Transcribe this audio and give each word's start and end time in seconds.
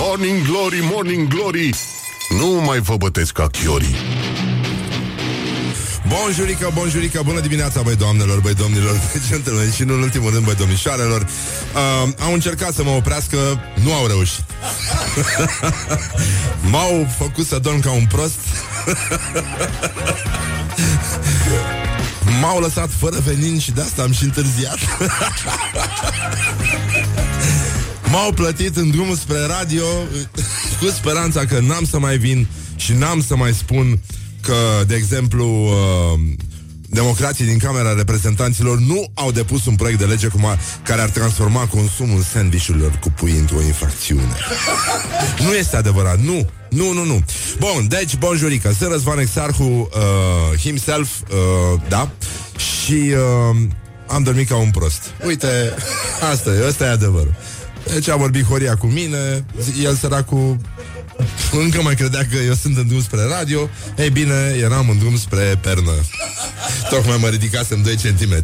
Morning 0.00 0.46
Glory, 0.46 0.78
Morning 0.82 1.28
Glory 1.28 1.70
Nu 2.38 2.46
mai 2.46 2.78
vă 2.78 2.96
bătesc 2.96 3.32
ca 3.32 3.46
chiorii 3.46 3.96
Bonjurică, 6.06 6.70
bonjurică, 6.74 7.20
bună 7.24 7.40
dimineața, 7.40 7.82
băi 7.82 7.96
doamnelor, 7.96 8.40
băi 8.40 8.54
domnilor, 8.54 8.92
băi 9.12 9.20
gentlemen 9.28 9.72
și 9.72 9.82
nu 9.82 9.94
în 9.94 10.02
ultimul 10.02 10.30
rând, 10.30 10.44
băi 10.44 10.54
domnișoarelor. 10.54 11.22
Uh, 11.22 11.28
au 12.18 12.32
încercat 12.32 12.74
să 12.74 12.82
mă 12.82 12.90
oprească, 12.90 13.36
nu 13.82 13.94
au 13.94 14.06
reușit. 14.06 14.44
M-au 16.70 17.06
făcut 17.18 17.46
să 17.46 17.58
dorm 17.58 17.80
ca 17.80 17.90
un 17.90 18.06
prost. 18.06 18.38
M-au 22.40 22.60
lăsat 22.60 22.90
fără 22.98 23.16
venin 23.24 23.58
și 23.58 23.70
de 23.70 23.80
asta 23.80 24.02
am 24.02 24.12
și 24.12 24.24
întârziat. 24.24 24.78
M-au 28.12 28.32
plătit 28.32 28.76
în 28.76 28.90
drumul 28.90 29.16
spre 29.16 29.38
radio 29.46 29.84
cu 30.80 30.86
speranța 30.86 31.44
că 31.44 31.58
n-am 31.58 31.84
să 31.84 31.98
mai 31.98 32.16
vin 32.16 32.46
și 32.76 32.92
n-am 32.92 33.22
să 33.22 33.36
mai 33.36 33.54
spun 33.54 34.00
că, 34.40 34.84
de 34.86 34.94
exemplu, 34.94 35.46
uh, 35.46 36.20
democrații 36.90 37.44
din 37.44 37.58
Camera 37.58 37.92
Reprezentanților 37.92 38.78
nu 38.78 39.10
au 39.14 39.32
depus 39.32 39.66
un 39.66 39.74
proiect 39.74 39.98
de 39.98 40.04
lege 40.04 40.26
cum 40.26 40.44
a, 40.44 40.58
care 40.82 41.00
ar 41.00 41.08
transforma 41.08 41.66
consumul 41.66 42.22
sandvișurilor 42.22 42.90
cu 43.00 43.10
pui 43.10 43.32
într-o 43.38 43.60
infracțiune. 43.60 44.36
nu 45.46 45.54
este 45.54 45.76
adevărat, 45.76 46.20
nu. 46.20 46.48
Nu, 46.70 46.92
nu, 46.92 47.04
nu. 47.04 47.24
Bun, 47.58 47.88
deci, 47.88 48.16
bonjurică, 48.16 48.72
Sir 48.78 48.88
Răzvan 48.88 49.18
Exarhu 49.18 49.64
uh, 49.64 50.58
himself, 50.58 51.08
uh, 51.20 51.80
da, 51.88 52.10
și 52.56 52.92
uh, 52.92 53.56
am 54.06 54.22
dormit 54.22 54.48
ca 54.48 54.56
un 54.56 54.70
prost. 54.70 55.02
Uite, 55.26 55.74
asta 56.32 56.50
e, 56.50 56.66
ăsta 56.66 56.84
e 56.84 56.88
adevărul. 56.88 57.34
Deci 57.84 58.08
a 58.08 58.16
vorbit 58.16 58.44
Horia 58.44 58.76
cu 58.76 58.86
mine, 58.86 59.44
el 59.84 59.94
săracul 59.94 60.56
încă 61.52 61.82
mai 61.82 61.94
credea 61.94 62.26
că 62.30 62.36
eu 62.46 62.54
sunt 62.54 62.76
în 62.76 62.86
drum 62.86 63.02
spre 63.02 63.20
radio. 63.38 63.68
Ei 63.98 64.10
bine, 64.10 64.56
eram 64.60 64.88
în 64.88 64.98
drum 64.98 65.16
spre 65.16 65.58
pernă. 65.60 65.92
Tocmai 66.90 67.16
mă 67.20 67.28
ridicasem 67.28 67.82
2 67.82 67.94
cm 67.94 68.42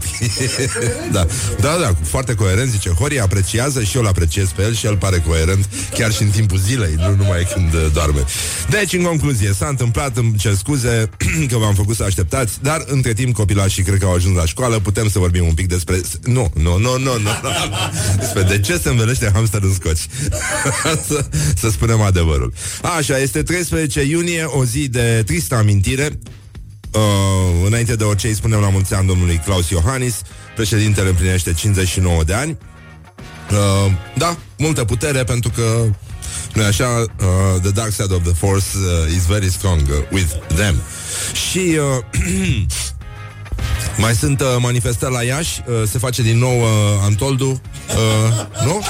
da. 1.12 1.26
da, 1.60 1.76
da, 1.80 1.94
foarte 2.02 2.34
coerent 2.34 2.70
Zice, 2.70 2.88
Hori 2.88 3.20
apreciază 3.20 3.82
și 3.82 3.96
eu 3.96 4.02
îl 4.02 4.08
apreciez 4.08 4.48
pe 4.48 4.62
el 4.62 4.74
Și 4.74 4.86
el 4.86 4.96
pare 4.96 5.18
coerent 5.18 5.68
chiar 5.94 6.12
și 6.12 6.22
în 6.22 6.28
timpul 6.28 6.58
zilei 6.58 6.94
Nu 6.96 7.14
numai 7.14 7.48
când 7.54 7.74
uh, 7.74 7.86
doarme. 7.92 8.24
Deci, 8.70 8.92
în 8.92 9.02
concluzie, 9.02 9.52
s-a 9.52 9.66
întâmplat 9.66 10.16
Îmi 10.16 10.36
cer 10.36 10.54
scuze 10.54 11.10
că 11.50 11.56
v-am 11.56 11.74
făcut 11.74 11.96
să 11.96 12.02
așteptați 12.02 12.58
Dar 12.62 12.84
între 12.86 13.12
timp 13.12 13.34
copilașii 13.34 13.82
cred 13.82 13.98
că 13.98 14.04
au 14.04 14.14
ajuns 14.14 14.36
la 14.36 14.46
școală 14.46 14.78
Putem 14.78 15.08
să 15.08 15.18
vorbim 15.18 15.46
un 15.46 15.54
pic 15.54 15.68
despre... 15.68 16.00
Nu, 16.22 16.50
nu, 16.54 16.78
nu, 16.78 16.98
nu, 16.98 17.18
nu. 17.18 17.30
Despre 18.20 18.42
de 18.42 18.60
ce 18.60 18.78
se 18.78 18.88
învelește 18.88 19.30
hamster 19.32 19.62
în 19.62 19.74
scoci. 19.74 20.06
Să, 21.08 21.26
să 21.54 21.70
spunem 21.70 22.00
adevărul 22.00 22.52
Așa, 22.96 23.18
este 23.18 23.42
13 23.42 24.02
iunie, 24.02 24.44
o 24.44 24.64
zi 24.64 24.88
de 24.88 25.22
tristă 25.26 25.54
amintire. 25.54 26.18
Uh, 26.92 27.00
înainte 27.66 27.96
de 27.96 28.04
orice 28.04 28.26
îi 28.26 28.34
spunem 28.34 28.60
la 28.60 28.68
mulți 28.68 28.94
ani 28.94 29.06
domnului 29.06 29.40
Claus 29.44 29.68
Iohannis, 29.68 30.22
președintele 30.54 31.08
împlinește 31.08 31.52
59 31.52 32.24
de 32.24 32.34
ani. 32.34 32.56
Uh, 33.50 33.92
da, 34.16 34.36
multă 34.58 34.84
putere 34.84 35.24
pentru 35.24 35.50
că 35.50 35.84
nu 36.54 36.62
așa, 36.62 36.86
uh, 36.98 37.60
the 37.60 37.70
dark 37.70 37.92
side 37.92 38.14
of 38.14 38.22
the 38.22 38.32
force 38.32 38.66
uh, 38.76 39.14
is 39.16 39.26
very 39.26 39.50
strong 39.50 39.80
uh, 39.80 39.96
with 40.10 40.32
them. 40.54 40.74
Și 41.50 41.78
uh, 41.78 42.64
mai 43.96 44.14
sunt 44.14 44.40
uh, 44.40 44.46
manifestări 44.58 45.12
la 45.12 45.22
Iași, 45.22 45.62
uh, 45.66 45.82
se 45.90 45.98
face 45.98 46.22
din 46.22 46.38
nou 46.38 46.60
uh, 46.60 46.68
Antoldu, 47.02 47.46
uh, 47.46 47.60
nu? 48.64 48.82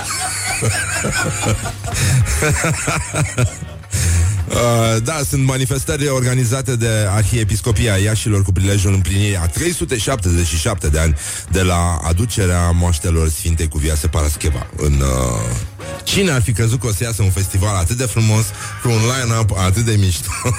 Uh, 4.48 5.02
da, 5.02 5.20
sunt 5.28 5.44
manifestări 5.44 6.08
organizate 6.08 6.76
de 6.76 6.88
Arhiepiscopia 7.10 7.96
Iașilor 7.96 8.42
cu 8.42 8.52
prilejul 8.52 8.92
împlinirii 8.92 9.36
a 9.36 9.46
377 9.46 10.88
de 10.88 10.98
ani 10.98 11.14
de 11.50 11.62
la 11.62 11.98
aducerea 12.02 12.70
moaștelor 12.70 13.28
Sfintei 13.28 13.68
Cuvioase 13.68 14.06
Parascheva 14.06 14.66
în 14.76 14.92
uh, 14.92 15.56
Cine 16.02 16.30
ar 16.30 16.42
fi 16.42 16.52
crezut 16.52 16.80
că 16.80 16.86
o 16.86 16.92
să 16.92 17.04
iasă 17.04 17.22
un 17.22 17.30
festival 17.30 17.76
atât 17.76 17.96
de 17.96 18.04
frumos 18.04 18.44
cu 18.82 18.88
un 18.88 19.00
line-up 19.00 19.50
atât 19.58 19.84
de 19.84 19.96
mișto? 19.98 20.28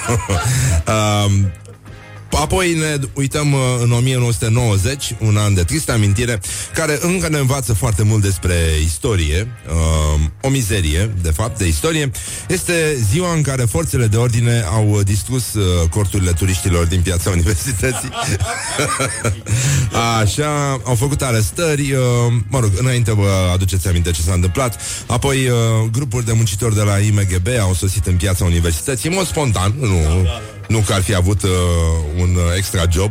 uh, 0.86 1.32
Apoi 2.30 2.74
ne 2.74 2.98
uităm 3.14 3.52
uh, 3.52 3.60
în 3.82 3.92
1990, 3.92 5.14
un 5.18 5.36
an 5.36 5.54
de 5.54 5.62
tristă 5.62 5.92
amintire, 5.92 6.40
care 6.74 6.98
încă 7.00 7.28
ne 7.28 7.38
învață 7.38 7.72
foarte 7.74 8.02
mult 8.02 8.22
despre 8.22 8.54
istorie, 8.84 9.48
uh, 9.68 10.20
o 10.40 10.48
mizerie, 10.48 11.10
de 11.22 11.30
fapt, 11.30 11.58
de 11.58 11.66
istorie. 11.66 12.10
Este 12.48 12.96
ziua 13.10 13.32
în 13.32 13.42
care 13.42 13.62
forțele 13.62 14.06
de 14.06 14.16
ordine 14.16 14.64
au 14.72 15.00
distrus 15.02 15.54
uh, 15.54 15.88
corturile 15.88 16.30
turiștilor 16.30 16.86
din 16.86 17.00
piața 17.00 17.30
universității. 17.36 18.08
Așa, 20.20 20.80
au 20.84 20.94
făcut 20.94 21.22
arestări, 21.22 21.92
uh, 21.92 21.98
mă 22.48 22.60
rog, 22.60 22.70
înainte 22.78 23.14
vă 23.14 23.50
aduceți 23.52 23.88
aminte 23.88 24.10
ce 24.10 24.22
s-a 24.22 24.32
întâmplat. 24.32 24.80
Apoi, 25.06 25.48
uh, 25.48 25.54
grupuri 25.92 26.24
de 26.24 26.32
muncitori 26.32 26.74
de 26.74 26.82
la 26.82 26.98
IMGB 26.98 27.46
au 27.60 27.74
sosit 27.74 28.06
în 28.06 28.16
piața 28.16 28.44
universității, 28.44 29.08
în 29.08 29.14
mod 29.14 29.26
spontan, 29.26 29.74
nu... 29.80 30.26
Nu 30.68 30.78
că 30.78 30.92
ar 30.92 31.02
fi 31.02 31.14
avut 31.14 31.42
uh, 31.42 31.50
un 32.20 32.38
extra 32.56 32.82
job 32.90 33.10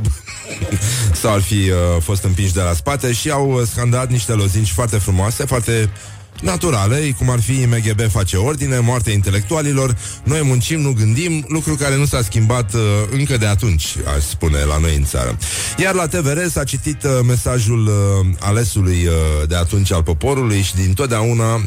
sau 1.21 1.33
ar 1.33 1.41
fi 1.41 1.53
uh, 1.69 2.01
fost 2.01 2.23
împinși 2.23 2.53
de 2.53 2.61
la 2.61 2.73
spate 2.73 3.13
și 3.13 3.29
au 3.29 3.63
scandat 3.63 4.09
niște 4.09 4.31
lozinci 4.33 4.71
foarte 4.71 4.97
frumoase, 4.97 5.45
foarte 5.45 5.89
naturale, 6.41 7.15
cum 7.17 7.29
ar 7.29 7.41
fi 7.41 7.65
MGB 7.65 8.09
face 8.09 8.37
ordine, 8.37 8.79
moartea 8.79 9.13
intelectualilor, 9.13 9.97
noi 10.23 10.41
muncim, 10.43 10.81
nu 10.81 10.91
gândim, 10.91 11.45
lucru 11.47 11.75
care 11.75 11.95
nu 11.95 12.05
s-a 12.05 12.21
schimbat 12.21 12.73
uh, 12.73 12.81
încă 13.11 13.37
de 13.37 13.45
atunci, 13.45 13.85
aș 14.15 14.23
spune, 14.23 14.63
la 14.63 14.77
noi 14.77 14.95
în 14.95 15.03
țară. 15.03 15.37
Iar 15.77 15.93
la 15.93 16.07
TVR 16.07 16.45
s-a 16.49 16.63
citit 16.63 17.03
uh, 17.03 17.11
mesajul 17.25 17.87
uh, 17.87 18.27
alesului 18.39 19.05
uh, 19.05 19.47
de 19.47 19.55
atunci 19.55 19.91
al 19.91 20.03
poporului 20.03 20.61
și 20.61 20.75
din 20.75 20.93
totdeauna, 20.93 21.55
uh, 21.55 21.61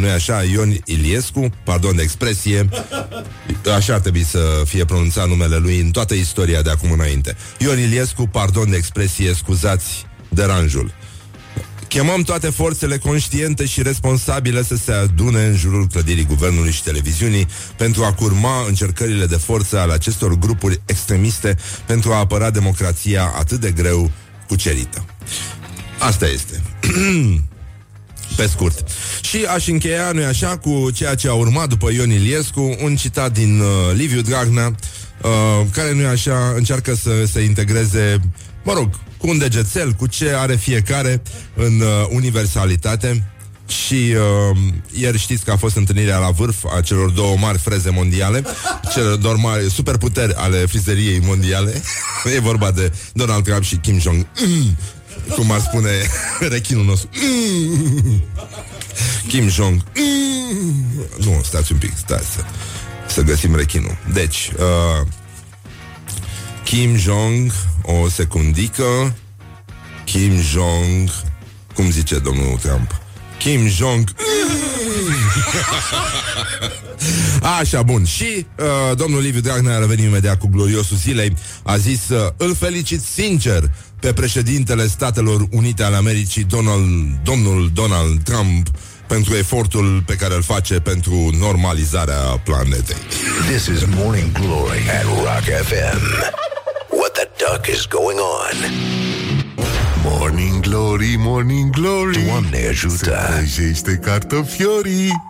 nu 0.00 0.06
e 0.06 0.12
așa, 0.12 0.42
Ion 0.42 0.76
Iliescu, 0.84 1.50
pardon 1.64 1.96
de 1.96 2.02
expresie, 2.02 2.68
așa 3.76 3.94
ar 3.94 4.00
trebui 4.00 4.24
să 4.24 4.62
fie 4.64 4.84
pronunțat 4.84 5.28
numele 5.28 5.56
lui 5.56 5.80
în 5.80 5.90
toată 5.90 6.14
istoria 6.14 6.62
de 6.62 6.70
acum 6.70 6.92
înainte. 6.92 7.36
Ion 7.58 7.78
Iliescu, 7.78 8.26
pardon 8.26 8.70
de 8.70 8.76
expresie, 8.76 9.34
scuzați 9.34 10.06
deranjul. 10.28 10.92
Chemăm 11.88 12.22
toate 12.22 12.50
forțele 12.50 12.98
conștiente 12.98 13.66
și 13.66 13.82
responsabile 13.82 14.62
să 14.62 14.76
se 14.76 14.92
adune 14.92 15.44
în 15.44 15.56
jurul 15.56 15.86
clădirii 15.86 16.24
guvernului 16.24 16.70
și 16.70 16.82
televiziunii 16.82 17.46
pentru 17.76 18.04
a 18.04 18.12
curma 18.12 18.64
încercările 18.66 19.26
de 19.26 19.36
forță 19.36 19.78
ale 19.78 19.92
acestor 19.92 20.38
grupuri 20.38 20.80
extremiste 20.86 21.56
pentru 21.86 22.12
a 22.12 22.18
apăra 22.18 22.50
democrația 22.50 23.32
atât 23.38 23.60
de 23.60 23.70
greu 23.70 24.10
cucerită. 24.48 25.04
Asta 25.98 26.26
este. 26.26 26.62
Pe 28.36 28.46
scurt. 28.46 28.88
Și 29.22 29.44
aș 29.44 29.66
încheia, 29.66 30.12
nu 30.12 30.24
așa, 30.24 30.56
cu 30.56 30.90
ceea 30.90 31.14
ce 31.14 31.28
a 31.28 31.32
urmat 31.32 31.68
după 31.68 31.90
Ion 31.92 32.10
Iliescu, 32.10 32.76
un 32.82 32.96
citat 32.96 33.32
din 33.32 33.60
uh, 33.60 33.66
Liviu 33.94 34.20
Dragnea, 34.20 34.74
uh, 35.22 35.66
care 35.70 35.94
nu 35.94 36.06
așa, 36.06 36.52
încearcă 36.56 36.94
să 36.94 37.24
se 37.32 37.40
integreze, 37.40 38.20
mă 38.68 38.74
rog, 38.74 38.90
cu 39.16 39.28
un 39.28 39.38
degețel, 39.38 39.92
cu 39.92 40.06
ce 40.06 40.32
are 40.36 40.56
fiecare 40.56 41.22
în 41.54 41.80
uh, 41.80 42.06
universalitate. 42.10 43.30
Și 43.66 43.94
uh, 43.94 44.56
ieri 44.92 45.18
știți 45.18 45.44
că 45.44 45.50
a 45.50 45.56
fost 45.56 45.76
întâlnirea 45.76 46.18
la 46.18 46.30
vârf 46.30 46.64
a 46.76 46.80
celor 46.80 47.10
două 47.10 47.36
mari 47.36 47.58
freze 47.58 47.90
mondiale, 47.90 48.44
celor 48.94 49.16
două 49.16 49.36
mari 49.36 49.70
superputeri 49.70 50.34
ale 50.34 50.56
frizeriei 50.56 51.20
mondiale. 51.20 51.82
e 52.36 52.40
vorba 52.40 52.70
de 52.70 52.92
Donald 53.12 53.44
Trump 53.44 53.62
și 53.62 53.76
Kim 53.76 53.98
Jong. 53.98 54.26
Mm, 54.46 54.76
cum 55.34 55.50
ar 55.50 55.60
spune 55.60 55.90
rechinul 56.54 56.84
nostru. 56.84 57.08
Mm, 57.12 58.22
Kim 59.28 59.48
Jong. 59.48 59.82
Mm, 59.96 60.84
nu, 61.18 61.40
stați 61.44 61.72
un 61.72 61.78
pic, 61.78 61.92
stați 61.96 62.26
să, 62.26 62.40
să 63.08 63.22
găsim 63.22 63.56
rechinul. 63.56 63.96
Deci, 64.12 64.52
uh, 64.56 65.06
Kim 66.68 66.96
Jong 66.96 67.52
o 67.82 68.08
secundică. 68.08 69.14
Kim 70.04 70.40
Jong... 70.40 71.10
Cum 71.74 71.90
zice 71.90 72.18
domnul 72.18 72.58
Trump? 72.62 73.00
Kim 73.38 73.66
Jong... 73.66 74.10
Așa, 77.60 77.82
bun. 77.82 78.04
Și 78.04 78.46
uh, 78.58 78.96
domnul 78.96 79.20
Liviu 79.20 79.40
Dragnea 79.40 79.76
a 79.76 79.78
revenit 79.78 80.04
imediat 80.04 80.38
cu 80.38 80.48
gloriosul 80.48 80.96
zilei. 80.96 81.34
A 81.62 81.76
zis, 81.76 82.08
uh, 82.08 82.30
îl 82.36 82.54
felicit 82.54 83.02
sincer 83.02 83.70
pe 84.00 84.12
președintele 84.12 84.86
Statelor 84.86 85.46
Unite 85.50 85.82
ale 85.82 85.96
Americii, 85.96 86.44
Donald, 86.44 86.86
domnul 87.22 87.70
Donald 87.74 88.22
Trump, 88.22 88.68
pentru 89.06 89.36
efortul 89.36 90.02
pe 90.06 90.14
care 90.14 90.34
îl 90.34 90.42
face 90.42 90.80
pentru 90.80 91.30
normalizarea 91.38 92.18
planetei. 92.18 92.96
This 93.50 93.66
is 93.66 93.84
Morning 93.94 94.32
Glory 94.32 94.90
at 94.90 95.04
Rock 95.04 95.64
FM. 95.64 96.46
What 97.48 97.62
the 97.62 97.72
duck 97.72 97.76
is 97.76 97.86
going 97.86 98.18
on? 98.18 98.56
Morning 100.02 100.62
Glory, 100.62 101.16
Morning 101.18 101.70
Glory. 101.70 102.24
Doamne 102.26 102.66
ajută! 102.68 103.44
Se 103.74 103.96
cartofiorii 103.96 105.10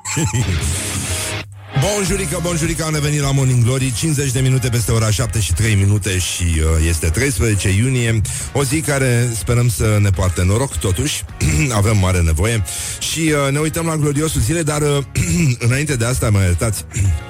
Bonjurică, 1.80 2.38
bonjurică, 2.42 2.84
am 2.84 2.94
revenit 2.94 3.20
la 3.20 3.30
Morning 3.30 3.64
Glory 3.64 3.92
50 3.96 4.32
de 4.32 4.40
minute 4.40 4.68
peste 4.68 4.92
ora 4.92 5.10
7 5.10 5.40
și 5.40 5.52
3 5.52 5.74
minute 5.74 6.18
Și 6.18 6.42
uh, 6.42 6.86
este 6.88 7.08
13 7.08 7.68
iunie 7.68 8.20
O 8.52 8.64
zi 8.64 8.80
care 8.80 9.30
sperăm 9.38 9.68
să 9.68 9.98
ne 10.00 10.10
poarte 10.10 10.44
noroc 10.44 10.76
Totuși, 10.76 11.24
avem 11.80 11.96
mare 11.98 12.20
nevoie. 12.20 12.64
Și 12.98 13.34
uh, 13.46 13.52
ne 13.52 13.58
uităm 13.58 13.86
la 13.86 13.96
gloriosul 13.96 14.40
zile 14.40 14.62
Dar 14.62 14.82
uh, 14.82 15.04
înainte 15.66 15.96
de 15.96 16.04
asta, 16.04 16.30
mă 16.30 16.40
iertați 16.40 16.84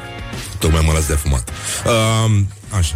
Tocmai 0.59 0.83
mă 0.87 0.93
las 0.93 1.07
de 1.07 1.15
fumat. 1.15 1.51
Uh, 1.87 2.41
Așa 2.71 2.95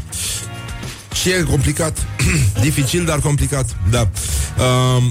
Și 1.20 1.30
e 1.30 1.42
complicat 1.42 2.06
Dificil, 2.62 3.04
dar 3.04 3.18
complicat 3.18 3.76
Da 3.90 4.10
uh, 4.58 5.02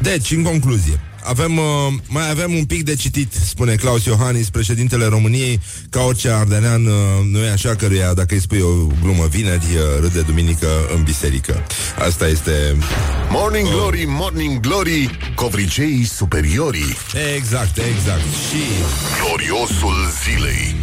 Deci, 0.00 0.30
în 0.30 0.42
concluzie 0.42 1.00
avem, 1.28 1.56
uh, 1.58 1.64
mai 2.08 2.30
avem 2.30 2.54
un 2.54 2.64
pic 2.64 2.82
de 2.82 2.94
citit, 2.94 3.32
spune 3.32 3.74
Claus 3.74 4.04
Iohannis, 4.04 4.50
președintele 4.50 5.04
României, 5.04 5.60
ca 5.90 6.00
orice 6.00 6.28
ardenean, 6.28 6.86
uh, 6.86 6.92
nu 7.30 7.38
e 7.38 7.50
așa, 7.50 7.74
căruia 7.74 8.14
dacă 8.14 8.34
îi 8.34 8.40
spui 8.40 8.60
o 8.60 8.86
glumă 9.02 9.26
vineri, 9.30 9.64
uh, 9.74 10.00
râde 10.00 10.20
duminică 10.20 10.68
în 10.94 11.02
biserică. 11.02 11.62
Asta 12.06 12.26
este... 12.26 12.76
Morning 13.30 13.68
Glory, 13.68 14.04
Morning 14.08 14.60
Glory, 14.60 15.18
covriceii 15.34 16.04
superiorii. 16.04 16.96
Exact, 17.36 17.76
exact. 17.76 18.20
Și... 18.20 18.62
Gloriosul 19.20 19.94
zilei. 20.24 20.74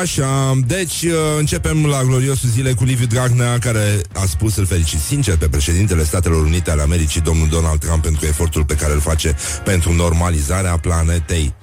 Așa, 0.00 0.58
deci 0.66 1.02
uh, 1.02 1.12
începem 1.38 1.86
la 1.86 2.02
gloriosul 2.02 2.48
zile 2.48 2.72
cu 2.72 2.84
Liviu 2.84 3.06
Dragnea, 3.06 3.58
care 3.58 4.00
a 4.12 4.24
spus, 4.26 4.56
îl 4.56 4.66
felicit 4.66 5.00
sincer 5.00 5.36
pe 5.36 5.48
președintele 5.48 6.04
Statelor 6.04 6.44
Unite 6.44 6.70
ale 6.70 6.82
Americii, 6.82 7.20
domnul 7.20 7.48
Donald 7.48 7.80
Trump, 7.80 8.02
pentru 8.02 8.26
efortul 8.26 8.64
pe 8.64 8.74
care 8.74 8.92
îl 8.92 9.00
face 9.00 9.36
pentru 9.64 9.92
normalizarea 9.92 10.76
planetei. 10.76 11.54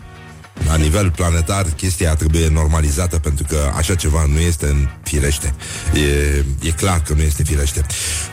La 0.65 0.75
nivel 0.75 1.11
planetar, 1.11 1.65
chestia 1.65 2.15
trebuie 2.15 2.47
normalizată 2.47 3.19
pentru 3.19 3.45
că 3.49 3.71
așa 3.75 3.95
ceva 3.95 4.25
nu 4.25 4.39
este 4.39 4.65
în 4.65 4.87
firește. 5.03 5.53
E, 5.93 6.45
e 6.67 6.71
clar 6.71 7.01
că 7.01 7.13
nu 7.13 7.21
este 7.21 7.43
firește. 7.43 7.85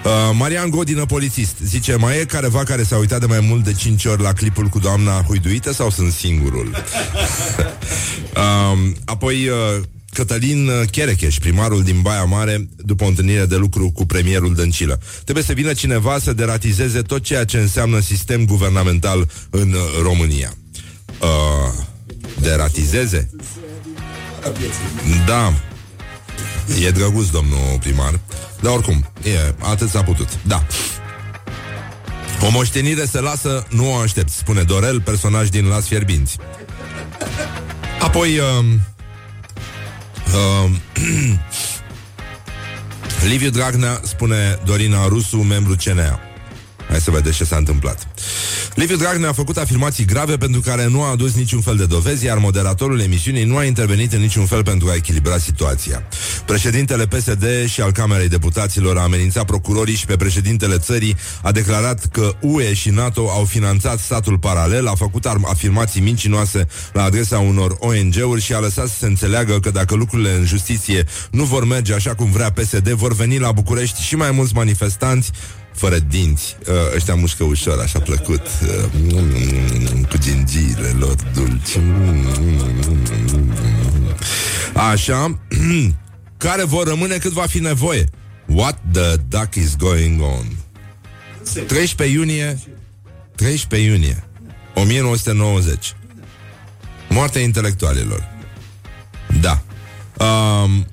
Uh, 0.05 0.11
Marian 0.33 0.71
Godină, 0.71 1.07
polițist, 1.07 1.55
zice, 1.65 1.95
mai 1.95 2.19
e 2.21 2.25
careva 2.25 2.63
care 2.63 2.83
s-a 2.83 2.97
uitat 2.97 3.21
de 3.21 3.27
mai 3.27 3.41
mult 3.41 3.65
de 3.65 3.73
5 3.73 4.05
ori 4.05 4.23
la 4.23 4.33
clipul 4.33 4.67
cu 4.67 4.79
doamna 4.79 5.23
huiduită 5.27 5.73
sau 5.73 5.91
sunt 5.91 6.13
singurul? 6.13 6.71
uh, 8.35 8.79
apoi... 9.05 9.49
Uh, 9.49 9.83
Cătălin 10.13 10.71
Cherecheș, 10.91 11.39
primarul 11.39 11.83
din 11.83 12.01
Baia 12.03 12.25
Mare, 12.25 12.69
după 12.77 13.05
o 13.05 13.07
întâlnire 13.07 13.47
de 13.47 13.57
lucru 13.57 13.91
cu 13.91 14.07
premierul 14.07 14.55
Dăncilă. 14.55 15.01
Trebuie 15.25 15.45
să 15.45 15.53
vină 15.53 15.73
cineva 15.73 16.19
să 16.19 16.33
deratizeze 16.33 17.03
tot 17.03 17.23
ceea 17.23 17.45
ce 17.45 17.59
înseamnă 17.59 18.01
sistem 18.01 18.45
guvernamental 18.45 19.29
în 19.51 19.75
România. 20.03 20.55
Uh, 21.21 21.87
deratizeze? 22.41 23.31
Da. 25.27 25.53
E 26.81 26.91
drăguț, 26.91 27.27
domnul 27.27 27.79
primar. 27.81 28.21
Dar 28.61 28.73
oricum, 28.73 29.11
e, 29.23 29.55
atât 29.59 29.89
s-a 29.89 30.03
putut. 30.03 30.29
Da. 30.43 30.67
O 32.47 32.51
moștenire 32.51 33.05
se 33.05 33.21
lasă, 33.21 33.67
nu 33.71 33.93
o 33.93 33.97
aștept, 33.97 34.31
spune 34.31 34.63
Dorel, 34.63 35.01
personaj 35.01 35.49
din 35.49 35.67
Las 35.67 35.87
Fierbinți. 35.87 36.37
Apoi, 38.01 38.39
um, 38.39 38.81
um, 40.35 40.81
Liviu 43.29 43.51
Dragnea, 43.51 44.01
spune 44.05 44.59
Dorina 44.65 45.07
Rusu, 45.07 45.37
membru 45.37 45.75
CNA. 45.85 46.21
Hai 46.89 47.01
să 47.01 47.11
vedeți 47.11 47.37
ce 47.37 47.45
s-a 47.45 47.57
întâmplat. 47.57 48.09
Liviu 48.79 48.97
Dragnea 48.97 49.29
a 49.29 49.33
făcut 49.33 49.57
afirmații 49.57 50.05
grave 50.05 50.37
pentru 50.37 50.61
care 50.61 50.89
nu 50.89 51.03
a 51.03 51.11
adus 51.11 51.35
niciun 51.35 51.61
fel 51.61 51.77
de 51.77 51.87
dovezi, 51.87 52.25
iar 52.25 52.39
moderatorul 52.39 53.01
emisiunii 53.01 53.45
nu 53.45 53.57
a 53.57 53.65
intervenit 53.65 54.13
în 54.13 54.21
niciun 54.21 54.47
fel 54.47 54.63
pentru 54.63 54.89
a 54.89 54.95
echilibra 54.95 55.39
situația. 55.39 56.03
Președintele 56.47 57.07
PSD 57.07 57.45
și 57.67 57.81
al 57.81 57.93
Camerei 57.93 58.29
Deputaților 58.29 58.99
a 58.99 59.03
amenințat 59.03 59.45
procurorii 59.45 59.95
și 59.95 60.07
pe 60.07 60.17
președintele 60.17 60.79
țării 60.79 61.17
a 61.43 61.53
declarat 61.53 62.07
că 62.07 62.35
UE 62.41 62.75
și 62.75 62.91
NATO 62.91 63.31
au 63.31 63.45
finanțat 63.45 63.99
statul 63.99 64.39
paralel, 64.39 64.87
a 64.87 64.95
făcut 64.95 65.27
afirmații 65.27 66.01
mincinoase 66.01 66.67
la 66.93 67.03
adresa 67.03 67.39
unor 67.39 67.77
ONG-uri 67.79 68.41
și 68.41 68.53
a 68.53 68.59
lăsat 68.59 68.89
să 68.89 68.95
se 68.99 69.07
înțeleagă 69.07 69.61
că 69.61 69.71
dacă 69.71 69.95
lucrurile 69.95 70.35
în 70.35 70.45
justiție 70.45 71.05
nu 71.31 71.45
vor 71.45 71.65
merge 71.65 71.95
așa 71.95 72.15
cum 72.15 72.31
vrea 72.31 72.51
PSD, 72.51 72.89
vor 72.89 73.15
veni 73.15 73.39
la 73.39 73.53
București 73.53 74.03
și 74.03 74.17
mai 74.17 74.31
mulți 74.31 74.55
manifestanți 74.55 75.31
fără 75.79 75.99
dinți. 75.99 76.57
Uh, 76.69 76.75
ăștia 76.95 77.15
mușcă 77.15 77.45
ușor, 77.45 77.79
așa 77.81 78.01
plăcut. 78.01 78.47
Uh, 78.63 79.19
cu 80.09 80.17
gingiile 80.19 80.89
lor 80.99 81.15
dulci. 81.35 81.79
Așa. 84.75 85.39
care 86.37 86.65
vor 86.65 86.87
rămâne 86.87 87.17
cât 87.17 87.33
va 87.33 87.47
fi 87.47 87.59
nevoie. 87.59 88.09
What 88.47 88.79
the 88.93 89.17
duck 89.29 89.55
is 89.55 89.77
going 89.77 90.23
on? 90.23 90.47
13 91.67 92.17
iunie 92.17 92.59
13 93.35 93.91
iunie 93.91 94.25
1990 94.75 95.95
Moartea 97.09 97.41
intelectualilor 97.41 98.29
Da 99.41 99.63
um, 100.25 100.87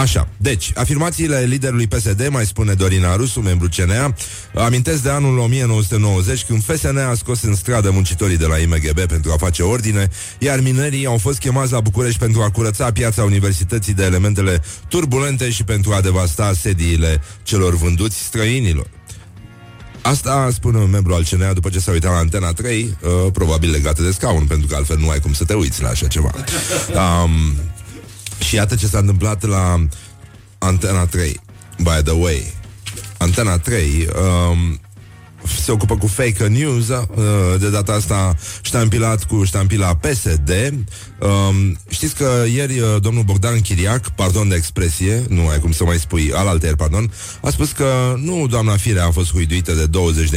Așa, 0.00 0.28
deci, 0.36 0.70
afirmațiile 0.74 1.44
liderului 1.48 1.86
PSD, 1.86 2.28
mai 2.30 2.46
spune 2.46 2.72
Dorina 2.72 3.16
Rusu, 3.16 3.40
membru 3.40 3.68
CNA, 3.76 4.14
amintesc 4.54 5.02
de 5.02 5.10
anul 5.10 5.38
1990, 5.38 6.44
când 6.44 6.64
FSN 6.64 6.96
a 6.96 7.14
scos 7.14 7.42
în 7.42 7.54
stradă 7.54 7.90
muncitorii 7.90 8.36
de 8.36 8.46
la 8.46 8.58
IMGB 8.58 9.00
pentru 9.00 9.32
a 9.32 9.36
face 9.36 9.62
ordine, 9.62 10.08
iar 10.38 10.60
minerii 10.60 11.06
au 11.06 11.18
fost 11.18 11.38
chemați 11.38 11.72
la 11.72 11.80
București 11.80 12.18
pentru 12.18 12.42
a 12.42 12.50
curăța 12.50 12.92
piața 12.92 13.24
universității 13.24 13.94
de 13.94 14.04
elementele 14.04 14.62
turbulente 14.88 15.50
și 15.50 15.64
pentru 15.64 15.92
a 15.92 16.00
devasta 16.00 16.52
sediile 16.52 17.22
celor 17.42 17.76
vânduți 17.76 18.18
străinilor. 18.18 18.86
Asta 20.02 20.48
spune 20.52 20.78
un 20.78 20.90
membru 20.90 21.14
al 21.14 21.24
CNA 21.30 21.52
după 21.52 21.68
ce 21.68 21.80
s-a 21.80 21.90
uitat 21.90 22.12
la 22.12 22.18
Antena 22.18 22.52
3, 22.52 22.96
uh, 23.02 23.32
probabil 23.32 23.70
legată 23.70 24.02
de 24.02 24.10
scaun, 24.10 24.44
pentru 24.46 24.66
că 24.66 24.74
altfel 24.74 24.98
nu 24.98 25.08
ai 25.08 25.20
cum 25.20 25.32
să 25.32 25.44
te 25.44 25.54
uiți 25.54 25.82
la 25.82 25.88
așa 25.88 26.06
ceva. 26.06 26.30
Um, 26.88 27.30
și 28.38 28.54
iată 28.54 28.74
ce 28.74 28.86
s-a 28.86 28.98
întâmplat 28.98 29.44
la 29.44 29.86
Antena 30.58 31.06
3. 31.06 31.40
By 31.78 32.02
the 32.04 32.12
way, 32.12 32.54
Antena 33.18 33.58
3 33.58 34.08
um, 34.50 34.80
se 35.50 35.72
ocupă 35.72 35.96
cu 35.96 36.06
fake 36.06 36.46
news, 36.46 36.88
uh, 36.88 37.04
de 37.58 37.70
data 37.70 37.92
asta 37.92 38.36
ștampilat 38.62 39.24
cu 39.24 39.44
ștampila 39.44 39.94
PSD. 39.94 40.50
Um, 41.18 41.78
știți 41.88 42.14
că 42.14 42.44
ieri 42.54 42.78
uh, 42.78 42.96
domnul 43.00 43.22
Bogdan 43.22 43.60
Chiriac, 43.60 44.08
pardon 44.08 44.48
de 44.48 44.54
expresie, 44.54 45.22
nu 45.28 45.48
ai 45.48 45.58
cum 45.58 45.72
să 45.72 45.84
mai 45.84 45.98
spui, 45.98 46.32
alalter, 46.34 46.74
pardon, 46.74 47.12
a 47.40 47.50
spus 47.50 47.70
că 47.70 48.14
nu 48.16 48.46
doamna 48.46 48.76
Firea 48.76 49.06
a 49.06 49.10
fost 49.10 49.32
huiduită 49.32 49.72
de 49.72 49.88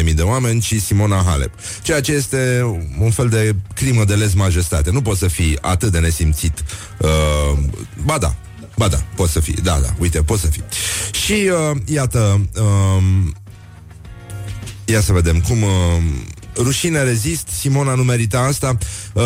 20.000 0.04 0.14
de 0.14 0.22
oameni, 0.22 0.62
ci 0.62 0.76
Simona 0.82 1.24
Halep. 1.26 1.54
Ceea 1.82 2.02
ce 2.02 2.12
este 2.12 2.62
un 3.00 3.12
fel 3.12 3.30
de 3.30 3.56
crimă 3.74 4.04
de 4.04 4.14
lez 4.14 4.34
majestate. 4.34 4.92
Nu 4.92 5.02
poți 5.02 5.20
să 5.20 5.28
fii 5.28 5.58
atât 5.62 5.92
de 5.92 6.00
nesimțit. 6.00 6.64
Uh, 6.98 7.58
ba 8.06 8.18
da, 8.18 8.36
Ba 8.78 8.88
da, 8.88 8.98
poți 9.16 9.32
să 9.32 9.40
fii, 9.40 9.54
da, 9.54 9.80
da, 9.80 9.90
uite, 10.00 10.22
poți 10.22 10.42
să 10.42 10.48
fii. 10.48 10.64
Și 11.12 11.32
uh, 11.32 11.78
iată, 11.86 12.48
uh, 12.56 13.04
Ia 14.86 15.02
să 15.02 15.12
vedem 15.12 15.40
cum... 15.40 15.62
Uh, 15.62 15.70
rușine 16.56 17.04
rezist, 17.04 17.48
Simona 17.48 17.96
nu 17.96 18.04
merita 18.04 18.40
asta. 18.40 18.78
Uh, 19.14 19.24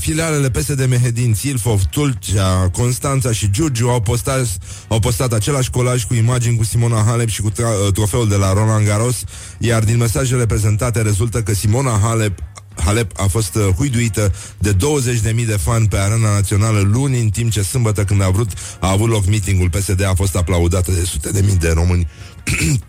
Filialele 0.00 0.50
PSD 0.50 0.86
Mehedin, 0.88 1.34
Silfov, 1.34 1.82
Tulcea, 1.82 2.68
Constanța 2.72 3.32
și 3.32 3.50
Giurgiu 3.50 3.88
au 3.88 4.00
postat, 4.00 4.46
au 4.88 4.98
postat 4.98 5.32
același 5.32 5.70
colaj 5.70 6.04
cu 6.04 6.14
imagini 6.14 6.56
cu 6.56 6.64
Simona 6.64 7.02
Halep 7.06 7.28
și 7.28 7.40
cu 7.40 7.50
tra- 7.50 7.86
uh, 7.86 7.92
trofeul 7.92 8.28
de 8.28 8.36
la 8.36 8.52
Roland 8.52 8.86
Garros 8.86 9.24
Iar 9.58 9.84
din 9.84 9.96
mesajele 9.96 10.46
prezentate 10.46 11.02
rezultă 11.02 11.42
că 11.42 11.54
Simona 11.54 11.98
Halep 12.02 12.38
Halep 12.84 13.20
a 13.20 13.26
fost 13.26 13.54
uh, 13.54 13.68
huiduită 13.76 14.32
de 14.58 14.74
20.000 14.74 15.46
de 15.46 15.56
fani 15.62 15.88
pe 15.88 15.96
arena 15.96 16.32
națională 16.32 16.80
luni, 16.80 17.20
în 17.20 17.28
timp 17.28 17.50
ce 17.50 17.62
sâmbătă 17.62 18.04
când 18.04 18.22
a 18.22 18.28
vrut 18.28 18.50
a 18.80 18.90
avut 18.90 19.08
loc 19.08 19.26
meetingul 19.26 19.70
PSD 19.70 20.04
a 20.04 20.14
fost 20.14 20.36
aplaudată 20.36 20.92
de 20.92 21.04
sute 21.04 21.30
de 21.30 21.40
mii 21.40 21.56
de 21.56 21.70
români 21.70 22.08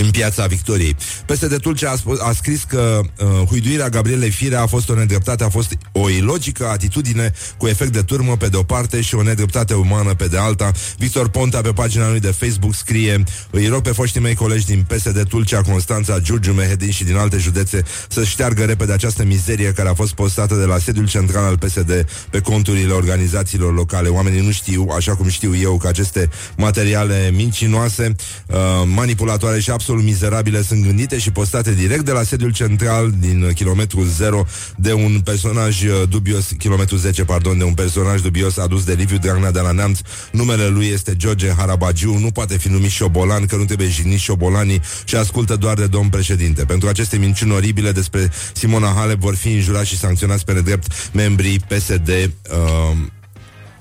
în 0.00 0.10
piața 0.10 0.46
Victoriei. 0.46 0.96
de 1.26 1.56
Tulcea 1.56 1.90
a, 1.90 1.96
spus, 1.96 2.20
a 2.20 2.32
scris 2.32 2.62
că 2.62 3.00
uh, 3.18 3.26
huiduirea 3.48 3.88
Gabrielei 3.88 4.30
Firea 4.30 4.62
a 4.62 4.66
fost 4.66 4.88
o 4.88 4.94
nedreptate, 4.94 5.44
a 5.44 5.48
fost 5.48 5.76
o 5.92 6.10
ilogică 6.10 6.66
atitudine 6.66 7.32
cu 7.56 7.66
efect 7.66 7.92
de 7.92 8.02
turmă 8.02 8.36
pe 8.36 8.48
de 8.48 8.56
o 8.56 8.62
parte 8.62 9.00
și 9.00 9.14
o 9.14 9.22
nedreptate 9.22 9.74
umană 9.74 10.14
pe 10.14 10.26
de 10.26 10.38
alta. 10.38 10.72
Victor 10.98 11.28
Ponta 11.28 11.60
pe 11.60 11.72
pagina 11.72 12.10
lui 12.10 12.20
de 12.20 12.30
Facebook 12.30 12.74
scrie 12.74 13.24
Îi 13.50 13.66
rog 13.66 13.82
pe 13.82 13.90
foștii 13.90 14.20
mei 14.20 14.34
colegi 14.34 14.66
din 14.66 14.86
PSD 14.88 15.28
Tulcea, 15.28 15.62
Constanța, 15.62 16.18
Giurgiu, 16.18 16.52
Mehedin 16.52 16.90
și 16.90 17.04
din 17.04 17.16
alte 17.16 17.36
județe 17.36 17.82
să 18.08 18.24
șteargă 18.24 18.64
repede 18.64 18.92
această 18.92 19.24
mizerie 19.24 19.72
care 19.72 19.88
a 19.88 19.94
fost 19.94 20.12
postată 20.12 20.54
de 20.54 20.64
la 20.64 20.78
sediul 20.78 21.08
central 21.08 21.44
al 21.44 21.58
PSD 21.58 22.06
pe 22.30 22.40
conturile 22.40 22.92
organizațiilor 22.92 23.74
locale. 23.74 24.08
Oamenii 24.08 24.40
nu 24.40 24.50
știu, 24.50 24.88
așa 24.96 25.14
cum 25.14 25.28
știu 25.28 25.56
eu, 25.56 25.76
că 25.76 25.88
aceste 25.88 26.28
materiale 26.56 27.30
mincinoase, 27.34 28.14
uh, 28.46 28.56
manipulatoare 28.84 29.60
și 29.60 29.70
absolut 29.70 29.89
absolut 29.90 30.10
mizerabile 30.10 30.62
sunt 30.62 30.84
gândite 30.84 31.18
și 31.18 31.30
postate 31.30 31.74
direct 31.74 32.04
de 32.04 32.10
la 32.10 32.22
sediul 32.22 32.52
central 32.52 33.14
din 33.18 33.52
kilometrul 33.54 34.04
0 34.04 34.46
de 34.76 34.92
un 34.92 35.20
personaj 35.24 35.82
uh, 35.82 36.02
dubios, 36.08 36.48
kilometrul 36.58 36.98
10, 36.98 37.24
pardon, 37.24 37.58
de 37.58 37.64
un 37.64 37.74
personaj 37.74 38.20
dubios 38.20 38.56
adus 38.56 38.84
de 38.84 38.92
Liviu 38.92 39.18
Dragnea 39.18 39.50
de 39.50 39.60
la 39.60 39.70
Neamț. 39.70 39.98
Numele 40.32 40.66
lui 40.66 40.86
este 40.86 41.16
George 41.16 41.52
Harabagiu, 41.56 42.18
nu 42.18 42.30
poate 42.30 42.58
fi 42.58 42.68
numit 42.68 42.90
șobolan, 42.90 43.46
că 43.46 43.56
nu 43.56 43.64
trebuie 43.64 43.88
jignit 43.88 44.18
șobolanii 44.18 44.80
și 45.04 45.16
ascultă 45.16 45.56
doar 45.56 45.76
de 45.76 45.86
domn 45.86 46.08
președinte. 46.08 46.64
Pentru 46.64 46.88
aceste 46.88 47.16
minciuni 47.16 47.52
oribile 47.52 47.92
despre 47.92 48.30
Simona 48.52 48.92
Halep 48.96 49.18
vor 49.18 49.34
fi 49.34 49.48
înjurați 49.48 49.88
și 49.88 49.98
sancționați 49.98 50.44
pe 50.44 50.52
nedrept 50.52 51.10
membrii 51.12 51.58
PSD 51.58 52.08
uh, 52.08 52.96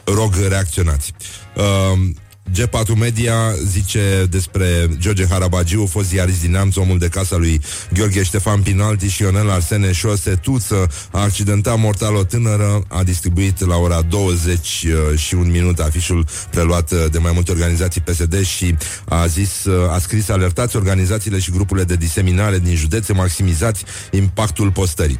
rog 0.03 0.33
reacționați. 0.47 1.13
Uh, 1.55 2.09
G4 2.57 2.97
Media 2.97 3.35
zice 3.65 4.27
despre 4.29 4.89
George 4.97 5.25
Harabagiu, 5.27 5.85
fost 5.85 6.07
ziarist 6.07 6.41
din 6.41 6.51
Neamț, 6.51 6.75
omul 6.75 6.97
de 6.97 7.07
casa 7.07 7.37
lui 7.37 7.61
Gheorghe 7.93 8.23
Ștefan 8.23 8.61
Pinalti 8.61 9.07
și 9.07 9.21
Ionel 9.21 9.49
Arsene 9.49 9.91
Șosetuță 9.91 10.89
a 11.11 11.19
accidentat 11.19 11.79
mortal 11.79 12.15
o 12.15 12.23
tânără, 12.23 12.83
a 12.87 13.03
distribuit 13.03 13.65
la 13.65 13.75
ora 13.75 14.01
20 14.01 14.85
uh, 14.85 15.17
și 15.19 15.35
un 15.35 15.51
minut 15.51 15.79
afișul 15.79 16.25
preluat 16.49 16.91
uh, 16.91 17.05
de 17.11 17.17
mai 17.17 17.31
multe 17.33 17.51
organizații 17.51 18.01
PSD 18.01 18.45
și 18.45 18.75
a 19.05 19.25
zis, 19.25 19.63
uh, 19.63 19.91
a 19.91 19.99
scris 19.99 20.29
alertați 20.29 20.75
organizațiile 20.75 21.39
și 21.39 21.51
grupurile 21.51 21.85
de 21.85 21.95
diseminare 21.95 22.59
din 22.59 22.75
județe, 22.75 23.13
maximizați 23.13 23.83
impactul 24.11 24.71
postării. 24.71 25.19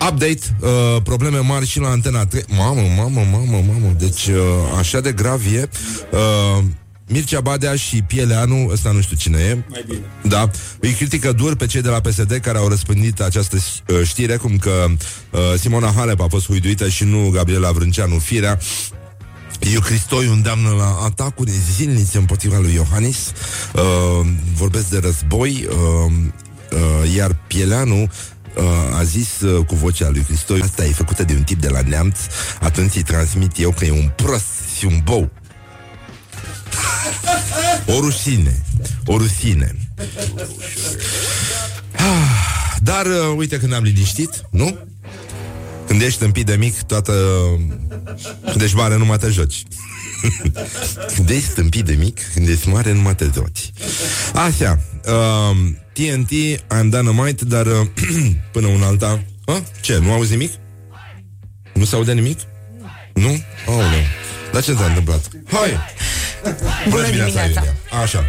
Update, 0.00 0.40
uh, 0.60 1.02
probleme 1.02 1.38
mari 1.38 1.66
și 1.66 1.80
la 1.80 1.88
Antena 1.88 2.26
3 2.26 2.44
Mamă, 2.48 2.80
mamă, 2.96 3.26
mamă, 3.30 3.64
mamă 3.66 3.94
Deci 3.98 4.26
uh, 4.26 4.36
așa 4.78 5.00
de 5.00 5.12
grav 5.12 5.40
e. 5.54 5.68
Uh, 6.10 6.64
Mircea 7.08 7.40
Badea 7.40 7.76
și 7.76 8.02
Pieleanu 8.02 8.68
Ăsta 8.72 8.90
nu 8.90 9.00
știu 9.00 9.16
cine 9.16 9.38
e. 9.38 9.64
Mai 9.68 9.84
bine. 9.86 10.00
Da, 10.22 10.50
îi 10.80 10.92
critică 10.92 11.32
dur 11.32 11.56
pe 11.56 11.66
cei 11.66 11.82
de 11.82 11.88
la 11.88 12.00
PSD 12.00 12.32
Care 12.42 12.58
au 12.58 12.68
răspândit 12.68 13.20
această 13.20 13.56
uh, 13.56 14.00
știre 14.04 14.36
Cum 14.36 14.56
că 14.56 14.86
uh, 15.30 15.40
Simona 15.58 15.92
Halep 15.96 16.20
a 16.20 16.26
fost 16.28 16.46
huiduită 16.46 16.88
Și 16.88 17.04
nu 17.04 17.28
Gabriela 17.28 17.70
Vrânceanu 17.70 18.18
Firea. 18.18 18.58
Eu 19.72 19.80
Cristoi 19.80 20.26
îndeamnă 20.26 20.70
la 20.70 20.98
atacuri 21.04 21.50
zilnice 21.76 22.18
împotriva 22.18 22.58
lui 22.58 22.74
Iohannis. 22.74 23.32
Uh, 23.74 24.26
Vorbesc 24.54 24.88
de 24.88 24.98
război. 24.98 25.68
Uh, 25.70 26.12
uh, 26.72 27.14
Iar 27.16 27.36
Pieleanu 27.46 28.10
uh, 28.56 28.98
a 28.98 29.02
zis 29.02 29.40
uh, 29.40 29.66
cu 29.66 29.74
vocea 29.74 30.08
lui 30.08 30.22
Cristoi 30.22 30.60
Asta 30.60 30.84
e 30.84 30.92
făcută 30.92 31.24
de 31.24 31.32
un 31.32 31.42
tip 31.42 31.60
de 31.60 31.68
la 31.68 31.80
neamț 31.80 32.18
Atunci 32.60 32.94
îi 32.94 33.02
transmit 33.02 33.58
eu 33.58 33.70
că 33.70 33.84
e 33.84 33.90
un 33.90 34.10
prost 34.16 34.46
și 34.78 34.84
un 34.84 35.00
bou 35.04 35.30
O 37.86 38.00
rușine 38.00 38.62
O 39.04 39.16
rușine 39.16 39.76
Ah, 41.92 42.46
Dar 42.82 43.06
uh, 43.06 43.36
uite 43.36 43.58
când 43.58 43.72
am 43.72 43.82
liniștit, 43.82 44.30
nu? 44.50 44.78
Când 45.86 46.02
ești 46.02 46.18
tâmpit 46.18 46.46
de 46.46 46.56
mic, 46.56 46.82
toată... 46.82 47.12
Când 48.50 48.60
ești 48.60 48.76
mare, 48.76 48.96
nu 48.96 49.04
mai 49.04 49.18
te 49.18 49.28
joci. 49.28 49.62
când 51.14 51.30
ești 51.30 51.50
tâmpit 51.50 51.84
de 51.84 51.92
mic, 51.92 52.20
când 52.32 52.48
ești 52.48 52.68
mare, 52.68 52.92
nu 52.92 53.00
mai 53.00 53.14
te 53.14 53.30
joci. 53.34 53.72
Așa, 54.34 54.78
uh, 55.04 55.56
TNT, 55.96 56.30
I'm 56.68 56.90
Dynamite, 56.90 57.44
dar 57.44 57.66
uh, 57.66 57.86
până 58.52 58.66
un 58.66 58.82
alta... 58.82 59.22
A? 59.44 59.62
Ce, 59.80 59.98
nu 59.98 60.12
auzi 60.12 60.30
nimic? 60.30 60.52
Nu 61.72 61.84
se 61.84 61.94
aude 61.94 62.12
nimic? 62.12 62.38
Nu? 63.14 63.28
Oh, 63.66 63.74
nu. 63.74 64.02
Dar 64.52 64.62
ce 64.62 64.74
s-a 64.74 64.84
întâmplat? 64.84 65.28
Hai! 65.52 65.78
Bună 66.88 67.04
dimineața, 67.04 67.44
Iulia. 67.44 67.74
Așa. 68.02 68.24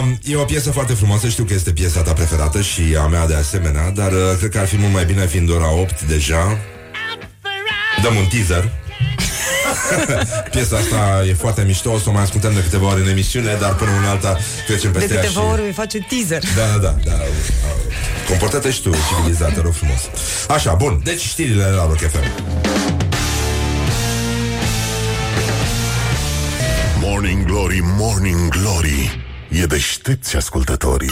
Um, 0.00 0.18
e 0.22 0.36
o 0.36 0.44
piesă 0.44 0.70
foarte 0.70 0.92
frumoasă, 0.92 1.28
știu 1.28 1.44
că 1.44 1.54
este 1.54 1.72
piesa 1.72 2.02
ta 2.02 2.12
preferată 2.12 2.60
și 2.60 2.82
a 2.98 3.06
mea 3.06 3.26
de 3.26 3.34
asemenea, 3.34 3.90
dar 3.90 4.12
uh, 4.12 4.18
cred 4.38 4.50
că 4.50 4.58
ar 4.58 4.66
fi 4.66 4.76
mult 4.76 4.92
mai 4.92 5.04
bine 5.04 5.26
fiind 5.26 5.50
ora 5.50 5.72
8 5.72 6.02
deja. 6.02 6.58
Dăm 8.02 8.16
un 8.16 8.26
teaser. 8.26 8.79
Piesa 10.50 10.76
asta 10.76 11.24
e 11.28 11.34
foarte 11.34 11.62
mișto, 11.62 11.90
o 11.90 11.98
să 11.98 12.08
o 12.08 12.12
mai 12.12 12.22
ascultăm 12.22 12.54
de 12.54 12.62
câteva 12.62 12.86
ori 12.86 13.00
în 13.00 13.08
emisiune, 13.08 13.56
dar 13.60 13.74
până 13.74 13.90
una 13.90 14.10
alta 14.10 14.38
trecem 14.66 14.92
De 14.92 14.98
peste 14.98 15.14
ea 15.14 15.20
câteva 15.20 15.40
și... 15.40 15.46
ori 15.52 15.62
îi 15.62 15.72
face 15.72 15.98
teaser. 16.08 16.42
Da, 16.56 16.66
da, 16.66 16.94
da, 17.04 17.10
da. 17.10 17.24
Comportă-te 18.28 18.70
și 18.70 18.82
tu, 18.82 18.90
civilizat, 19.08 19.54
te 19.54 19.60
rog 19.60 19.72
frumos. 19.72 20.00
Așa, 20.48 20.74
bun, 20.74 21.00
deci 21.04 21.20
știrile 21.20 21.64
la 21.64 21.86
Rock 21.86 21.98
FM. 21.98 22.24
Morning 27.00 27.44
Glory, 27.44 27.80
Morning 27.82 28.48
Glory 28.48 29.24
E 29.48 29.64
deștepți 29.64 30.36
ascultătorii 30.36 31.10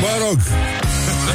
Mă 0.00 0.26
rog 0.26 0.38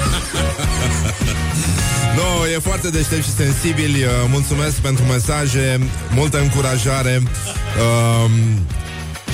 No, 2.17 2.47
e 2.55 2.59
foarte 2.59 2.89
deștept 2.89 3.23
și 3.23 3.33
sensibil. 3.33 3.95
Uh, 3.95 4.27
Mulțumesc 4.29 4.75
pentru 4.75 5.03
mesaje 5.03 5.79
Multă 6.13 6.39
încurajare. 6.41 7.21
Uh, 7.25 8.31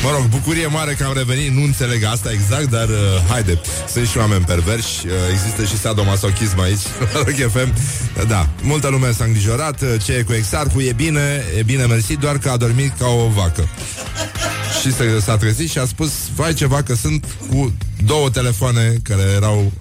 Mă 0.04 0.10
rog, 0.12 0.26
bucurie 0.30 0.68
mare 0.68 0.94
că 0.94 1.04
am 1.04 1.14
revenit. 1.16 1.52
Nu 1.52 1.64
înțeleg 1.64 2.04
asta 2.04 2.32
exact, 2.32 2.70
dar 2.70 2.88
uh, 2.88 2.96
Haide, 3.30 3.60
sunt 3.92 4.08
și 4.08 4.18
oameni 4.18 4.44
perverși. 4.46 5.06
Uh, 5.06 5.12
Există 5.32 5.64
și 5.64 5.78
sadomasochism 5.78 6.60
aici 6.60 6.80
la 7.14 7.20
Rock 7.26 7.52
FM 7.52 7.74
Da, 8.28 8.50
multă 8.62 8.88
lume 8.88 9.12
s-a 9.12 9.24
îngrijorat. 9.24 9.82
Uh, 9.82 9.88
Ce 10.04 10.14
e 10.14 10.22
cu 10.22 10.34
exarhul, 10.34 10.82
e 10.82 10.94
bine 10.94 11.44
E 11.58 11.64
bine, 11.64 11.86
mersi, 11.86 12.16
doar 12.16 12.38
că 12.38 12.50
a 12.50 12.58
dormit 12.58 12.92
ca 13.00 13.08
o 13.08 13.28
vacă. 13.28 13.68
Și 14.82 14.94
se, 14.94 15.20
s-a 15.20 15.38
trezit 15.38 15.70
și 15.70 15.78
a 15.78 15.86
spus 15.86 16.12
Vai 16.36 16.54
ceva 16.54 16.82
că 16.82 16.96
sunt 16.96 17.26
cu 17.50 17.74
două 18.06 18.30
telefoane 18.30 18.94
Care 19.04 19.22
erau 19.36 19.72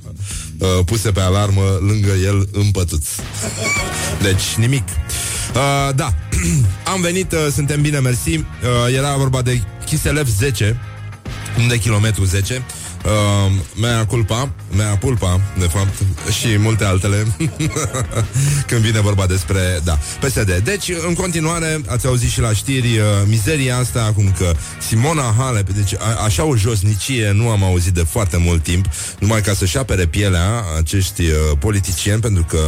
uh, 0.78 0.84
puse 0.84 1.10
pe 1.10 1.20
alarmă 1.20 1.78
Lângă 1.80 2.12
el 2.24 2.48
în 2.52 2.70
pătuț 2.70 3.06
Deci 4.22 4.54
nimic. 4.56 4.88
Uh, 5.54 5.94
Da 5.94 6.14
Am 6.92 7.00
venit, 7.00 7.32
uh, 7.32 7.46
suntem 7.52 7.80
bine, 7.82 7.98
mersi. 7.98 8.36
Uh, 8.36 8.44
Era 8.96 9.16
vorba 9.16 9.42
de 9.42 9.62
Chiselev 9.84 10.28
10 10.28 10.80
Nu 11.56 11.66
de 11.66 11.78
kilometru 11.78 12.24
10 12.24 12.62
Uh, 13.04 13.52
mea 13.80 14.06
culpa, 14.06 14.52
mea 14.76 14.96
pulpa, 14.96 15.40
de 15.58 15.66
fapt, 15.66 15.92
și 16.40 16.58
multe 16.58 16.84
altele 16.84 17.26
când 18.68 18.80
vine 18.80 19.00
vorba 19.00 19.26
despre, 19.26 19.80
da, 19.84 19.98
PSD. 20.20 20.60
Deci, 20.64 20.90
în 21.06 21.14
continuare, 21.14 21.80
ați 21.86 22.06
auzit 22.06 22.30
și 22.30 22.40
la 22.40 22.52
știri 22.52 22.98
uh, 22.98 23.04
mizeria 23.26 23.76
asta, 23.76 24.02
acum 24.02 24.34
că 24.38 24.52
Simona 24.88 25.34
Halep, 25.38 25.70
deci 25.70 25.94
a, 25.94 26.24
așa 26.24 26.44
o 26.44 26.56
josnicie 26.56 27.30
nu 27.30 27.48
am 27.48 27.64
auzit 27.64 27.92
de 27.92 28.02
foarte 28.02 28.36
mult 28.36 28.62
timp, 28.62 28.86
numai 29.18 29.40
ca 29.40 29.52
să-și 29.52 29.78
apere 29.78 30.06
pielea 30.06 30.64
acești 30.78 31.22
uh, 31.22 31.36
politicieni, 31.58 32.20
pentru 32.20 32.46
că 32.48 32.60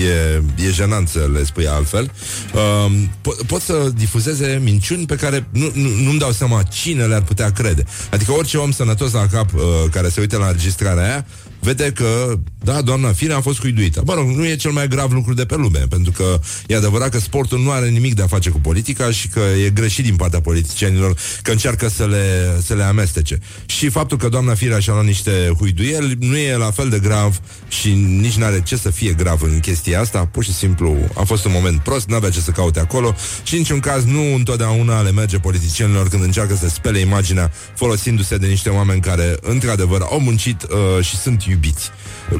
e, 0.00 0.42
e 0.66 0.70
jenant 0.70 1.08
să 1.08 1.28
le 1.32 1.44
spui 1.44 1.66
altfel, 1.66 2.10
uh, 2.54 2.92
po- 3.20 3.46
pot 3.46 3.60
să 3.60 3.90
difuzeze 3.94 4.60
minciuni 4.62 5.06
pe 5.06 5.14
care 5.14 5.46
nu, 5.50 5.70
nu, 5.74 5.88
nu-mi 5.88 6.18
dau 6.18 6.32
seama 6.32 6.62
cine 6.62 7.04
le-ar 7.04 7.22
putea 7.22 7.50
crede. 7.50 7.84
Adică 8.10 8.32
orice 8.32 8.56
om 8.56 8.70
sănătos 8.70 9.12
la 9.12 9.26
cap 9.26 9.54
uh, 9.54 9.61
care 9.90 10.08
se 10.08 10.20
uită 10.20 10.36
la 10.38 10.46
înregistrarea 10.46 11.02
aia, 11.02 11.26
vede 11.62 11.92
că, 11.94 12.38
da, 12.64 12.82
doamna 12.82 13.12
Fire 13.12 13.32
a 13.32 13.40
fost 13.40 13.58
cuiduită. 13.58 14.02
Mă 14.06 14.14
rog, 14.14 14.28
nu 14.28 14.46
e 14.46 14.56
cel 14.56 14.70
mai 14.70 14.88
grav 14.88 15.12
lucru 15.12 15.34
de 15.34 15.44
pe 15.44 15.56
lume, 15.56 15.78
pentru 15.88 16.12
că 16.12 16.40
e 16.66 16.76
adevărat 16.76 17.08
că 17.08 17.18
sportul 17.18 17.60
nu 17.60 17.70
are 17.70 17.88
nimic 17.88 18.14
de 18.14 18.22
a 18.22 18.26
face 18.26 18.50
cu 18.50 18.60
politica 18.60 19.10
și 19.10 19.28
că 19.28 19.40
e 19.64 19.70
greșit 19.70 20.04
din 20.04 20.16
partea 20.16 20.40
politicienilor 20.40 21.16
că 21.42 21.50
încearcă 21.50 21.88
să 21.88 22.06
le, 22.06 22.56
să 22.64 22.74
le 22.74 22.82
amestece. 22.82 23.38
Și 23.66 23.88
faptul 23.88 24.18
că 24.18 24.28
doamna 24.28 24.54
Firea 24.54 24.78
și-a 24.78 24.92
luat 24.92 25.04
niște 25.04 25.52
huiduieli 25.58 26.16
nu 26.20 26.36
e 26.36 26.56
la 26.56 26.70
fel 26.70 26.88
de 26.88 26.98
grav 26.98 27.40
și 27.68 27.92
nici 27.94 28.34
n-are 28.34 28.62
ce 28.62 28.76
să 28.76 28.90
fie 28.90 29.12
grav 29.12 29.42
în 29.42 29.60
chestia 29.60 30.00
asta, 30.00 30.26
pur 30.26 30.44
și 30.44 30.54
simplu 30.54 30.96
a 31.14 31.22
fost 31.22 31.44
un 31.44 31.52
moment 31.54 31.80
prost, 31.80 32.08
n-avea 32.08 32.30
ce 32.30 32.40
să 32.40 32.50
caute 32.50 32.80
acolo 32.80 33.14
și 33.42 33.52
în 33.52 33.58
niciun 33.58 33.80
caz 33.80 34.04
nu 34.04 34.34
întotdeauna 34.34 35.00
le 35.00 35.10
merge 35.10 35.38
politicienilor 35.38 36.08
când 36.08 36.22
încearcă 36.22 36.56
să 36.56 36.68
spele 36.68 36.98
imaginea 36.98 37.52
folosindu-se 37.74 38.36
de 38.36 38.46
niște 38.46 38.68
oameni 38.68 39.00
care 39.00 39.36
într-adevăr 39.40 40.00
au 40.00 40.20
muncit 40.20 40.62
uh, 40.62 41.04
și 41.04 41.16
sunt 41.16 41.42
iubiți. 41.52 41.90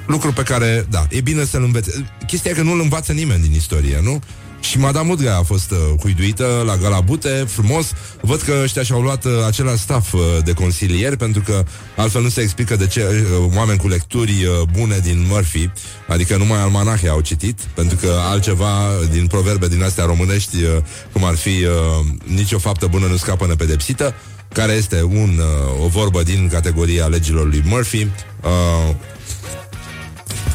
Lucru 0.06 0.32
pe 0.32 0.42
care, 0.42 0.86
da, 0.90 1.06
e 1.10 1.20
bine 1.20 1.44
să-l 1.44 1.62
învețe. 1.62 2.06
Chestia 2.26 2.50
e 2.50 2.54
că 2.54 2.62
nu-l 2.62 2.80
învață 2.80 3.12
nimeni 3.12 3.42
din 3.42 3.52
istorie, 3.52 4.00
nu? 4.02 4.22
Și 4.60 4.78
Madame 4.78 5.10
Udrea 5.10 5.36
a 5.36 5.42
fost 5.42 5.70
uh, 5.70 5.78
huiduită 6.00 6.62
la 6.66 6.76
Galabute, 6.76 7.28
frumos. 7.28 7.92
Văd 8.20 8.40
că 8.40 8.52
ăștia 8.62 8.82
și-au 8.82 9.00
luat 9.00 9.24
uh, 9.24 9.32
același 9.46 9.78
staff 9.78 10.12
uh, 10.12 10.20
de 10.44 10.52
consilieri, 10.52 11.16
pentru 11.16 11.42
că 11.42 11.64
altfel 11.96 12.22
nu 12.22 12.28
se 12.28 12.40
explică 12.40 12.76
de 12.76 12.86
ce 12.86 13.02
uh, 13.02 13.52
oameni 13.56 13.78
cu 13.78 13.88
lecturi 13.88 14.30
uh, 14.44 14.68
bune 14.72 14.98
din 14.98 15.26
Murphy, 15.28 15.70
adică 16.08 16.36
numai 16.36 16.60
almanahe 16.60 17.08
au 17.08 17.20
citit, 17.20 17.60
pentru 17.74 17.96
că 17.96 18.12
altceva 18.30 18.88
din 19.10 19.26
proverbe 19.26 19.68
din 19.68 19.82
astea 19.82 20.04
românești, 20.04 20.56
uh, 20.56 20.70
cum 21.12 21.24
ar 21.24 21.34
fi 21.34 21.48
uh, 21.48 22.06
nicio 22.24 22.58
faptă 22.58 22.86
bună 22.86 23.06
nu 23.06 23.16
scapă 23.16 23.46
nepedepsită, 23.46 24.14
care 24.52 24.72
este 24.72 25.02
un, 25.02 25.38
uh, 25.38 25.84
o 25.84 25.88
vorbă 25.88 26.22
din 26.22 26.48
categoria 26.48 27.06
legilor 27.06 27.46
lui 27.46 27.62
Murphy. 27.64 28.02
Uh, 28.42 28.94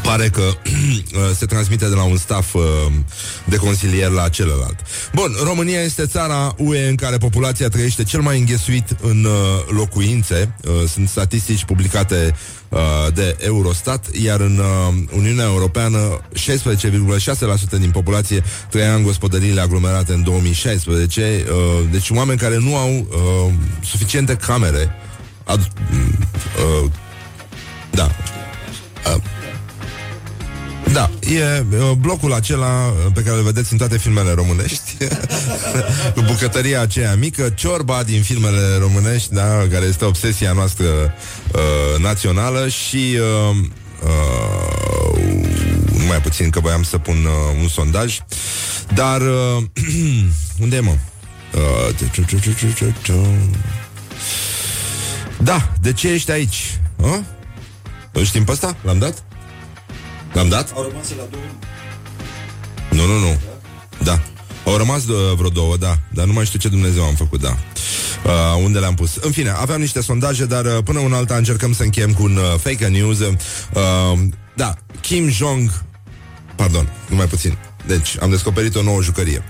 pare 0.08 0.30
că 0.30 0.54
se 1.40 1.46
transmite 1.46 1.90
de 1.90 1.96
la 1.96 2.04
un 2.04 2.18
staff 2.18 2.54
uh, 2.54 2.62
de 3.46 3.56
consilier 3.56 4.10
la 4.10 4.30
celălalt. 4.30 4.80
Bun, 5.14 5.36
România 5.44 5.82
este 5.82 6.06
țara 6.06 6.54
UE 6.58 6.88
în 6.88 6.96
care 6.96 7.18
populația 7.18 7.68
trăiește 7.68 8.04
cel 8.04 8.22
mai 8.22 8.40
înghesuit 8.40 8.96
în 9.02 9.24
uh, 9.24 9.32
locuințe. 9.70 10.56
Uh, 10.64 10.90
sunt 10.90 11.10
statistici 11.10 11.66
publicate 11.66 12.36
de 13.14 13.36
Eurostat, 13.40 14.06
iar 14.22 14.40
în 14.40 14.62
Uniunea 15.16 15.46
Europeană 15.46 16.22
16,6% 16.34 17.80
din 17.80 17.92
populație 17.92 18.44
trăia 18.70 18.94
în 18.94 19.04
gospodăriile 19.04 19.62
aglomerate 19.62 20.14
în 20.14 20.24
2016, 20.24 21.46
deci 21.92 22.10
oameni 22.10 22.40
care 22.40 22.58
nu 22.58 22.76
au 22.76 23.08
suficiente 23.84 24.36
camere. 24.36 24.92
Ad- 25.46 25.72
da. 27.92 28.12
Da, 30.94 31.10
e 31.20 31.66
blocul 31.98 32.34
acela 32.34 32.94
pe 33.14 33.22
care 33.22 33.38
îl 33.38 33.44
vedeți 33.44 33.72
în 33.72 33.78
toate 33.78 33.98
filmele 33.98 34.32
românești 34.32 34.98
Cu 36.16 36.22
bucătăria 36.22 36.82
aceea 36.82 37.16
mică 37.16 37.50
Ciorba 37.50 38.04
din 38.04 38.22
filmele 38.22 38.78
românești 38.80 39.34
da, 39.34 39.68
Care 39.72 39.86
este 39.86 40.06
obsesia 40.06 40.52
noastră 40.52 40.86
uh, 40.86 42.02
națională 42.02 42.68
Și 42.68 43.18
uh, 43.20 43.56
uh, 44.04 45.18
Numai 45.98 46.22
puțin 46.22 46.50
că 46.50 46.60
voiam 46.60 46.84
să 46.84 46.98
pun 46.98 47.16
uh, 47.16 47.62
un 47.62 47.68
sondaj 47.68 48.20
Dar 48.94 49.22
uh, 49.22 49.64
Unde 50.64 50.76
e 50.76 50.80
mă? 50.80 50.96
Uh, 51.54 51.96
da, 55.38 55.74
de 55.82 55.94
ce 55.94 56.08
ești 56.08 56.32
aici? 56.32 56.80
Uh? 56.96 57.20
Îl 58.12 58.24
știm 58.24 58.44
pe 58.44 58.52
ăsta? 58.52 58.76
L-am 58.82 59.00
dat? 59.00 59.24
L-am 60.34 60.50
dat? 60.50 60.72
Au 60.76 60.82
rămas 60.90 61.10
la 61.10 61.28
două. 61.32 61.44
Nu, 62.90 63.06
nu, 63.14 63.20
nu. 63.20 63.40
Da. 64.04 64.22
Au 64.66 64.78
rămas 64.78 65.06
uh, 65.06 65.36
vreo 65.36 65.50
două, 65.50 65.78
da. 65.78 65.98
Dar 66.14 66.26
nu 66.26 66.34
mai 66.34 66.46
știu 66.46 66.60
ce 66.60 66.68
Dumnezeu 66.68 67.04
am 67.04 67.16
făcut, 67.16 67.42
da. 67.42 67.58
Uh, 68.26 68.64
unde 68.64 68.80
le-am 68.80 68.94
pus. 68.94 69.16
În 69.16 69.32
fine, 69.32 69.50
aveam 69.50 69.80
niște 69.80 70.02
sondaje, 70.02 70.46
dar 70.46 70.66
uh, 70.66 70.78
până 70.84 71.00
un 71.00 71.14
alta 71.14 71.36
încercăm 71.36 71.74
să 71.74 71.84
încheiem 71.84 72.14
cu 72.14 72.24
un 72.24 72.36
uh, 72.36 72.60
fake 72.60 72.88
news. 72.88 73.20
Uh, 73.20 73.36
da, 74.56 74.74
Kim 75.02 75.30
Jong... 75.30 75.86
Pardon, 76.56 76.90
numai 77.10 77.26
puțin. 77.26 77.58
Deci, 77.86 78.16
am 78.22 78.30
descoperit 78.30 78.76
o 78.76 78.82
nouă 78.82 79.02
jucărie. 79.02 79.44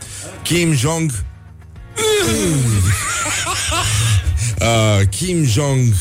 Kim 0.44 0.74
Jong... 0.74 1.12
uh, 4.60 5.08
Kim 5.10 5.44
Jong... 5.44 5.94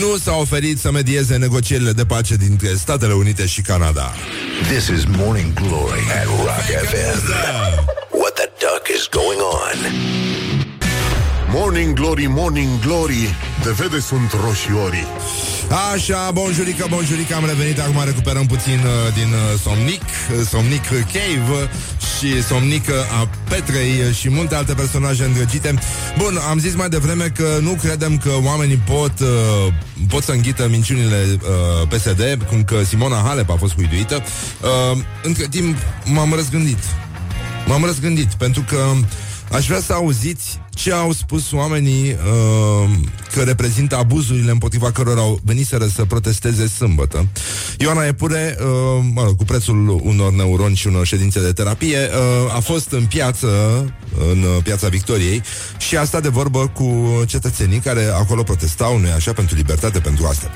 nu 0.00 0.16
s-a 0.16 0.32
oferit 0.32 0.78
să 0.78 0.90
medieze 0.90 1.36
negocierile 1.36 1.92
de 1.92 2.04
pace 2.04 2.34
dintre 2.34 2.68
Statele 2.74 3.12
Unite 3.12 3.46
și 3.46 3.60
Canada. 3.60 4.12
This 4.68 4.86
is 4.86 5.04
Morning 5.16 5.52
Glory 5.54 6.00
at 6.20 6.24
Rock 6.24 6.86
FM. 6.88 7.18
What 8.10 8.34
the 8.34 8.48
duck 8.58 8.84
is 8.96 9.08
going 9.10 9.40
on? 9.40 9.78
Morning 11.54 11.94
Glory, 11.94 12.26
Morning 12.26 12.80
Glory, 12.80 13.34
de 13.62 13.70
vede 13.70 14.00
sunt 14.00 14.32
roșiorii. 14.44 15.06
Așa, 15.92 16.30
bonjurică, 16.30 16.86
bonjurică, 16.90 17.34
am 17.34 17.46
revenit, 17.46 17.80
acum 17.80 18.02
recuperăm 18.04 18.46
puțin 18.46 18.80
uh, 18.84 19.14
din 19.14 19.32
uh, 19.32 19.60
Somnic, 19.62 20.02
uh, 20.02 20.46
Somnic 20.48 20.82
Cave 20.88 21.70
și 22.22 22.42
Somnic 22.42 22.88
uh, 22.88 23.20
a 23.20 23.28
Petrei 23.48 24.12
și 24.12 24.30
multe 24.30 24.54
alte 24.54 24.74
personaje 24.74 25.24
îndrăgite. 25.24 25.74
Bun, 26.18 26.38
am 26.48 26.58
zis 26.58 26.74
mai 26.74 26.88
devreme 26.88 27.32
că 27.36 27.58
nu 27.60 27.72
credem 27.72 28.18
că 28.18 28.30
oamenii 28.44 28.76
pot, 28.76 29.20
uh, 29.20 29.72
pot 30.08 30.22
să 30.22 30.32
înghită 30.32 30.68
minciunile 30.68 31.24
uh, 31.32 31.88
PSD, 31.88 32.46
cum 32.48 32.64
că 32.64 32.82
Simona 32.82 33.22
Halep 33.26 33.50
a 33.50 33.56
fost 33.56 33.74
huiduită. 33.74 34.14
Uh, 34.14 34.98
între 35.22 35.46
timp 35.50 35.76
m-am 36.04 36.32
răzgândit. 36.34 36.78
M-am 37.66 37.84
răzgândit, 37.84 38.34
pentru 38.34 38.64
că 38.68 38.92
aș 39.52 39.66
vrea 39.66 39.80
să 39.80 39.92
auziți 39.92 40.60
ce 40.74 40.92
au 40.92 41.12
spus 41.12 41.52
oamenii 41.52 42.10
uh, 42.10 42.90
că 43.32 43.42
reprezintă 43.42 43.96
abuzurile 43.96 44.50
împotriva 44.50 44.90
cărora 44.90 45.20
au 45.20 45.40
veniseră 45.44 45.86
să 45.86 46.04
protesteze 46.04 46.66
sâmbătă. 46.66 47.26
Ioana 47.78 48.06
Epure, 48.06 48.56
uh, 48.60 49.04
mă 49.14 49.22
rog, 49.22 49.36
cu 49.36 49.44
prețul 49.44 50.00
unor 50.02 50.32
neuroni 50.32 50.76
și 50.76 50.86
unor 50.86 51.06
ședințe 51.06 51.40
de 51.40 51.52
terapie, 51.52 51.98
uh, 51.98 52.54
a 52.54 52.60
fost 52.60 52.90
în 52.90 53.04
piață, 53.04 53.48
în 54.30 54.44
piața 54.62 54.88
Victoriei 54.88 55.42
și 55.78 55.96
a 55.96 56.04
stat 56.04 56.22
de 56.22 56.28
vorbă 56.28 56.66
cu 56.66 57.22
cetățenii 57.26 57.78
care 57.78 58.04
acolo 58.04 58.42
protestau, 58.42 58.98
nu 58.98 59.06
așa, 59.14 59.32
pentru 59.32 59.56
libertate, 59.56 59.98
pentru 59.98 60.26
asta. 60.26 60.50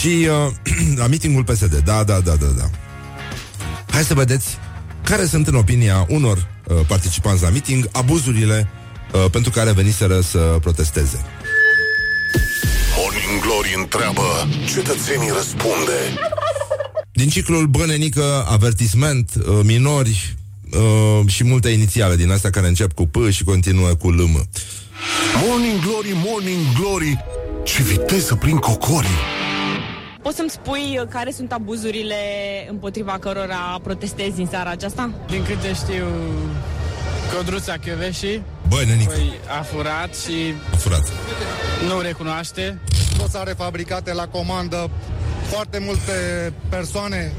Și 0.00 0.28
uh, 0.46 0.52
la 1.00 1.06
mitingul 1.06 1.44
PSD, 1.44 1.76
da, 1.84 2.04
da, 2.04 2.20
da, 2.20 2.34
da, 2.34 2.46
da. 2.46 2.70
Hai 3.90 4.02
să 4.02 4.14
vedeți 4.14 4.46
care 5.02 5.24
sunt, 5.26 5.46
în 5.46 5.54
opinia 5.54 6.06
unor 6.08 6.36
uh, 6.66 6.76
participanți 6.86 7.42
la 7.42 7.48
miting, 7.48 7.88
abuzurile 7.92 8.68
uh, 9.12 9.24
pentru 9.30 9.50
care 9.50 9.72
veniseră 9.72 10.20
să 10.20 10.38
protesteze. 10.38 11.24
Morning 12.96 13.42
Glory 13.42 13.74
întreabă, 13.76 14.48
cetățenii 14.74 15.30
răspunde. 15.30 15.98
Din 17.12 17.28
ciclul 17.28 17.66
Bănenică, 17.66 18.44
avertisment, 18.48 19.30
uh, 19.36 19.60
minori 19.62 20.36
uh, 20.72 21.28
și 21.28 21.44
multe 21.44 21.68
inițiale 21.68 22.16
din 22.16 22.30
astea 22.30 22.50
care 22.50 22.66
încep 22.66 22.92
cu 22.92 23.06
P 23.06 23.30
și 23.30 23.44
continuă 23.44 23.88
cu 23.88 24.10
LM. 24.10 24.48
Morning 25.46 25.80
Glory, 25.80 26.12
Morning 26.24 26.60
Glory, 26.78 27.24
ce 27.64 27.82
viteză 27.82 28.34
prin 28.34 28.56
cocorii! 28.56 29.20
Poți 30.22 30.36
să-mi 30.36 30.50
spui 30.50 30.98
uh, 31.00 31.08
care 31.08 31.30
sunt 31.30 31.52
abuzurile 31.52 32.16
împotriva 32.68 33.18
cărora 33.20 33.78
protestezi 33.82 34.40
în 34.40 34.46
seara 34.46 34.70
aceasta? 34.70 35.10
Din 35.30 35.42
câte 35.42 35.74
știu, 35.74 36.06
Codruța 37.34 37.76
Chioveși 37.76 38.40
Băi, 38.68 38.84
nenică. 38.86 39.12
Păi, 39.12 39.40
a 39.58 39.62
furat 39.62 40.14
și 40.14 40.54
a 40.72 40.76
furat. 40.76 41.12
nu 41.88 42.00
recunoaște. 42.00 42.78
Dosare 43.18 43.52
fabricate 43.52 44.12
la 44.12 44.26
comandă, 44.28 44.90
foarte 45.48 45.78
multe 45.78 46.12
persoane 46.68 47.32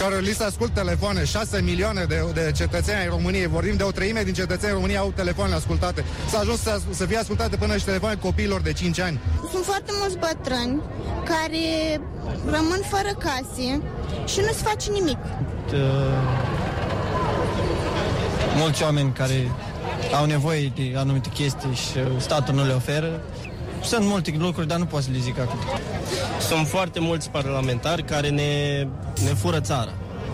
care 0.00 0.18
li 0.18 0.32
se 0.32 0.44
ascult 0.44 0.74
telefoane, 0.74 1.24
6 1.24 1.60
milioane 1.60 2.04
de, 2.04 2.24
de 2.34 2.52
cetățeni 2.56 2.98
ai 2.98 3.08
României, 3.08 3.46
vorbim 3.46 3.76
de 3.76 3.82
o 3.82 3.90
treime 3.90 4.22
din 4.22 4.34
cetățenii 4.34 4.74
României 4.74 4.98
au 4.98 5.12
telefoane 5.16 5.54
ascultate. 5.54 6.04
S-a 6.30 6.38
ajuns 6.38 6.60
să, 6.60 6.80
să 6.90 7.06
fie 7.06 7.16
ascultate 7.16 7.56
până 7.56 7.76
și 7.76 7.84
telefoane 7.84 8.14
copiilor 8.14 8.60
de 8.60 8.72
5 8.72 9.00
ani. 9.00 9.20
Sunt 9.52 9.64
foarte 9.64 9.92
mulți 10.00 10.18
bătrâni 10.18 10.82
care 11.24 12.00
rămân 12.44 12.82
fără 12.88 13.12
case 13.18 13.82
și 14.26 14.38
nu 14.40 14.52
se 14.52 14.62
face 14.62 14.90
nimic. 14.90 15.18
Uh, 15.72 15.78
mulți 18.56 18.82
oameni 18.82 19.12
care 19.12 19.50
au 20.12 20.24
nevoie 20.26 20.72
de 20.74 20.92
anumite 20.96 21.28
chestii 21.28 21.74
și 21.74 21.98
statul 22.18 22.54
nu 22.54 22.64
le 22.64 22.72
oferă. 22.72 23.22
Sunt 23.82 24.06
multe 24.06 24.34
lucruri, 24.38 24.66
dar 24.66 24.78
nu 24.78 24.84
pot 24.84 25.02
să 25.02 25.08
le 25.12 25.18
zic 25.18 25.38
acum. 25.38 25.58
Sunt 26.40 26.66
foarte 26.66 27.00
mulți 27.00 27.30
parlamentari 27.30 28.02
care 28.02 28.28
ne, 28.28 28.86
ne 29.24 29.34
fură 29.34 29.60
țara. 29.60 29.92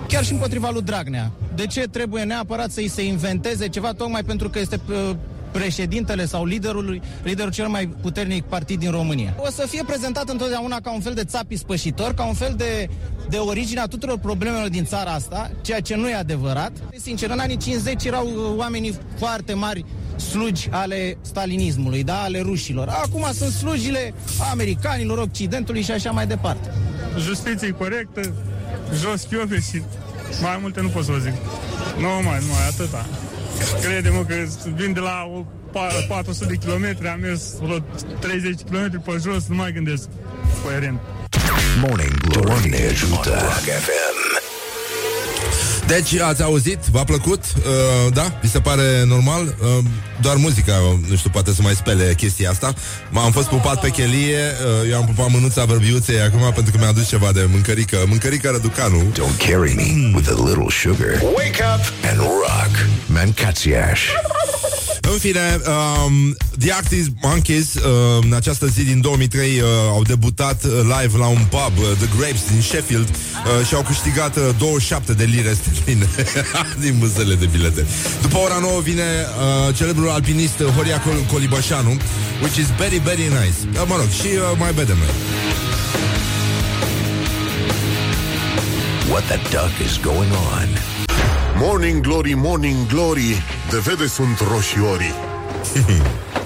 Chiar 0.09 0.25
și 0.25 0.33
împotriva 0.33 0.71
lui 0.71 0.83
Dragnea. 0.83 1.31
De 1.55 1.67
ce 1.67 1.81
trebuie 1.81 2.23
neapărat 2.23 2.71
să-i 2.71 2.89
se 2.89 3.05
inventeze 3.05 3.69
ceva 3.69 3.93
tocmai 3.93 4.23
pentru 4.23 4.49
că 4.49 4.59
este 4.59 4.81
uh, 4.89 5.17
președintele 5.59 6.27
sau 6.27 6.45
liderul, 6.45 7.01
liderul 7.23 7.53
cel 7.53 7.67
mai 7.67 7.87
puternic 7.87 8.45
partid 8.45 8.79
din 8.79 8.91
România. 8.91 9.35
O 9.39 9.51
să 9.51 9.67
fie 9.69 9.83
prezentat 9.87 10.29
întotdeauna 10.29 10.81
ca 10.81 10.93
un 10.93 11.01
fel 11.01 11.15
de 11.15 11.25
țapi 11.25 11.57
spășitor, 11.57 12.15
ca 12.15 12.25
un 12.25 12.35
fel 12.35 12.55
de, 12.57 12.89
de 13.29 13.37
origine 13.37 13.81
a 13.81 13.87
tuturor 13.87 14.19
problemelor 14.19 14.69
din 14.69 14.85
țara 14.85 15.11
asta, 15.11 15.51
ceea 15.61 15.81
ce 15.81 15.97
nu 15.97 16.09
e 16.09 16.15
adevărat. 16.15 16.73
Sincer, 16.97 17.31
în 17.31 17.39
anii 17.39 17.57
50 17.57 18.05
erau 18.05 18.27
uh, 18.27 18.57
oamenii 18.57 18.99
foarte 19.19 19.55
mari 19.55 19.85
slugi 20.17 20.69
ale 20.71 21.19
stalinismului, 21.21 22.03
da, 22.05 22.23
ale 22.23 22.41
rușilor. 22.41 22.89
Acum 22.89 23.27
sunt 23.33 23.53
slujile 23.53 24.15
americanilor, 24.51 25.19
Occidentului 25.19 25.83
și 25.83 25.91
așa 25.91 26.11
mai 26.11 26.27
departe. 26.27 26.71
Justiție 27.19 27.71
corectă, 27.71 28.35
jos 29.01 29.23
chiofe 29.23 29.61
și 29.61 29.83
mai 30.43 30.59
multe 30.61 30.81
nu 30.81 30.89
pot 30.89 31.05
să 31.05 31.13
vă 31.13 31.19
zic. 31.19 31.33
Nu 31.99 32.09
mai, 32.09 32.39
nu 32.41 32.47
mai, 32.47 32.69
atâta. 32.69 33.07
Crede-mă 33.83 34.25
că 34.25 34.35
vin 34.75 34.93
de 34.93 35.01
la 35.01 35.45
400 36.09 36.45
de 36.45 36.57
kilometri, 36.57 37.09
am 37.09 37.21
mers 37.21 37.59
vreo 37.61 37.79
30 38.21 38.61
km 38.71 39.03
pe 39.03 39.11
jos, 39.23 39.47
nu 39.49 39.55
mai 39.55 39.73
gândesc. 39.73 40.09
Coerent. 40.65 41.01
Morning 41.81 42.17
Glory 42.29 42.47
Doamne 42.47 42.87
ajută. 42.91 43.31
Rock 43.31 43.69
FM 43.85 44.46
deci, 45.87 46.21
ați 46.21 46.43
auzit? 46.43 46.79
V-a 46.91 47.05
plăcut? 47.05 47.45
Uh, 47.57 48.13
da? 48.13 48.39
Vi 48.43 48.49
se 48.49 48.61
pare 48.61 49.05
normal? 49.07 49.43
Uh, 49.61 49.85
doar 50.21 50.37
muzica, 50.37 50.73
nu 51.09 51.17
știu, 51.17 51.31
poate 51.31 51.53
să 51.53 51.63
mai 51.63 51.75
spele 51.75 52.15
chestia 52.17 52.51
asta. 52.51 52.75
M-am 53.11 53.33
fost 53.33 53.49
pupat 53.49 53.81
pe 53.81 53.89
chelie, 53.89 54.39
uh, 54.83 54.91
eu 54.91 54.97
am 54.97 55.05
pupat 55.05 55.31
mânuța 55.31 55.65
bărbiuței 55.65 56.21
acum 56.21 56.53
pentru 56.55 56.73
că 56.73 56.79
mi-a 56.79 56.89
adus 56.89 57.09
ceva 57.09 57.33
de 57.33 57.47
mâncărică. 57.51 58.05
Mâncărică 58.07 58.51
răducanu. 58.51 59.13
Don't 59.13 59.47
carry 59.49 59.75
me 59.75 60.17
with 60.17 60.29
a 60.29 60.45
little 60.47 60.71
sugar. 60.71 61.23
Wake 61.23 61.63
up 61.75 62.11
and 62.11 62.19
rock. 62.19 62.87
Mancațiaș. 63.07 64.01
În 65.13 65.19
fine, 65.19 65.61
um, 65.67 66.37
The 66.59 66.73
Arctic 66.73 67.07
Monkeys 67.21 67.75
uh, 67.75 67.83
în 68.21 68.33
această 68.33 68.67
zi 68.67 68.85
din 68.85 69.01
2003 69.01 69.49
uh, 69.49 69.67
au 69.89 70.03
debutat 70.03 70.65
uh, 70.65 70.73
live 70.83 71.19
la 71.19 71.27
un 71.27 71.45
pub, 71.51 71.79
uh, 71.79 71.85
The 71.99 72.09
Grapes 72.19 72.41
din 72.51 72.61
Sheffield 72.61 73.09
uh, 73.09 73.67
și 73.67 73.75
au 73.75 73.83
câștigat 73.83 74.37
uh, 74.37 74.43
27 74.59 75.13
de 75.13 75.25
lire 75.25 75.57
sterline 75.77 76.09
din 76.85 76.95
vânzările 76.99 77.35
de 77.35 77.47
bilete. 77.47 77.87
După 78.23 78.37
ora 78.39 78.59
9 78.61 78.81
vine 78.81 79.03
uh, 79.69 79.75
celebrul 79.75 80.09
alpinist 80.11 80.59
uh, 80.59 80.67
Horia 80.67 81.01
Col- 81.01 81.25
Colibășanu, 81.33 81.97
which 82.43 82.57
is 82.57 82.67
very, 82.79 82.99
very 83.05 83.23
nice. 83.23 83.59
Uh, 83.81 83.85
mă 83.89 83.95
rog, 83.97 84.09
și 84.21 84.27
uh, 84.27 84.59
mai 84.59 84.73
vedem 84.73 84.97
noi. 84.97 85.15
What 89.11 89.25
the 89.27 89.37
duck 89.51 89.75
is 89.87 89.99
going 90.03 90.33
on? 90.33 90.69
Morning 91.59 92.01
Glory, 92.01 92.35
Morning 92.35 92.87
Glory 92.87 93.43
De 93.71 93.79
vede 93.79 94.07
sunt 94.07 94.41
roșiorii 94.53 95.15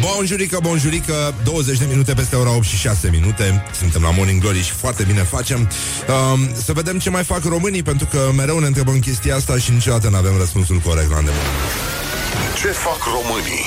Bonjurică, 0.00 0.58
bonjurică 0.62 1.34
20 1.44 1.78
de 1.78 1.84
minute 1.88 2.14
peste 2.14 2.36
ora 2.36 2.54
8 2.54 2.64
și 2.64 2.76
6 2.76 3.08
minute. 3.10 3.64
Suntem 3.78 4.02
la 4.02 4.10
Morning 4.10 4.40
Glory 4.40 4.62
și 4.62 4.70
foarte 4.70 5.02
bine 5.02 5.22
facem. 5.22 5.58
Um, 5.60 6.48
Să 6.64 6.72
vedem 6.72 6.98
ce 6.98 7.10
mai 7.10 7.24
fac 7.24 7.44
românii 7.44 7.82
Pentru 7.82 8.06
că 8.06 8.30
mereu 8.36 8.58
ne 8.58 8.66
întrebăm 8.66 8.98
chestia 8.98 9.36
asta 9.36 9.58
Și 9.58 9.72
niciodată 9.72 10.08
nu 10.08 10.16
avem 10.16 10.36
răspunsul 10.38 10.76
corect 10.78 11.10
la 11.10 11.16
îndemână. 11.16 11.42
Ce 12.60 12.66
fac 12.66 12.98
românii? 13.04 13.64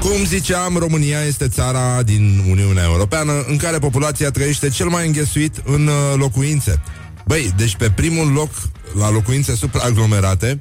Cum 0.00 0.24
ziceam, 0.24 0.76
România 0.76 1.20
este 1.20 1.48
țara 1.48 2.02
din 2.02 2.44
Uniunea 2.50 2.84
Europeană 2.84 3.44
În 3.48 3.56
care 3.56 3.78
populația 3.78 4.30
trăiește 4.30 4.68
cel 4.68 4.86
mai 4.86 5.06
înghesuit 5.06 5.56
în 5.64 5.86
uh, 5.86 5.94
locuințe. 6.16 6.80
Băi, 7.26 7.52
deci 7.56 7.76
pe 7.76 7.90
primul 7.90 8.32
loc 8.32 8.50
la 8.98 9.10
locuințe 9.10 9.54
supraaglomerate 9.54 10.60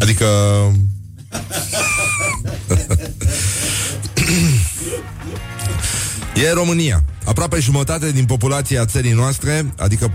Adică 0.00 0.26
E 6.34 6.52
România. 6.52 7.04
Aproape 7.24 7.60
jumătate 7.60 8.12
din 8.12 8.24
populația 8.24 8.84
țării 8.84 9.12
noastre, 9.12 9.72
adică 9.78 10.12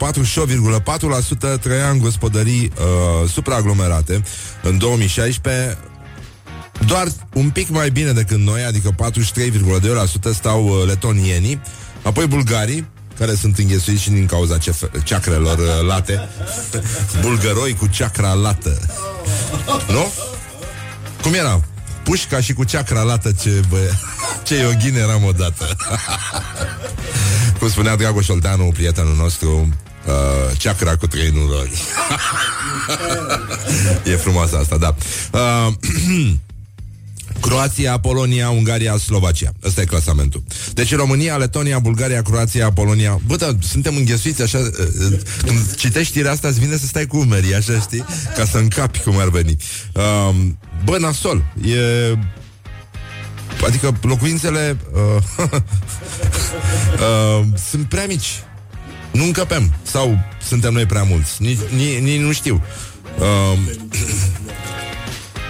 48,4% 1.57 1.59
trăia 1.61 1.89
în 1.89 1.97
gospodării 1.97 2.71
uh, 2.79 3.29
supraaglomerate. 3.29 4.23
În 4.63 4.77
2016, 4.77 5.77
doar 6.85 7.07
un 7.33 7.49
pic 7.49 7.69
mai 7.69 7.89
bine 7.89 8.11
decât 8.11 8.37
noi, 8.37 8.63
adică 8.63 8.95
43,2% 10.29 10.33
stau 10.33 10.67
uh, 10.67 10.85
letonienii, 10.87 11.61
apoi 12.03 12.27
bulgarii, 12.27 12.87
care 13.19 13.35
sunt 13.35 13.57
înghesuiți 13.57 14.01
și 14.01 14.09
din 14.09 14.25
cauza 14.25 14.57
cef- 14.57 15.03
ceacrelor 15.03 15.57
uh, 15.57 15.87
late. 15.87 16.29
Bulgăroi 17.21 17.73
cu 17.73 17.87
ceacra 17.87 18.33
lată. 18.33 18.79
Nu? 19.87 20.13
Cum 21.21 21.33
era? 21.33 21.61
Pușca 22.03 22.41
și 22.41 22.53
cu 22.53 22.63
ceacra 22.63 23.01
lată 23.01 23.31
ce, 23.41 23.61
bă, 23.69 23.77
ce 24.45 24.55
ioghin 24.55 24.95
eram 24.95 25.23
odată. 25.23 25.75
Cum 27.59 27.69
spunea 27.69 27.95
Dragoș 27.95 28.27
Olteanu, 28.27 28.71
prietenul 28.73 29.15
nostru, 29.15 29.69
uh, 30.05 30.57
ceacra 30.57 30.95
cu 30.95 31.07
trei 31.07 31.29
nurori. 31.29 31.81
e 34.03 34.15
frumoasă 34.15 34.57
asta, 34.57 34.77
da. 34.77 34.95
Uh, 35.31 35.73
Croația, 37.41 37.97
Polonia, 37.97 38.49
Ungaria, 38.49 38.97
Slovacia. 38.97 39.51
Ăsta 39.63 39.81
e 39.81 39.85
clasamentul. 39.85 40.43
Deci 40.73 40.95
România, 40.95 41.35
Letonia, 41.35 41.79
Bulgaria, 41.79 42.21
Croația, 42.21 42.71
Polonia. 42.71 43.19
Bă, 43.27 43.35
da, 43.35 43.49
suntem 43.59 43.95
înghesuiți 43.95 44.41
așa. 44.41 44.57
uh, 44.57 44.67
uh, 45.11 45.19
Când 45.45 45.75
citești 45.75 46.11
știrea 46.11 46.31
asta, 46.31 46.47
îți 46.47 46.59
vine 46.59 46.77
să 46.77 46.85
stai 46.85 47.05
cu 47.05 47.17
umerii, 47.17 47.55
așa, 47.55 47.79
știi? 47.79 48.05
Ca 48.35 48.45
să 48.45 48.57
încapi 48.57 48.99
cum 48.99 49.17
ar 49.17 49.29
veni. 49.29 49.57
Um, 49.93 50.57
bă, 50.83 50.97
nasol. 50.99 51.43
E 51.65 52.17
Adică 53.67 53.97
locuințele 54.01 54.77
uh, 54.93 55.23
uh, 57.39 57.45
sunt 57.69 57.85
prea 57.89 58.05
mici. 58.05 58.43
Nu 59.11 59.23
încăpem. 59.23 59.73
Sau 59.83 60.19
suntem 60.47 60.73
noi 60.73 60.85
prea 60.85 61.03
mulți. 61.03 61.41
Nici, 61.41 61.59
nici, 61.75 61.97
nici 61.97 62.19
nu 62.19 62.31
știu. 62.31 62.63
Uh, 63.19 63.59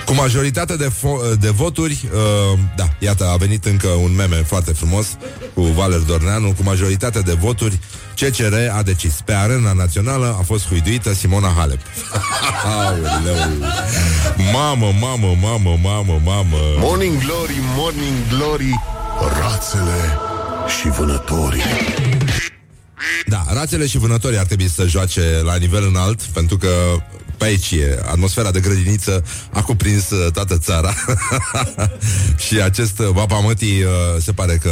cu 0.05 0.13
majoritate 0.13 0.75
de, 0.75 0.87
fo- 0.87 1.39
de 1.39 1.49
voturi, 1.49 2.09
uh, 2.13 2.59
da, 2.75 2.89
iată, 2.99 3.27
a 3.29 3.35
venit 3.35 3.65
încă 3.65 3.87
un 3.87 4.15
meme 4.15 4.35
foarte 4.35 4.71
frumos 4.73 5.07
cu 5.53 5.61
Valer 5.61 5.99
Dorneanu, 5.99 6.47
cu 6.51 6.63
majoritate 6.63 7.19
de 7.19 7.33
voturi, 7.33 7.79
CCR 8.15 8.53
a 8.77 8.81
decis. 8.83 9.13
Pe 9.25 9.33
arena 9.33 9.73
națională 9.73 10.35
a 10.39 10.43
fost 10.43 10.67
huiduită 10.67 11.13
Simona 11.13 11.53
Halep. 11.57 11.79
Aoleu. 12.75 13.35
Mamă, 14.53 14.91
mamă, 14.99 15.35
mamă, 15.41 15.77
mamă, 15.81 16.21
mamă. 16.23 16.57
Morning 16.77 17.17
Glory, 17.17 17.55
Morning 17.75 18.27
Glory 18.29 18.79
Rațele 19.41 20.17
și 20.79 20.89
vânătorii 20.89 21.61
Da, 23.25 23.45
rațele 23.53 23.87
și 23.87 23.97
vânătorii 23.97 24.37
ar 24.37 24.45
trebui 24.45 24.69
să 24.69 24.85
joace 24.87 25.41
la 25.43 25.55
nivel 25.55 25.83
înalt, 25.87 26.21
pentru 26.21 26.57
că 26.57 26.69
pe 27.38 27.45
aici 27.45 27.71
e, 27.71 28.00
atmosfera 28.06 28.52
de 28.52 28.60
grădiniță 28.60 29.24
a 29.52 29.62
cuprins 29.62 30.10
uh, 30.10 30.32
toată 30.32 30.58
țara 30.58 30.93
și 32.48 32.62
acest 32.62 33.00
uh, 33.00 33.08
vapamătii 33.08 33.84
uh, 33.84 33.89
se 34.19 34.32
pare 34.32 34.58
că 34.58 34.71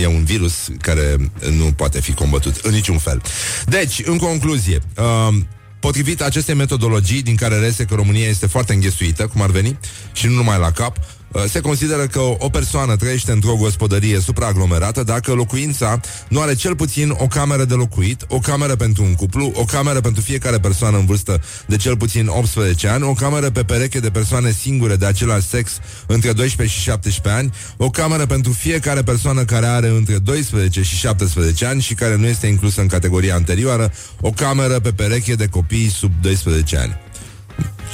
e 0.00 0.06
un 0.06 0.24
virus 0.24 0.68
care 0.80 1.16
nu 1.50 1.64
poate 1.64 2.00
fi 2.00 2.12
combătut 2.12 2.56
în 2.56 2.72
niciun 2.72 2.98
fel. 2.98 3.22
Deci, 3.66 4.02
în 4.04 4.18
concluzie, 4.18 4.78
uh, 4.96 5.34
Potrivit 5.80 6.22
acestei 6.22 6.54
metodologii, 6.54 7.22
din 7.22 7.36
care 7.36 7.58
rese 7.58 7.84
că 7.84 7.94
România 7.94 8.28
este 8.28 8.46
foarte 8.46 8.72
înghesuită, 8.72 9.26
cum 9.26 9.42
ar 9.42 9.50
veni, 9.50 9.78
și 10.12 10.26
nu 10.26 10.32
numai 10.32 10.58
la 10.58 10.70
cap, 10.70 10.96
uh, 10.96 11.04
se 11.48 11.60
consideră 11.60 12.06
că 12.06 12.20
o 12.20 12.48
persoană 12.48 12.96
trăiește 12.96 13.32
într-o 13.32 13.56
gospodărie 13.56 14.20
supraaglomerată 14.20 15.02
dacă 15.02 15.32
locuința 15.32 16.00
nu 16.28 16.40
are 16.40 16.54
cel 16.54 16.76
puțin 16.76 17.14
o 17.18 17.26
cameră 17.26 17.64
de 17.64 17.74
locuit, 17.74 18.24
o 18.28 18.38
cameră 18.38 18.76
pentru 18.76 19.02
un 19.02 19.14
cuplu, 19.14 19.52
o 19.54 19.64
cameră 19.64 20.00
pentru 20.00 20.22
fiecare 20.22 20.58
persoană 20.58 20.98
în 20.98 21.06
vârstă 21.06 21.42
de 21.66 21.76
cel 21.76 21.96
puțin 21.96 22.26
18 22.26 22.88
ani, 22.88 23.02
o 23.02 23.12
cameră 23.12 23.50
pe 23.50 23.62
pereche 23.62 24.00
de 24.00 24.10
persoane 24.10 24.50
singure 24.50 24.96
de 24.96 25.06
același 25.06 25.46
sex 25.46 25.78
între 26.06 26.32
12 26.32 26.76
și 26.76 26.82
17 26.82 27.42
ani, 27.42 27.52
o 27.76 27.90
cameră 27.90 28.26
pentru 28.26 28.52
fiecare 28.52 29.02
persoană 29.02 29.44
care 29.44 29.66
are 29.66 29.88
între 29.88 30.18
12 30.18 30.82
și 30.82 30.96
17 30.96 31.66
ani 31.66 31.80
și 31.80 31.94
care 31.94 32.16
nu 32.16 32.26
este 32.26 32.46
inclusă 32.46 32.80
în 32.80 32.86
categoria 32.86 33.34
anterioară, 33.34 33.92
o 34.20 34.30
cameră 34.30 34.80
pe 34.80 34.92
pereche 34.92 35.34
de 35.34 35.46
copii 35.46 35.88
sub 35.88 36.12
12 36.20 36.76
ani. 36.76 36.96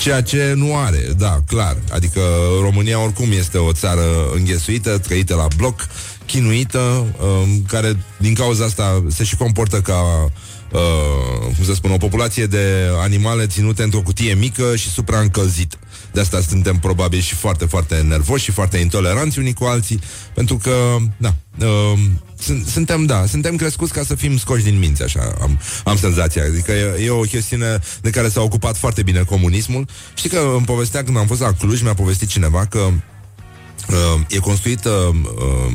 Ceea 0.00 0.22
ce 0.22 0.52
nu 0.56 0.76
are, 0.76 0.98
da, 1.16 1.40
clar. 1.46 1.76
Adică 1.92 2.20
România 2.60 3.02
oricum 3.02 3.32
este 3.32 3.58
o 3.58 3.72
țară 3.72 4.02
înghesuită, 4.34 4.98
trăită 4.98 5.34
la 5.34 5.46
bloc, 5.56 5.86
chinuită, 6.26 6.78
um, 6.78 7.64
care 7.68 7.96
din 8.18 8.34
cauza 8.34 8.64
asta 8.64 9.04
se 9.08 9.24
și 9.24 9.36
comportă 9.36 9.80
ca 9.80 10.30
Uh, 10.72 11.54
cum 11.56 11.64
să 11.64 11.74
spun, 11.74 11.90
o 11.90 11.96
populație 11.96 12.46
de 12.46 12.88
animale 13.00 13.46
ținute 13.46 13.82
într-o 13.82 14.00
cutie 14.00 14.34
mică 14.34 14.76
și 14.76 14.88
supraîncălzită. 14.88 15.76
De 16.12 16.20
asta 16.20 16.40
suntem 16.40 16.76
probabil 16.76 17.20
și 17.20 17.34
foarte, 17.34 17.64
foarte 17.64 17.96
nervoși 18.08 18.44
și 18.44 18.50
foarte 18.50 18.78
intoleranți 18.78 19.38
unii 19.38 19.52
cu 19.52 19.64
alții, 19.64 20.00
pentru 20.34 20.56
că, 20.56 20.96
da, 21.16 21.34
uh, 21.58 21.98
sunt, 21.98 22.20
suntem, 22.66 23.04
da, 23.06 23.26
suntem 23.26 23.56
crescuți 23.56 23.92
ca 23.92 24.02
să 24.04 24.14
fim 24.14 24.38
scoși 24.38 24.64
din 24.64 24.78
minți, 24.78 25.02
așa, 25.02 25.34
am, 25.40 25.60
am 25.84 25.96
senzația. 25.96 26.42
Adică 26.44 26.72
e, 26.72 27.04
e 27.04 27.10
o 27.10 27.20
chestiune 27.20 27.78
de 28.00 28.10
care 28.10 28.28
s-a 28.28 28.40
ocupat 28.40 28.76
foarte 28.76 29.02
bine 29.02 29.22
comunismul. 29.22 29.86
Știi 30.14 30.30
că 30.30 30.52
îmi 30.56 30.64
povestea 30.64 31.04
când 31.04 31.16
am 31.16 31.26
fost 31.26 31.40
la 31.40 31.52
Cluj, 31.52 31.82
mi-a 31.82 31.94
povestit 31.94 32.28
cineva 32.28 32.66
că 32.66 32.78
uh, 32.78 34.20
e 34.28 34.38
construită 34.38 34.90
uh, 34.90 35.74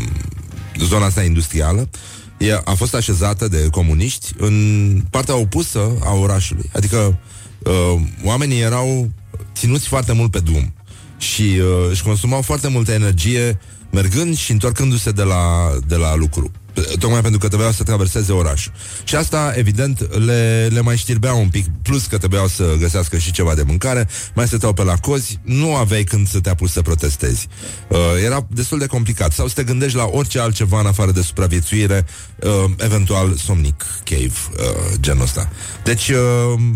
zona 0.80 1.06
asta 1.06 1.24
industrială 1.24 1.90
e, 2.38 2.54
a 2.64 2.74
fost 2.74 2.96
așezată 2.96 3.48
de 3.48 3.68
comuniști 3.72 4.34
în 4.38 5.02
partea 5.10 5.36
opusă 5.36 5.98
a 6.04 6.14
orașului. 6.14 6.70
Adică 6.74 7.18
uh, 7.64 8.02
oamenii 8.24 8.62
erau 8.62 9.10
ținuți 9.56 9.88
foarte 9.88 10.14
mult 10.14 10.32
pe 10.32 10.40
drum 10.40 10.74
și 11.18 11.42
uh, 11.42 11.90
își 11.90 12.04
consumau 12.04 12.42
foarte 12.42 12.68
multă 12.68 12.92
energie 12.92 13.60
mergând 13.96 14.36
și 14.36 14.52
întorcându-se 14.52 15.12
de 15.12 15.24
la, 15.24 15.72
de 15.88 15.96
la 15.96 16.16
lucru. 16.16 16.52
Tocmai 17.00 17.22
pentru 17.22 17.40
că 17.40 17.48
trebuiau 17.48 17.72
să 17.72 17.84
traverseze 17.84 18.32
orașul. 18.32 18.72
Și 19.04 19.16
asta, 19.16 19.54
evident, 19.56 20.16
le, 20.26 20.68
le 20.72 20.82
mai 20.82 20.98
știrbea 20.98 21.34
un 21.34 21.50
pic, 21.50 21.66
plus 21.82 22.06
că 22.06 22.18
trebuiau 22.18 22.48
să 22.48 22.76
găsească 22.80 23.18
și 23.18 23.32
ceva 23.32 23.56
de 23.56 23.64
mâncare, 23.64 24.08
mai 24.34 24.48
stăteau 24.48 24.74
pe 24.74 24.84
la 24.84 24.96
cozi, 24.96 25.40
nu 25.44 25.76
aveai 25.76 26.04
când 26.04 26.28
să 26.28 26.40
te 26.40 26.50
apuci 26.50 26.70
să 26.70 26.82
protestezi. 26.82 27.48
Uh, 27.88 27.98
era 28.26 28.48
destul 28.50 28.80
de 28.80 28.86
complicat. 28.86 29.32
Sau 29.32 29.48
să 29.48 29.54
te 29.54 29.64
gândești 29.64 29.98
la 29.98 30.10
orice 30.12 30.40
altceva 30.40 30.80
în 30.80 30.86
afară 30.86 31.12
de 31.12 31.22
supraviețuire, 31.22 32.06
uh, 32.40 32.72
eventual 32.78 33.36
somnic 33.36 33.86
cave, 34.04 34.26
uh, 34.26 34.94
genul 35.00 35.24
ăsta. 35.24 35.50
Deci, 35.84 36.10
uh, 36.10 36.18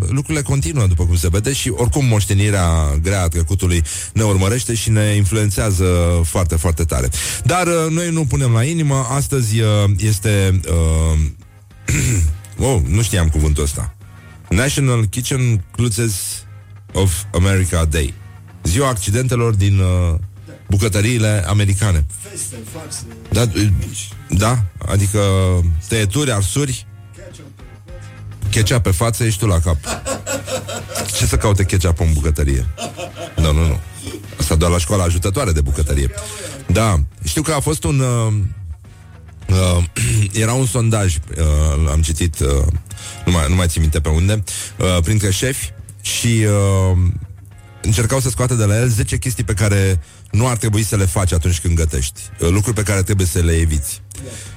lucrurile 0.09 0.41
continuă, 0.41 0.87
după 0.87 1.05
cum 1.05 1.15
se 1.15 1.27
vede, 1.31 1.53
și 1.53 1.69
oricum 1.69 2.05
moștenirea 2.05 2.97
grea 3.01 3.21
a 3.21 3.27
trecutului 3.27 3.83
ne 4.13 4.23
urmărește 4.23 4.73
și 4.73 4.89
ne 4.89 5.13
influențează 5.15 5.85
foarte, 6.23 6.55
foarte 6.55 6.83
tare. 6.83 7.09
Dar 7.43 7.67
uh, 7.67 7.73
noi 7.89 8.09
nu 8.09 8.25
punem 8.25 8.51
la 8.51 8.63
inimă, 8.63 9.07
astăzi 9.09 9.59
uh, 9.59 9.67
este... 9.97 10.59
Uh, 10.69 11.19
oh, 12.67 12.81
nu 12.87 13.01
știam 13.01 13.29
cuvântul 13.29 13.63
ăsta. 13.63 13.95
National 14.49 15.05
Kitchen 15.05 15.63
Cluzes 15.71 16.45
of 16.93 17.23
America 17.33 17.85
Day. 17.85 18.13
Ziua 18.63 18.87
accidentelor 18.87 19.53
din 19.53 19.79
uh, 19.79 20.15
bucătăriile 20.67 21.43
americane. 21.47 22.05
Da, 23.29 23.51
da, 24.29 24.63
adică 24.87 25.19
tăieturi, 25.87 26.31
arsuri, 26.31 26.87
ketchup 28.49 28.83
pe 28.83 28.91
față, 28.91 29.23
ești 29.23 29.39
tu 29.39 29.47
la 29.47 29.59
cap. 29.59 29.77
Ce 31.17 31.25
să 31.25 31.37
caute 31.37 31.63
ketchup 31.63 31.99
în 31.99 32.13
bucătărie? 32.13 32.65
Nu, 33.35 33.51
nu, 33.51 33.67
nu. 33.67 33.79
Asta 34.39 34.55
doar 34.55 34.71
la 34.71 34.77
școala 34.77 35.03
ajutătoare 35.03 35.51
de 35.51 35.61
bucătărie. 35.61 36.09
Da, 36.67 36.99
știu 37.23 37.41
că 37.41 37.51
a 37.51 37.59
fost 37.59 37.83
un... 37.83 37.99
Uh, 37.99 38.33
uh, 39.49 39.83
era 40.43 40.53
un 40.53 40.65
sondaj, 40.65 41.15
uh, 41.15 41.89
am 41.91 42.01
citit, 42.01 42.39
uh, 42.39 42.65
nu, 43.25 43.31
mai, 43.31 43.45
nu 43.49 43.55
mai 43.55 43.67
țin 43.67 43.81
minte 43.81 43.99
pe 43.99 44.09
unde, 44.09 44.43
uh, 44.77 44.97
printre 45.03 45.31
șefi 45.31 45.71
și 46.01 46.45
uh, 46.45 46.97
încercau 47.81 48.19
să 48.19 48.29
scoată 48.29 48.53
de 48.53 48.65
la 48.65 48.79
el 48.79 48.87
10 48.87 49.17
chestii 49.17 49.43
pe 49.43 49.53
care 49.53 50.01
nu 50.31 50.47
ar 50.47 50.57
trebui 50.57 50.83
să 50.83 50.95
le 50.95 51.05
faci 51.05 51.31
atunci 51.31 51.59
când 51.59 51.75
gătești. 51.75 52.21
Uh, 52.39 52.49
lucruri 52.49 52.75
pe 52.75 52.83
care 52.83 53.03
trebuie 53.03 53.27
să 53.27 53.39
le 53.39 53.51
eviți. 53.51 54.01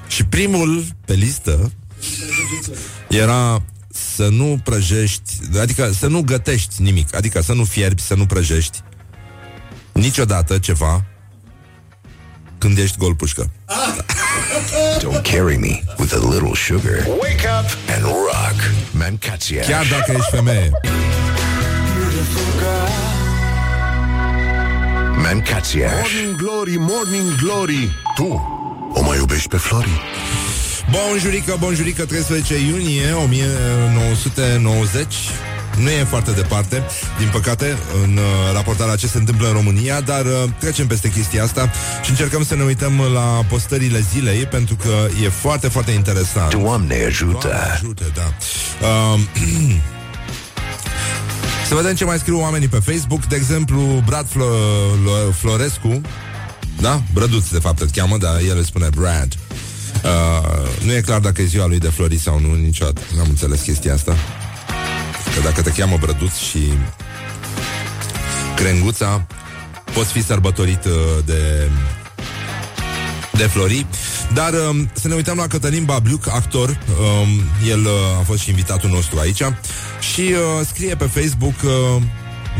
Și 0.09 0.24
primul 0.24 0.85
pe 1.05 1.14
listă 1.14 1.72
era 3.09 3.62
să 4.14 4.28
nu 4.28 4.61
prăjești, 4.64 5.33
adică 5.61 5.92
să 5.98 6.07
nu 6.07 6.22
gătești 6.22 6.83
nimic, 6.83 7.14
adică 7.14 7.40
să 7.42 7.52
nu 7.52 7.64
fierbi, 7.64 8.02
să 8.02 8.14
nu 8.14 8.26
prăjești 8.26 8.81
niciodată 9.92 10.59
ceva 10.59 11.05
când 12.62 12.79
ești 12.79 12.98
gol 12.98 13.14
pușcă. 13.14 13.51
Don't 14.98 15.22
carry 15.22 15.57
me 15.57 15.83
with 15.98 16.14
a 16.14 16.18
little 16.33 16.55
sugar. 16.55 17.07
Wake 17.07 17.46
up 17.59 17.66
and 17.94 18.03
rock. 18.03 18.57
Mancația. 18.90 19.62
Chiar 19.62 19.87
dacă 19.90 20.12
ești 20.16 20.31
femeie. 20.31 20.70
Mancația. 25.22 25.90
Morning 25.92 26.37
Glory, 26.37 26.77
Morning 26.79 27.35
Glory 27.42 27.90
Tu 28.14 28.51
o 28.94 29.03
mai 29.03 29.16
iubești 29.16 29.48
pe 29.48 29.57
Flori? 29.57 30.01
Bonjurică, 30.90 31.57
bonjurică, 31.59 32.05
13 32.05 32.59
iunie 32.59 33.12
1990 33.12 35.14
nu 35.78 35.90
e 35.90 36.04
foarte 36.04 36.30
departe, 36.30 36.82
din 37.18 37.28
păcate, 37.32 37.76
în 38.02 38.16
uh, 38.16 38.52
raportarea 38.52 38.96
ce 38.96 39.06
se 39.06 39.18
întâmplă 39.18 39.46
în 39.46 39.52
România, 39.52 40.00
dar 40.00 40.24
uh, 40.24 40.42
trecem 40.58 40.87
peste 40.87 41.11
chestia 41.11 41.42
asta 41.42 41.70
și 42.02 42.11
încercăm 42.11 42.44
să 42.44 42.54
ne 42.54 42.62
uităm 42.62 43.00
la 43.12 43.44
postările 43.48 44.04
zilei, 44.12 44.46
pentru 44.46 44.74
că 44.74 45.06
e 45.24 45.28
foarte, 45.28 45.68
foarte 45.68 45.90
interesant. 45.90 46.54
Doamne 46.54 47.04
ajută! 47.06 47.48
Doamne 47.48 47.70
ajută, 47.72 48.04
da. 48.14 48.35
Uh, 48.87 49.20
să 51.68 51.74
vedem 51.74 51.94
ce 51.94 52.04
mai 52.04 52.18
scriu 52.18 52.40
oamenii 52.40 52.68
pe 52.68 52.78
Facebook. 52.78 53.24
De 53.24 53.37
exemplu, 53.37 54.02
Brad 54.06 54.26
Flo- 54.26 55.35
Florescu, 55.38 56.00
da? 56.80 57.02
Brăduț, 57.12 57.48
de 57.48 57.58
fapt, 57.58 57.80
îl 57.80 57.88
cheamă, 57.92 58.16
dar 58.16 58.40
el 58.48 58.56
îi 58.56 58.64
spune 58.64 58.88
Brad. 58.94 59.32
Uh, 60.04 60.85
nu 60.85 60.92
e 60.92 61.00
clar 61.00 61.20
dacă 61.20 61.42
e 61.42 61.44
ziua 61.44 61.66
lui 61.66 61.78
de 61.78 61.88
flori 61.88 62.18
sau 62.18 62.40
nu, 62.40 62.54
niciodată. 62.54 63.00
N-am 63.16 63.26
înțeles 63.28 63.61
chestia 63.61 63.94
asta. 63.94 64.16
Că 65.34 65.40
dacă 65.42 65.62
te 65.62 65.70
cheamă 65.70 65.96
Brăduț 66.00 66.36
și 66.36 66.72
Crenguța, 68.56 69.26
poți 69.92 70.12
fi 70.12 70.24
sărbătorit 70.24 70.84
uh, 70.84 71.24
de 71.24 71.70
de 73.36 73.42
Flori. 73.42 73.86
Dar 74.32 74.52
um, 74.68 74.90
să 74.92 75.08
ne 75.08 75.14
uităm 75.14 75.36
la 75.36 75.46
Cătălin 75.46 75.84
Babliuc, 75.84 76.28
actor. 76.28 76.68
Um, 76.68 77.28
el 77.68 77.80
uh, 77.80 78.18
a 78.18 78.22
fost 78.22 78.40
și 78.40 78.50
invitatul 78.50 78.90
nostru 78.90 79.18
aici 79.18 79.42
și 80.12 80.20
uh, 80.20 80.66
scrie 80.66 80.94
pe 80.94 81.04
Facebook 81.04 81.54
uh, 81.64 82.02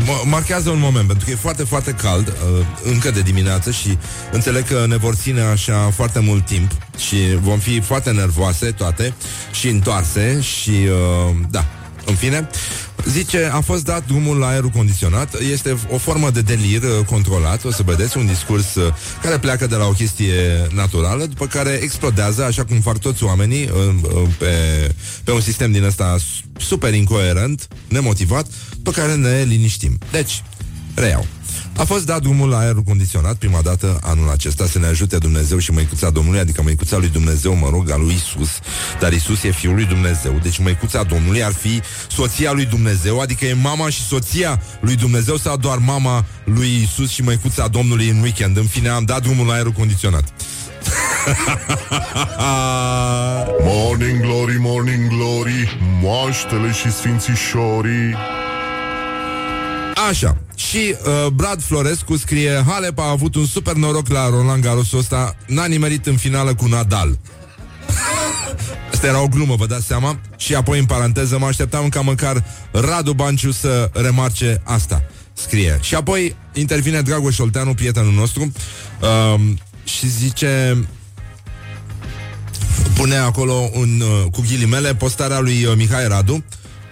m- 0.03 0.29
marchează 0.29 0.69
un 0.69 0.79
moment, 0.79 1.07
pentru 1.07 1.25
că 1.25 1.31
e 1.31 1.35
foarte, 1.35 1.63
foarte 1.63 1.91
cald 1.91 2.27
uh, 2.27 2.65
încă 2.83 3.11
de 3.11 3.21
dimineață 3.21 3.71
și 3.71 3.97
înțeleg 4.31 4.67
că 4.67 4.85
ne 4.87 4.97
vor 4.97 5.15
ține 5.15 5.41
așa 5.41 5.91
foarte 5.95 6.19
mult 6.19 6.45
timp 6.45 6.71
și 6.97 7.17
vom 7.41 7.59
fi 7.59 7.79
foarte 7.79 8.11
nervoase 8.11 8.71
toate 8.71 9.13
și 9.51 9.67
întoarse 9.67 10.41
și 10.41 10.69
uh, 10.69 11.35
da, 11.49 11.65
în 12.05 12.15
fine, 12.15 12.49
zice, 13.05 13.49
a 13.53 13.59
fost 13.59 13.83
dat 13.83 14.05
drumul 14.07 14.37
la 14.37 14.47
aerul 14.47 14.69
condiționat. 14.69 15.39
Este 15.51 15.77
o 15.89 15.97
formă 15.97 16.29
de 16.29 16.41
delir 16.41 16.81
uh, 16.81 17.05
controlat. 17.05 17.63
O 17.63 17.71
să 17.71 17.83
vedeți 17.85 18.17
un 18.17 18.25
discurs 18.25 18.75
uh, 18.75 18.93
care 19.21 19.37
pleacă 19.37 19.67
de 19.67 19.75
la 19.75 19.85
o 19.85 19.91
chestie 19.91 20.67
naturală, 20.73 21.25
după 21.25 21.47
care 21.47 21.79
explodează, 21.81 22.43
așa 22.43 22.65
cum 22.65 22.79
fac 22.79 22.97
toți 22.97 23.23
oamenii, 23.23 23.63
uh, 23.63 23.95
uh, 24.01 24.29
pe, 24.37 24.47
pe 25.23 25.31
un 25.31 25.41
sistem 25.41 25.71
din 25.71 25.83
ăsta 25.83 26.17
super 26.57 26.93
incoerent, 26.93 27.67
nemotivat, 27.87 28.47
pe 28.83 28.91
care 28.91 29.15
ne 29.15 29.43
liniștim. 29.47 29.97
Deci, 30.11 30.43
reiau. 30.95 31.25
A 31.77 31.83
fost 31.83 32.05
dat 32.05 32.21
drumul 32.21 32.49
la 32.49 32.57
aerul 32.57 32.81
condiționat 32.81 33.35
prima 33.35 33.61
dată 33.61 33.99
anul 34.03 34.29
acesta 34.29 34.65
să 34.65 34.79
ne 34.79 34.85
ajute 34.85 35.17
Dumnezeu 35.17 35.57
și 35.57 35.71
măicuța 35.71 36.09
Domnului, 36.09 36.39
adică 36.39 36.61
măicuța 36.61 36.97
lui 36.97 37.07
Dumnezeu, 37.09 37.55
mă 37.55 37.69
rog, 37.69 37.89
a 37.89 37.97
lui 37.97 38.13
Isus, 38.13 38.49
dar 38.99 39.13
Isus 39.13 39.43
e 39.43 39.51
fiul 39.51 39.73
lui 39.73 39.85
Dumnezeu, 39.85 40.39
deci 40.41 40.57
măicuța 40.59 41.03
Domnului 41.03 41.43
ar 41.43 41.53
fi 41.53 41.81
soția 42.09 42.51
lui 42.51 42.65
Dumnezeu, 42.65 43.19
adică 43.19 43.45
e 43.45 43.53
mama 43.53 43.89
și 43.89 44.01
soția 44.01 44.61
lui 44.79 44.95
Dumnezeu 44.95 45.37
sau 45.37 45.57
doar 45.57 45.77
mama 45.77 46.25
lui 46.43 46.81
Isus 46.83 47.09
și 47.09 47.21
măicuța 47.21 47.67
Domnului 47.67 48.09
în 48.09 48.21
weekend. 48.21 48.57
În 48.57 48.65
fine, 48.65 48.89
am 48.89 49.03
dat 49.03 49.21
drumul 49.21 49.45
la 49.47 49.53
aerul 49.53 49.71
condiționat. 49.71 50.23
Morning 53.63 54.21
Glory, 54.21 54.57
Morning 54.59 55.07
Glory 55.07 55.77
Moaștele 56.01 56.71
și 56.71 56.91
sfințișorii 56.91 58.15
Așa. 60.09 60.37
Și 60.69 60.95
uh, 61.05 61.27
Brad 61.27 61.61
Florescu 61.61 62.17
scrie 62.17 62.63
Halep 62.67 62.99
a 62.99 63.09
avut 63.09 63.35
un 63.35 63.45
super 63.45 63.73
noroc 63.73 64.07
la 64.07 64.29
Roland 64.29 64.63
Garros 64.63 64.91
ăsta 64.91 65.35
N-a 65.47 65.65
nimerit 65.65 66.05
în 66.05 66.17
finală 66.17 66.55
cu 66.55 66.65
Nadal 66.65 67.17
Asta 68.93 69.07
era 69.07 69.21
o 69.21 69.27
glumă, 69.27 69.55
vă 69.55 69.65
dați 69.65 69.85
seama? 69.85 70.19
Și 70.37 70.55
apoi, 70.55 70.79
în 70.79 70.85
paranteză, 70.85 71.37
mă 71.37 71.45
așteptam 71.45 71.89
ca 71.89 72.01
măcar 72.01 72.43
Radu 72.71 73.13
Banciu 73.13 73.51
să 73.51 73.89
remarce 73.93 74.61
asta 74.63 75.03
Scrie. 75.33 75.79
Și 75.81 75.95
apoi 75.95 76.35
intervine 76.53 77.01
Dragoș 77.01 77.39
Olteanu, 77.39 77.73
prietenul 77.73 78.13
nostru 78.13 78.51
uh, 79.01 79.41
Și 79.83 80.09
zice 80.09 80.85
Pune 82.95 83.15
acolo 83.15 83.69
un, 83.73 84.01
uh, 84.01 84.31
cu 84.31 84.41
ghilimele 84.41 84.95
postarea 84.95 85.39
lui 85.39 85.65
uh, 85.65 85.73
Mihai 85.75 86.07
Radu 86.07 86.43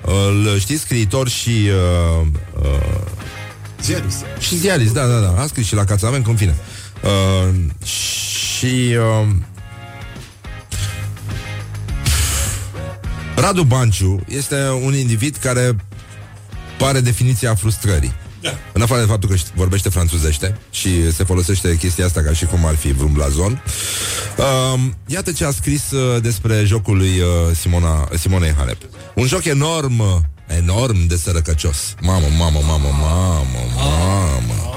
îl 0.06 0.60
știți, 0.60 0.82
scriitor 0.82 1.30
și 1.30 1.50
uh, 1.50 2.28
uh, 2.62 3.21
Ziarist. 3.84 4.26
și 4.40 4.58
ziarist, 4.58 4.94
da, 4.94 5.06
da, 5.08 5.20
da. 5.20 5.42
A 5.42 5.48
scris 5.48 5.66
și 5.66 5.76
la 5.76 5.84
Cațaven, 5.84 6.24
în 6.28 6.36
fine. 6.36 6.56
Uh, 7.04 7.54
și 7.86 8.96
uh, 8.98 9.28
Radu 13.36 13.64
Banciu 13.64 14.20
este 14.28 14.56
un 14.84 14.96
individ 14.96 15.36
care 15.36 15.76
pare 16.78 17.00
definiția 17.00 17.56
frustrării. 17.56 18.14
Da. 18.42 18.50
În 18.74 18.82
afară 18.82 19.02
de 19.02 19.08
faptul 19.08 19.30
că 19.30 19.36
ști- 19.36 19.54
vorbește 19.56 19.90
franțuzește 19.90 20.58
și 20.72 21.12
se 21.12 21.24
folosește 21.24 21.78
chestia 21.78 22.06
asta 22.06 22.22
ca 22.22 22.34
și 22.34 22.46
cum 22.46 22.66
ar 22.66 22.76
fi 22.76 22.92
vreun 22.92 23.12
blazon. 23.14 23.64
Uh, 24.38 24.80
iată 25.06 25.32
ce 25.32 25.46
a 25.46 25.52
scris 25.52 25.92
uh, 25.92 26.22
despre 26.22 26.64
jocul 26.66 26.98
lui 26.98 27.20
uh, 27.20 27.56
Simona, 27.60 28.10
Simonei 28.20 28.54
Halep. 28.58 28.82
Un 29.16 29.28
joc 29.28 29.46
enorm, 29.46 30.00
uh, 30.00 30.06
enorm 30.58 31.08
de 31.08 31.16
sărăcăcios. 31.16 31.96
Mamă, 32.02 32.26
mamă, 32.38 32.60
mamă, 32.66 32.88
mamă, 32.88 33.60
mamă. 33.76 34.74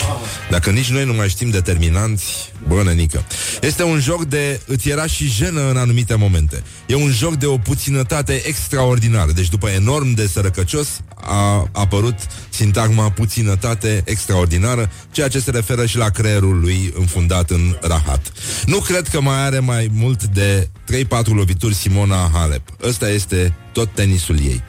Dacă 0.50 0.70
nici 0.70 0.90
noi 0.90 1.04
nu 1.04 1.12
mai 1.12 1.28
știm 1.28 1.50
determinanți, 1.50 2.52
bă, 2.68 2.82
nenică. 2.82 3.24
Este 3.60 3.82
un 3.82 4.00
joc 4.00 4.24
de 4.24 4.60
îți 4.66 4.88
era 4.88 5.06
și 5.06 5.28
jenă 5.28 5.70
în 5.70 5.76
anumite 5.76 6.14
momente. 6.14 6.62
E 6.86 6.94
un 6.94 7.10
joc 7.10 7.34
de 7.34 7.46
o 7.46 7.58
puținătate 7.58 8.42
extraordinară. 8.46 9.32
Deci 9.32 9.48
după 9.48 9.68
enorm 9.68 10.14
de 10.14 10.26
sărăcăcios 10.26 10.88
a 11.14 11.68
apărut 11.72 12.18
sintagma 12.48 13.10
puținătate 13.10 14.02
extraordinară, 14.04 14.90
ceea 15.10 15.28
ce 15.28 15.40
se 15.40 15.50
referă 15.50 15.86
și 15.86 15.96
la 15.96 16.08
creierul 16.08 16.60
lui 16.60 16.92
înfundat 16.98 17.50
în 17.50 17.76
rahat. 17.80 18.32
Nu 18.66 18.78
cred 18.78 19.08
că 19.08 19.20
mai 19.20 19.44
are 19.44 19.58
mai 19.58 19.90
mult 19.92 20.24
de 20.24 20.68
3-4 20.92 21.06
lovituri 21.24 21.74
Simona 21.74 22.30
Halep. 22.32 22.62
Ăsta 22.82 23.10
este 23.10 23.54
tot 23.72 23.94
tenisul 23.94 24.38
ei. 24.40 24.62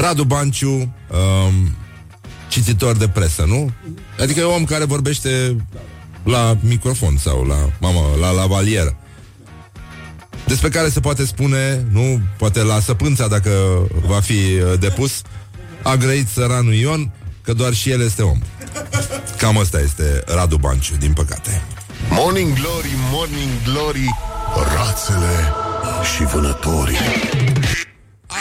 Radu 0.00 0.24
Banciu, 0.24 0.68
um, 0.68 1.76
cititor 2.48 2.96
de 2.96 3.08
presă, 3.08 3.44
nu? 3.46 3.70
Adică 4.20 4.40
e 4.40 4.42
om 4.42 4.64
care 4.64 4.84
vorbește 4.84 5.56
la 6.22 6.56
microfon 6.60 7.16
sau 7.16 7.44
la, 7.44 7.70
mamă, 7.80 8.00
la 8.20 8.30
lavalieră. 8.30 8.96
Despre 10.46 10.68
care 10.68 10.88
se 10.88 11.00
poate 11.00 11.24
spune, 11.24 11.86
nu, 11.90 12.20
poate 12.36 12.62
la 12.62 12.80
săpânța 12.80 13.28
dacă 13.28 13.50
va 14.06 14.20
fi 14.20 14.32
uh, 14.32 14.78
depus, 14.78 15.22
a 15.82 15.94
grăit 15.94 16.28
săranul 16.28 16.74
Ion, 16.74 17.10
că 17.42 17.52
doar 17.52 17.74
și 17.74 17.90
el 17.90 18.00
este 18.00 18.22
om. 18.22 18.38
Cam 19.38 19.58
asta 19.58 19.80
este 19.80 20.22
Radu 20.26 20.56
Banciu, 20.56 20.94
din 20.96 21.12
păcate. 21.12 21.62
Morning 22.10 22.52
Glory, 22.52 22.92
Morning 23.10 23.50
Glory 23.64 24.14
Rațele 24.76 25.52
și 26.16 26.24
vânătorii 26.24 26.96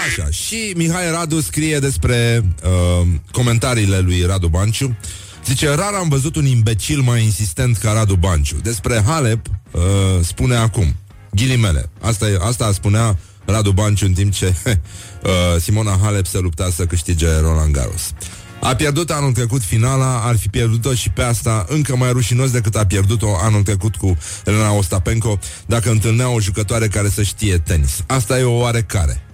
Așa, 0.05 0.29
și 0.29 0.73
Mihai 0.75 1.12
Radu 1.12 1.41
scrie 1.41 1.79
despre 1.79 2.43
uh, 2.63 3.07
comentariile 3.31 3.99
lui 3.99 4.21
Radu 4.25 4.47
Banciu. 4.47 4.97
Zice, 5.45 5.67
rar 5.67 5.93
am 5.93 6.10
văzut 6.10 6.36
un 6.36 6.45
imbecil 6.45 7.01
mai 7.01 7.23
insistent 7.23 7.77
ca 7.77 7.91
Radu 7.91 8.15
Banciu. 8.15 8.55
Despre 8.62 9.03
Halep 9.05 9.47
uh, 9.71 9.81
spune 10.21 10.55
acum, 10.55 10.95
ghilimele, 11.31 11.89
asta, 12.01 12.29
e, 12.29 12.39
asta 12.41 12.71
spunea 12.71 13.17
Radu 13.45 13.71
Banciu 13.71 14.05
în 14.05 14.13
timp 14.13 14.33
ce 14.33 14.55
uh, 14.65 15.62
Simona 15.62 15.99
Halep 16.01 16.25
se 16.25 16.39
lupta 16.39 16.69
să 16.75 16.86
câștige 16.86 17.39
Roland 17.39 17.73
Garros. 17.73 18.13
A 18.62 18.75
pierdut 18.75 19.12
anul 19.12 19.31
trecut 19.31 19.62
finala, 19.62 20.19
ar 20.19 20.38
fi 20.38 20.47
pierdut-o 20.47 20.93
și 20.93 21.10
pe 21.10 21.21
asta 21.21 21.65
încă 21.69 21.95
mai 21.95 22.12
rușinos 22.12 22.51
decât 22.51 22.75
a 22.75 22.86
pierdut-o 22.86 23.36
anul 23.41 23.63
trecut 23.63 23.95
cu 23.95 24.17
Elena 24.45 24.71
Ostapenko 24.71 25.39
dacă 25.65 25.89
întâlnea 25.89 26.29
o 26.29 26.39
jucătoare 26.39 26.88
care 26.88 27.10
să 27.10 27.23
știe 27.23 27.57
tenis. 27.57 28.03
Asta 28.07 28.39
e 28.39 28.43
o 28.43 28.57
oarecare. 28.57 29.27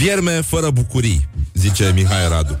Vierme 0.00 0.40
fără 0.40 0.70
bucurii, 0.70 1.28
zice 1.54 1.92
Mihai 1.94 2.28
Radu. 2.28 2.58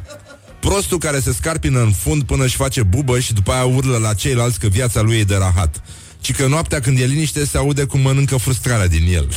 Prostul 0.60 0.98
care 0.98 1.20
se 1.20 1.32
scarpină 1.32 1.80
în 1.80 1.92
fund 1.92 2.22
până 2.22 2.44
își 2.44 2.56
face 2.56 2.82
bubă 2.82 3.18
și 3.18 3.32
după 3.32 3.52
aia 3.52 3.64
urlă 3.64 3.96
la 3.96 4.14
ceilalți 4.14 4.58
că 4.58 4.66
viața 4.66 5.00
lui 5.00 5.18
e 5.18 5.24
de 5.24 5.36
rahat. 5.36 5.82
Ci 6.18 6.32
că 6.32 6.46
noaptea 6.46 6.80
când 6.80 6.98
e 6.98 7.04
liniște 7.04 7.44
se 7.44 7.56
aude 7.56 7.84
cum 7.84 8.00
mănâncă 8.00 8.36
frustrarea 8.36 8.86
din 8.86 9.14
el. 9.14 9.28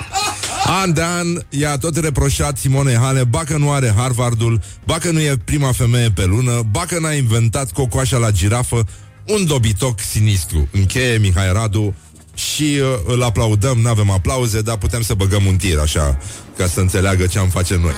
An 0.82 0.92
de 0.92 1.02
an 1.02 1.26
i-a 1.48 1.78
tot 1.78 1.96
reproșat 1.96 2.58
Simone 2.58 2.94
Hale 2.94 3.24
Bacă 3.24 3.56
nu 3.56 3.72
are 3.72 3.92
Harvardul 3.96 4.60
Bacă 4.84 5.10
nu 5.10 5.20
e 5.20 5.36
prima 5.44 5.72
femeie 5.72 6.10
pe 6.10 6.24
lună 6.24 6.62
Bacă 6.70 6.98
n-a 6.98 7.12
inventat 7.12 7.72
cocoașa 7.72 8.16
la 8.16 8.30
girafă 8.30 8.84
Un 9.26 9.46
dobitoc 9.46 10.00
sinistru 10.00 10.68
Încheie 10.72 11.18
Mihai 11.18 11.52
Radu 11.52 11.94
și 12.34 12.80
uh, 12.80 12.98
îl 13.04 13.22
aplaudăm, 13.22 13.78
nu 13.78 13.88
avem 13.88 14.10
aplauze, 14.10 14.60
dar 14.60 14.76
putem 14.76 15.02
să 15.02 15.14
băgăm 15.14 15.46
un 15.46 15.56
tir 15.56 15.78
așa, 15.78 16.18
ca 16.56 16.66
să 16.66 16.80
înțeleagă 16.80 17.26
ce 17.26 17.38
am 17.38 17.48
face 17.48 17.76
noi. 17.76 17.92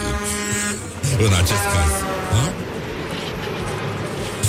În 1.18 1.32
acest 1.32 1.64
caz. 1.72 1.92
Ha? 2.32 2.52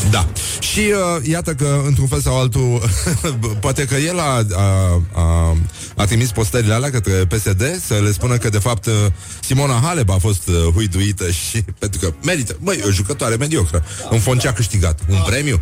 Da. 0.09 0.27
Și 0.59 0.79
uh, 0.79 1.27
iată 1.27 1.53
că, 1.53 1.81
într-un 1.85 2.07
fel 2.07 2.19
sau 2.21 2.39
altul, 2.39 2.81
poate 3.65 3.85
că 3.85 3.95
el 3.95 4.19
a, 4.19 4.45
a, 4.55 5.01
a, 5.13 5.57
a 5.95 6.05
trimis 6.05 6.31
postările 6.31 6.73
alea 6.73 6.91
către 6.91 7.13
PSD 7.13 7.81
să 7.85 7.99
le 8.03 8.11
spună 8.11 8.37
că, 8.37 8.49
de 8.49 8.57
fapt, 8.57 8.85
uh, 8.85 8.93
Simona 9.39 9.79
Halep 9.83 10.09
a 10.09 10.17
fost 10.17 10.47
uh, 10.47 10.55
huiduită 10.73 11.31
și 11.31 11.61
pentru 11.79 11.99
că 11.99 12.13
merită. 12.23 12.55
Măi, 12.59 12.81
o 12.85 12.89
jucătoare 12.89 13.35
mediocră. 13.35 13.85
În 14.09 14.19
fond 14.19 14.39
ce 14.39 14.47
a 14.47 14.53
câștigat? 14.53 14.99
Un 15.09 15.21
premiu? 15.25 15.61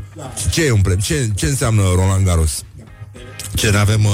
Ce 0.52 0.66
e 0.66 0.72
un 0.72 0.82
premiu? 0.82 1.02
Ce, 1.02 1.30
ce 1.36 1.46
înseamnă 1.46 1.82
Roland 1.96 2.26
Garros? 2.26 2.64
Ce, 3.54 3.70
ne 3.70 3.78
avem 3.78 4.06
uh, 4.06 4.12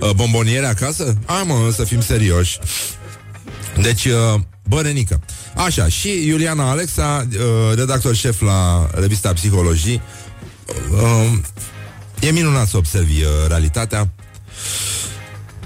uh, 0.00 0.10
bomboniere 0.10 0.66
acasă? 0.66 1.16
Hai 1.26 1.42
mă, 1.46 1.70
să 1.74 1.84
fim 1.84 2.00
serioși. 2.00 2.58
Deci, 3.80 4.04
uh, 4.04 4.40
bărenică. 4.68 5.20
Așa, 5.54 5.88
și 5.88 6.26
Iuliana 6.26 6.70
Alexa, 6.70 7.26
uh, 7.32 7.76
redactor 7.76 8.14
șef 8.14 8.40
la 8.40 8.90
revista 8.94 9.32
Psihologii. 9.32 10.02
Uh, 10.92 11.38
e 12.20 12.30
minunat 12.30 12.68
să 12.68 12.76
observi 12.76 13.22
uh, 13.22 13.28
realitatea. 13.48 14.12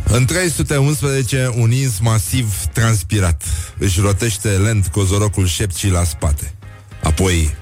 În 0.05 0.25
311, 0.25 1.53
un 1.57 1.71
ins 1.71 1.99
masiv 1.99 2.55
transpirat 2.73 3.43
își 3.79 4.01
rotește 4.01 4.49
lent 4.49 4.87
cozorocul 4.87 5.47
șepcii 5.47 5.91
la 5.91 6.05
spate. 6.05 6.55
Apoi, 7.03 7.55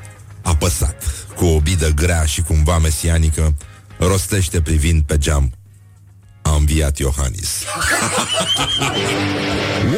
apăsat, 0.42 1.04
cu 1.36 1.44
o 1.44 1.60
bidă 1.60 1.88
grea 1.88 2.24
și 2.24 2.42
cumva 2.42 2.78
mesianică, 2.78 3.54
rostește 3.98 4.60
privind 4.60 5.02
pe 5.02 5.18
geam. 5.18 5.52
A 6.42 6.54
înviat 6.54 6.98
Iohannis. 6.98 7.50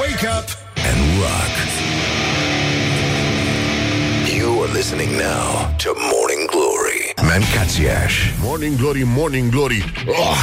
Wake 0.01 0.27
up 0.39 0.49
and 0.91 1.01
rock. 1.21 1.55
You 4.39 4.63
are 4.63 4.73
listening 4.73 5.11
now 5.11 5.75
to 5.77 5.91
Morning 5.95 6.51
Glory. 6.51 7.13
Mancațiaș. 7.23 8.15
Morning 8.41 8.77
Glory, 8.77 9.03
Morning 9.05 9.51
Glory 9.51 9.93
oh, 10.07 10.37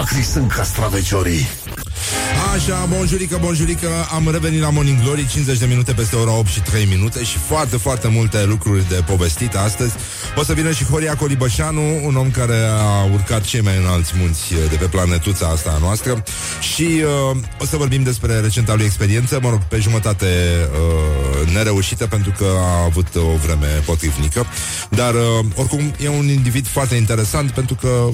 Acri 0.00 0.22
sunt 0.22 0.52
castraveciorii 0.52 1.46
Așa, 2.52 2.86
bonjurică, 2.88 3.38
bonjurică 3.40 3.88
Am 4.14 4.28
revenit 4.30 4.60
la 4.60 4.70
Morning 4.70 5.02
Glory 5.02 5.26
50 5.26 5.58
de 5.58 5.66
minute 5.66 5.92
peste 5.92 6.16
ora 6.16 6.38
8 6.38 6.48
și 6.48 6.60
3 6.60 6.84
minute 6.84 7.24
Și 7.24 7.38
foarte, 7.38 7.76
foarte 7.76 8.08
multe 8.08 8.44
lucruri 8.44 8.88
de 8.88 9.02
povestit 9.06 9.54
astăzi. 9.54 9.94
O 10.36 10.42
să 10.42 10.52
vină 10.52 10.72
și 10.72 10.84
Horia 10.84 11.16
Colibășanu 11.16 12.06
Un 12.06 12.16
om 12.16 12.30
care 12.30 12.56
a 12.78 13.04
urcat 13.12 13.44
cei 13.44 13.60
mai 13.60 13.76
înalți 13.76 14.12
munți 14.16 14.54
De 14.70 14.76
pe 14.76 14.84
planetuța 14.84 15.46
asta 15.46 15.70
a 15.74 15.78
noastră. 15.80 16.22
Și 16.74 17.02
uh, 17.32 17.36
o 17.58 17.64
să 17.64 17.76
vorbim 17.76 18.02
despre 18.02 18.40
recenta 18.40 18.74
lui 18.74 18.84
experiență 18.84 19.38
Mă 19.42 19.50
rog, 19.50 19.62
pe 19.62 19.78
jumătate 19.78 20.26
uh, 20.26 21.52
nereușită 21.52 22.06
Pentru 22.06 22.32
că 22.38 22.46
a 22.58 22.84
avut 22.84 23.14
o 23.14 23.36
vreme 23.44 23.82
potrivnică. 23.84 24.46
Dar, 24.90 25.14
uh, 25.14 25.44
oricum, 25.54 25.94
e 26.00 26.08
un 26.08 26.28
individ 26.28 26.66
foarte 26.66 26.94
interesant 26.94 27.50
Pentru 27.50 27.74
că 27.74 28.08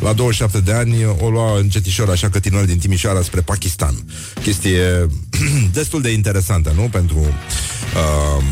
la 0.00 0.12
27 0.12 0.60
de 0.60 0.72
ani 0.72 1.04
o 1.04 1.28
lua 1.28 1.58
încetișor 1.58 2.10
așa 2.10 2.28
cătinăl 2.28 2.66
din 2.66 2.78
Timișoara 2.78 3.22
spre 3.22 3.40
Pakistan. 3.40 3.76
Chestie 4.42 5.08
destul 5.72 6.00
de 6.00 6.10
interesantă, 6.10 6.72
nu? 6.76 6.88
Pentru 6.92 7.18
uh, 7.18 8.42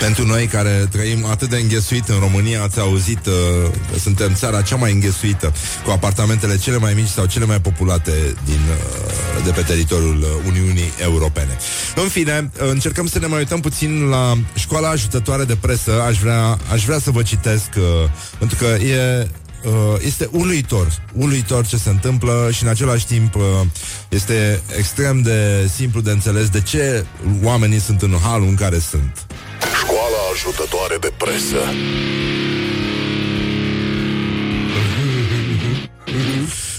pentru 0.00 0.26
noi 0.26 0.46
care 0.46 0.88
trăim 0.90 1.24
atât 1.24 1.48
de 1.48 1.56
înghesuit 1.56 2.08
în 2.08 2.18
România, 2.18 2.62
ați 2.62 2.78
auzit 2.80 3.26
uh, 3.26 3.32
că 3.92 3.98
suntem 3.98 4.34
țara 4.34 4.62
cea 4.62 4.76
mai 4.76 4.92
înghesuită, 4.92 5.52
cu 5.84 5.90
apartamentele 5.90 6.56
cele 6.56 6.76
mai 6.76 6.94
mici 6.94 7.08
sau 7.08 7.26
cele 7.26 7.44
mai 7.44 7.60
populate 7.60 8.12
din, 8.44 8.60
uh, 8.68 9.44
de 9.44 9.50
pe 9.50 9.62
teritoriul 9.62 10.18
uh, 10.18 10.28
Uniunii 10.46 10.92
Europene. 11.02 11.56
În 11.94 12.08
fine, 12.08 12.50
uh, 12.62 12.68
încercăm 12.70 13.06
să 13.06 13.18
ne 13.18 13.26
mai 13.26 13.38
uităm 13.38 13.60
puțin 13.60 14.02
la 14.04 14.38
școala 14.54 14.88
ajutătoare 14.88 15.44
de 15.44 15.56
presă. 15.56 16.02
Aș 16.02 16.18
vrea, 16.18 16.58
aș 16.72 16.84
vrea 16.84 16.98
să 16.98 17.10
vă 17.10 17.22
citesc, 17.22 17.68
uh, 17.76 18.10
pentru 18.38 18.56
că 18.56 18.64
e 18.64 19.20
uh, 19.20 19.28
este 20.00 20.28
uluitor, 20.32 21.02
uluitor 21.12 21.66
ce 21.66 21.76
se 21.76 21.88
întâmplă 21.88 22.48
și 22.52 22.62
în 22.62 22.68
același 22.68 23.06
timp 23.06 23.34
uh, 23.34 23.42
este 24.08 24.62
extrem 24.76 25.20
de 25.20 25.70
simplu 25.74 26.00
de 26.00 26.10
înțeles 26.10 26.48
de 26.48 26.60
ce 26.60 27.04
oamenii 27.42 27.80
sunt 27.80 28.02
în 28.02 28.14
halul 28.22 28.48
în 28.48 28.54
care 28.54 28.78
sunt. 28.78 29.26
Școala 29.82 30.18
ajutătoare 30.32 30.96
de 31.00 31.12
presă. 31.16 31.56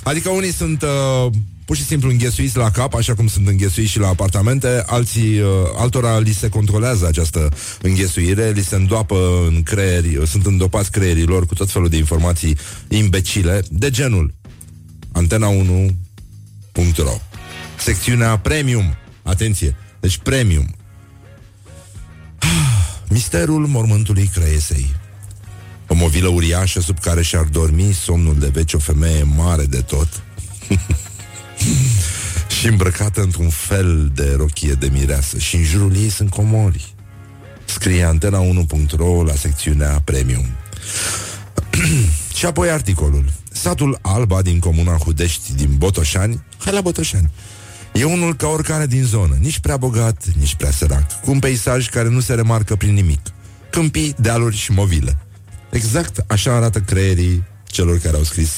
Adică 0.03 0.29
unii 0.29 0.53
sunt 0.53 0.81
uh, 0.81 1.31
pur 1.69 1.77
și 1.77 1.85
simplu 1.85 2.09
înghesuiți 2.09 2.57
la 2.57 2.71
cap, 2.71 2.93
așa 2.93 3.15
cum 3.15 3.27
sunt 3.27 3.47
înghesuiți 3.47 3.91
și 3.91 3.99
la 3.99 4.07
apartamente, 4.07 4.83
alții, 4.85 5.39
uh, 5.39 5.47
altora 5.75 6.19
li 6.19 6.33
se 6.33 6.49
controlează 6.49 7.07
această 7.07 7.49
înghesuire, 7.81 8.49
li 8.49 8.63
se 8.63 8.75
îndoapă 8.75 9.45
în 9.47 9.63
creieri, 9.63 10.15
uh, 10.15 10.27
sunt 10.27 10.45
îndopați 10.45 10.91
creierii 10.91 11.25
lor 11.25 11.45
cu 11.45 11.53
tot 11.53 11.71
felul 11.71 11.89
de 11.89 11.97
informații 11.97 12.57
imbecile, 12.87 13.61
de 13.69 13.89
genul 13.89 14.33
antena1.ro 15.11 17.17
Secțiunea 17.77 18.37
Premium. 18.37 18.95
Atenție, 19.23 19.75
deci 19.99 20.17
Premium. 20.17 20.75
Misterul 23.09 23.67
mormântului 23.67 24.29
Crăiesei. 24.33 24.95
O 25.87 25.95
movilă 25.95 26.27
uriașă 26.27 26.79
sub 26.79 26.99
care 26.99 27.21
și-ar 27.21 27.43
dormi 27.43 27.93
somnul 27.93 28.39
de 28.39 28.47
veci 28.47 28.73
o 28.73 28.79
femeie 28.79 29.23
mare 29.23 29.65
de 29.65 29.81
tot 29.81 30.23
și 32.59 32.67
îmbrăcată 32.67 33.21
într-un 33.21 33.49
fel 33.49 34.11
de 34.13 34.33
rochie 34.37 34.73
de 34.73 34.89
mireasă 34.91 35.37
și 35.37 35.55
în 35.55 35.63
jurul 35.63 35.95
ei 35.95 36.09
sunt 36.09 36.29
comori. 36.29 36.93
Scrie 37.65 38.09
antena1.ro 38.13 39.23
la 39.23 39.33
secțiunea 39.33 40.01
Premium. 40.03 40.45
și 42.37 42.45
apoi 42.45 42.69
articolul. 42.69 43.25
Satul 43.51 43.99
Alba 44.01 44.41
din 44.41 44.59
comuna 44.59 44.97
Hudești 44.97 45.53
din 45.53 45.75
Botoșani, 45.77 46.43
hai 46.57 46.73
la 46.73 46.81
Botoșani, 46.81 47.31
E 47.93 48.03
unul 48.03 48.35
ca 48.35 48.47
oricare 48.47 48.85
din 48.85 49.03
zonă, 49.03 49.37
nici 49.39 49.59
prea 49.59 49.77
bogat, 49.77 50.23
nici 50.37 50.55
prea 50.55 50.71
sărac, 50.71 51.21
cu 51.21 51.31
un 51.31 51.39
peisaj 51.39 51.89
care 51.89 52.09
nu 52.09 52.19
se 52.19 52.33
remarcă 52.33 52.75
prin 52.75 52.93
nimic. 52.93 53.19
Câmpii, 53.69 54.15
dealuri 54.17 54.55
și 54.55 54.71
movile. 54.71 55.17
Exact 55.69 56.23
așa 56.27 56.55
arată 56.55 56.79
creierii 56.79 57.43
celor 57.65 57.97
care 57.97 58.15
au 58.15 58.23
scris 58.23 58.51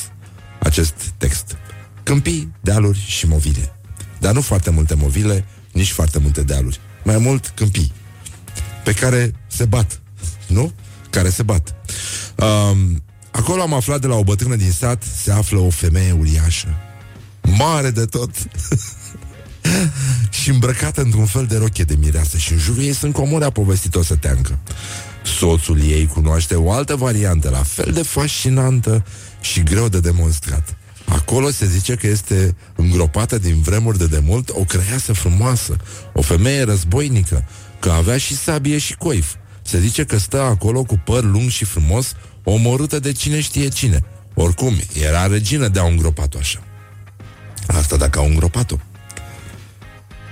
acest 0.59 0.93
text. 1.17 1.57
Câmpii, 2.03 2.51
dealuri 2.61 3.05
și 3.07 3.27
movile. 3.27 3.75
Dar 4.19 4.33
nu 4.33 4.41
foarte 4.41 4.69
multe 4.69 4.93
movile, 4.93 5.45
nici 5.71 5.91
foarte 5.91 6.19
multe 6.19 6.43
dealuri. 6.43 6.79
Mai 7.03 7.17
mult 7.17 7.51
câmpii. 7.55 7.91
Pe 8.83 8.93
care 8.93 9.33
se 9.47 9.65
bat. 9.65 10.01
Nu? 10.47 10.73
Care 11.09 11.29
se 11.29 11.43
bat. 11.43 11.75
Um, 12.35 13.03
acolo 13.31 13.61
am 13.61 13.73
aflat 13.73 14.01
de 14.01 14.07
la 14.07 14.15
o 14.15 14.23
bătrână 14.23 14.55
din 14.55 14.71
sat 14.71 15.03
se 15.23 15.31
află 15.31 15.59
o 15.59 15.69
femeie 15.69 16.11
uriașă. 16.11 16.77
Mare 17.41 17.89
de 17.89 18.05
tot. 18.05 18.31
și 20.41 20.49
îmbrăcată 20.49 21.01
într-un 21.01 21.25
fel 21.25 21.45
de 21.45 21.57
roche 21.57 21.83
de 21.83 21.95
mireasă 21.99 22.37
și 22.37 22.51
în 22.51 22.57
jurul 22.57 22.83
ei 22.83 22.93
sunt 22.93 23.13
comori 23.13 23.43
a 23.43 23.49
povestit-o 23.49 24.03
să 24.03 24.15
teancă. 24.15 24.59
Soțul 25.23 25.81
ei 25.81 26.07
cunoaște 26.07 26.55
o 26.55 26.71
altă 26.71 26.95
variantă, 26.95 27.49
la 27.49 27.63
fel 27.63 27.91
de 27.93 28.01
fascinantă 28.01 29.05
și 29.41 29.63
greu 29.63 29.87
de 29.87 29.99
demonstrat. 29.99 30.75
Acolo 31.11 31.49
se 31.49 31.65
zice 31.65 31.95
că 31.95 32.07
este 32.07 32.55
îngropată 32.75 33.37
din 33.37 33.61
vremuri 33.61 33.97
de 33.97 34.07
demult 34.07 34.49
o 34.49 34.63
creiasă 34.63 35.13
frumoasă, 35.13 35.77
o 36.13 36.21
femeie 36.21 36.63
războinică, 36.63 37.47
că 37.79 37.89
avea 37.89 38.17
și 38.17 38.35
sabie 38.35 38.77
și 38.77 38.95
coif. 38.95 39.33
Se 39.61 39.79
zice 39.79 40.03
că 40.03 40.17
stă 40.17 40.41
acolo 40.41 40.83
cu 40.83 41.01
păr 41.05 41.23
lung 41.23 41.49
și 41.49 41.65
frumos, 41.65 42.13
omorâtă 42.43 42.99
de 42.99 43.11
cine 43.11 43.41
știe 43.41 43.67
cine. 43.67 44.03
Oricum, 44.33 44.75
era 45.01 45.27
regină 45.27 45.67
de 45.67 45.79
a 45.79 45.83
îngropat-o 45.83 46.37
așa. 46.37 46.63
Asta 47.67 47.97
dacă 47.97 48.19
au 48.19 48.25
îngropat-o. 48.25 48.75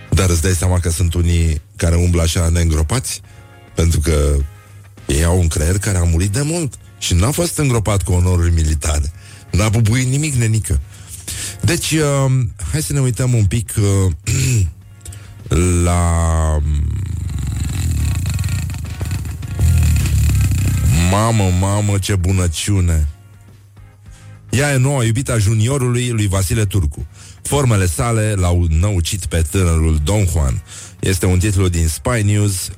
Dar 0.10 0.30
îți 0.30 0.42
dai 0.42 0.54
seama 0.54 0.80
că 0.80 0.90
sunt 0.90 1.14
unii 1.14 1.62
care 1.76 1.96
umblă 1.96 2.22
așa 2.22 2.50
neîngropați? 2.50 3.22
Pentru 3.76 4.00
că 4.00 4.36
ei 5.06 5.24
au 5.24 5.40
un 5.40 5.48
creier 5.48 5.78
care 5.78 5.98
a 5.98 6.04
murit 6.04 6.32
de 6.32 6.42
mult 6.42 6.74
și 6.98 7.14
n-a 7.14 7.32
fost 7.32 7.58
îngropat 7.58 8.02
cu 8.04 8.12
onoruri 8.12 8.54
militare. 8.54 9.12
N-a 9.52 9.70
bubuit 9.70 10.08
nimic, 10.08 10.34
nenică. 10.34 10.80
Deci, 11.62 11.92
uh, 11.92 12.32
hai 12.72 12.82
să 12.82 12.94
ne 12.94 13.00
uităm 13.00 13.34
un 13.34 13.46
pic 13.46 13.74
uh, 13.78 14.12
la... 15.86 16.02
Mamă, 21.12 21.44
mamă, 21.60 21.98
ce 21.98 22.16
bunăciune! 22.16 23.08
Ea 24.50 24.74
e 24.74 24.78
noua 24.78 25.04
iubita 25.04 25.38
juniorului 25.38 26.10
lui 26.10 26.28
Vasile 26.28 26.66
Turcu. 26.66 27.08
Formele 27.42 27.86
sale 27.86 28.34
l-au 28.38 28.68
năucit 28.70 29.26
pe 29.26 29.46
tânărul 29.52 30.00
Don 30.04 30.26
Juan. 30.26 30.62
Este 31.00 31.26
un 31.26 31.40
titlu 31.40 31.68
din 31.68 31.88
Spy 31.88 32.22
News, 32.24 32.70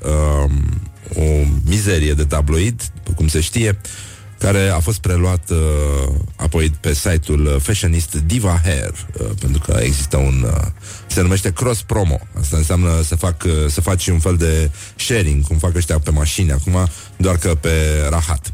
um, 0.44 0.82
o 1.16 1.48
mizerie 1.66 2.14
de 2.14 2.24
tabloid, 2.24 2.92
cum 3.16 3.28
se 3.28 3.42
știe, 3.42 3.80
care 4.42 4.70
a 4.70 4.80
fost 4.80 5.00
preluat 5.00 5.50
uh, 5.50 5.58
apoi 6.36 6.74
pe 6.80 6.94
site-ul 6.94 7.60
fashionist 7.62 8.16
Diva 8.16 8.62
Hair, 8.64 8.92
uh, 8.92 9.28
pentru 9.40 9.62
că 9.66 9.80
există 9.82 10.18
un... 10.18 10.46
Uh, 10.46 10.68
se 11.08 11.22
numește 11.22 11.52
cross 11.52 11.82
promo. 11.82 12.20
Asta 12.40 12.58
înseamnă 12.58 13.02
să, 13.04 13.16
fac, 13.16 13.44
uh, 13.44 13.52
să 13.68 13.82
faci 13.82 14.08
un 14.08 14.20
fel 14.20 14.38
de 14.38 14.72
sharing, 14.96 15.48
cum 15.48 15.58
fac 15.58 15.76
ăștia 15.76 16.00
pe 16.00 16.12
mașini 16.12 16.52
acum, 16.52 16.88
doar 17.18 17.38
că 17.38 17.56
pe 17.56 17.72
rahat. 18.10 18.54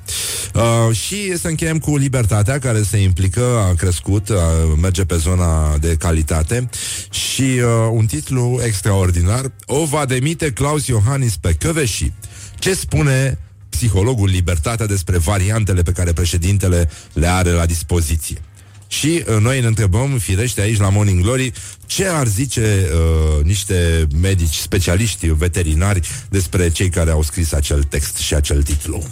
Uh, 0.54 0.96
și 0.96 1.38
să 1.38 1.48
încheiem 1.48 1.80
cu 1.80 1.98
libertatea, 1.98 2.60
care 2.60 2.84
se 2.84 2.98
implică, 2.98 3.44
a 3.70 3.74
crescut, 3.74 4.30
a, 4.30 4.76
merge 4.82 5.06
pe 5.06 5.16
zona 5.16 5.78
de 5.78 5.96
calitate 6.00 6.70
și 7.10 7.42
uh, 7.42 7.90
un 7.92 8.06
titlu 8.06 8.60
extraordinar, 8.64 9.52
O 9.66 9.86
va 9.86 10.06
demite 10.06 10.52
Claus 10.52 10.88
Iohannis 10.88 11.38
pe 11.38 11.54
Căveși. 11.54 12.12
Ce 12.60 12.74
spune 12.74 13.38
psihologul 13.78 14.30
Libertatea 14.30 14.86
despre 14.86 15.18
variantele 15.18 15.82
pe 15.82 15.92
care 15.92 16.14
președintele 16.14 16.90
le 17.14 17.28
are 17.28 17.52
la 17.52 17.66
dispoziție. 17.66 18.42
Și 18.88 19.24
uh, 19.28 19.38
noi 19.40 19.60
ne 19.60 19.68
întrebăm, 19.68 20.18
firește 20.18 20.62
aici 20.62 20.80
la 20.80 20.90
Morning 20.90 21.22
Glory, 21.22 21.52
ce 21.86 22.08
ar 22.08 22.28
zice 22.28 22.90
uh, 22.92 23.44
niște 23.44 24.08
medici 24.22 24.56
specialiști 24.56 25.28
veterinari 25.28 26.08
despre 26.30 26.70
cei 26.70 26.90
care 26.90 27.12
au 27.12 27.22
scris 27.22 27.52
acel 27.52 27.84
text 27.84 28.18
și 28.18 28.34
acel 28.34 28.64
titlu. 28.64 29.04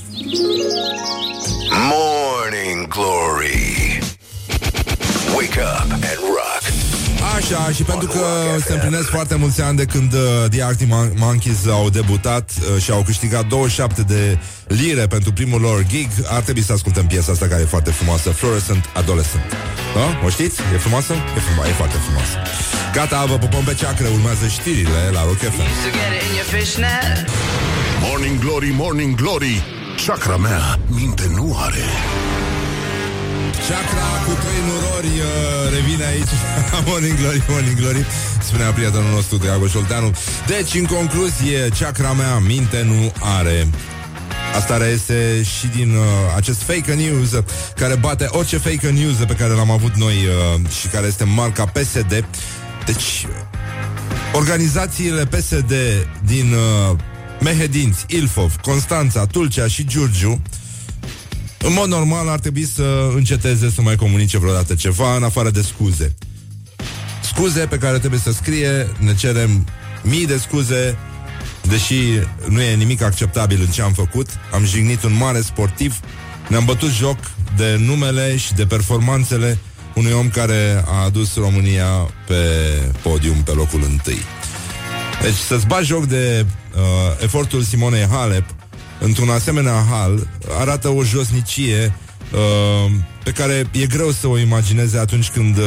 Morning 1.91 2.87
Glory. 2.87 3.99
Wake 5.35 5.59
up 5.59 5.91
and 5.91 6.03
rock. 6.03 6.34
Așa, 7.35 7.71
și 7.71 7.83
pentru 7.83 8.07
că 8.07 8.25
se 8.65 8.73
împlinesc 8.73 9.09
foarte 9.09 9.35
mulți 9.35 9.61
ani 9.61 9.77
de 9.77 9.85
când 9.85 10.13
uh, 10.13 10.19
The 10.49 10.63
Arctic 10.63 10.87
Mon- 10.87 11.13
Monkeys 11.17 11.67
au 11.67 11.89
debutat 11.89 12.51
uh, 12.59 12.81
și 12.81 12.91
au 12.91 13.01
câștigat 13.01 13.47
27 13.47 14.01
de 14.01 14.37
lire 14.67 15.07
pentru 15.07 15.31
primul 15.33 15.61
lor 15.61 15.85
gig, 15.87 16.09
ar 16.27 16.41
trebui 16.41 16.61
să 16.61 16.73
ascultăm 16.73 17.05
piesa 17.07 17.31
asta 17.31 17.47
care 17.47 17.61
e 17.61 17.65
foarte 17.65 17.91
frumoasă, 17.91 18.29
Fluorescent 18.29 18.89
Adolescent. 18.93 19.43
Da? 19.95 20.25
O 20.25 20.29
știți? 20.29 20.59
E 20.73 20.77
frumoasă? 20.77 21.13
E, 21.13 21.39
frumos, 21.39 21.67
e 21.67 21.71
foarte 21.71 21.95
frumoasă. 22.05 22.35
Gata, 22.93 23.25
vă 23.25 23.37
pupăm 23.37 23.63
pe 23.63 23.73
ceacră, 23.73 24.07
urmează 24.07 24.47
știrile 24.47 25.01
la 25.11 25.23
Rock 25.23 25.37
FM. 25.37 25.61
Morning 28.01 28.39
Glory, 28.39 28.73
Morning 28.77 29.15
Glory 29.15 29.63
Chakra 30.05 30.37
mea 30.37 30.79
minte 30.87 31.23
nu 31.35 31.57
are 31.59 31.83
Chakra 33.69 34.09
cu 34.25 34.31
trei 34.43 34.61
nurori 34.67 35.19
uh, 35.19 35.73
revine 35.75 36.05
aici. 36.05 36.33
Morning 36.87 37.17
Glory, 37.17 37.43
Morning 37.47 37.77
Glory 37.77 38.05
Spunea 38.41 38.71
prietenul 38.71 39.11
nostru 39.11 39.37
Dragoș 39.37 39.73
Olteanu. 39.73 40.11
Deci, 40.47 40.73
în 40.73 40.85
concluzie, 40.85 41.69
chakra 41.79 42.11
mea 42.13 42.37
minte 42.37 42.83
nu 42.83 43.11
are. 43.19 43.67
Asta 44.55 44.77
reiese 44.77 45.43
și 45.43 45.67
din 45.67 45.95
uh, 45.95 46.03
acest 46.35 46.61
fake 46.61 46.93
news 46.93 47.29
care 47.75 47.95
bate 47.95 48.27
orice 48.29 48.57
fake 48.57 48.89
news 48.89 49.15
pe 49.15 49.33
care 49.33 49.53
l-am 49.53 49.71
avut 49.71 49.95
noi 49.95 50.15
uh, 50.15 50.69
și 50.79 50.87
care 50.87 51.07
este 51.07 51.23
marca 51.23 51.65
PSD. 51.65 52.25
Deci, 52.85 53.27
organizațiile 54.33 55.25
PSD 55.25 55.73
din 56.25 56.53
uh, 56.53 56.97
Mehedinți, 57.39 58.05
Ilfov, 58.07 58.55
Constanța, 58.61 59.25
Tulcea 59.25 59.67
și 59.67 59.85
Giurgiu 59.85 60.41
în 61.65 61.73
mod 61.73 61.87
normal 61.87 62.29
ar 62.29 62.39
trebui 62.39 62.65
să 62.65 63.11
înceteze 63.15 63.69
să 63.69 63.81
mai 63.81 63.95
comunice 63.95 64.37
vreodată 64.37 64.75
ceva 64.75 65.15
în 65.15 65.23
afară 65.23 65.49
de 65.49 65.61
scuze. 65.61 66.15
Scuze 67.23 67.59
pe 67.59 67.77
care 67.77 67.97
trebuie 67.97 68.19
să 68.19 68.31
scrie, 68.31 68.87
ne 68.99 69.15
cerem 69.15 69.67
mii 70.03 70.25
de 70.25 70.37
scuze, 70.37 70.97
deși 71.61 71.95
nu 72.47 72.61
e 72.61 72.75
nimic 72.75 73.01
acceptabil 73.01 73.59
în 73.61 73.67
ce 73.67 73.81
am 73.81 73.93
făcut. 73.93 74.29
Am 74.53 74.65
jignit 74.65 75.03
un 75.03 75.17
mare 75.17 75.41
sportiv, 75.41 75.99
ne-am 76.47 76.65
bătut 76.65 76.89
joc 76.89 77.17
de 77.57 77.75
numele 77.79 78.37
și 78.37 78.53
de 78.53 78.65
performanțele 78.65 79.57
unui 79.95 80.11
om 80.11 80.29
care 80.29 80.83
a 80.87 81.03
adus 81.03 81.35
România 81.35 81.87
pe 82.27 82.43
podium 83.01 83.43
pe 83.43 83.51
locul 83.51 83.83
întâi. 83.89 84.19
Deci 85.21 85.33
să-ți 85.33 85.67
bagi 85.67 85.85
joc 85.85 86.05
de 86.05 86.45
uh, 86.75 86.81
efortul 87.23 87.61
Simonei 87.61 88.07
Halep 88.11 88.54
într-un 88.99 89.29
asemenea 89.29 89.85
hal 89.89 90.27
arată 90.59 90.89
o 90.89 91.03
josnicie 91.03 91.93
uh, 92.33 92.91
pe 93.23 93.31
care 93.31 93.67
e 93.71 93.85
greu 93.85 94.11
să 94.11 94.27
o 94.27 94.37
imagineze 94.37 94.97
atunci 94.97 95.29
când 95.29 95.57
uh, 95.57 95.63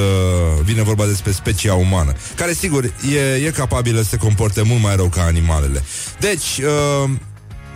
vine 0.62 0.82
vorba 0.82 1.06
despre 1.06 1.32
specia 1.32 1.74
umană, 1.74 2.12
care 2.34 2.52
sigur 2.52 2.84
e, 2.84 3.46
e 3.46 3.50
capabilă 3.50 4.00
să 4.00 4.08
se 4.08 4.16
comporte 4.16 4.62
mult 4.62 4.82
mai 4.82 4.96
rău 4.96 5.08
ca 5.08 5.22
animalele. 5.22 5.82
Deci, 6.20 6.58
uh, 6.58 7.10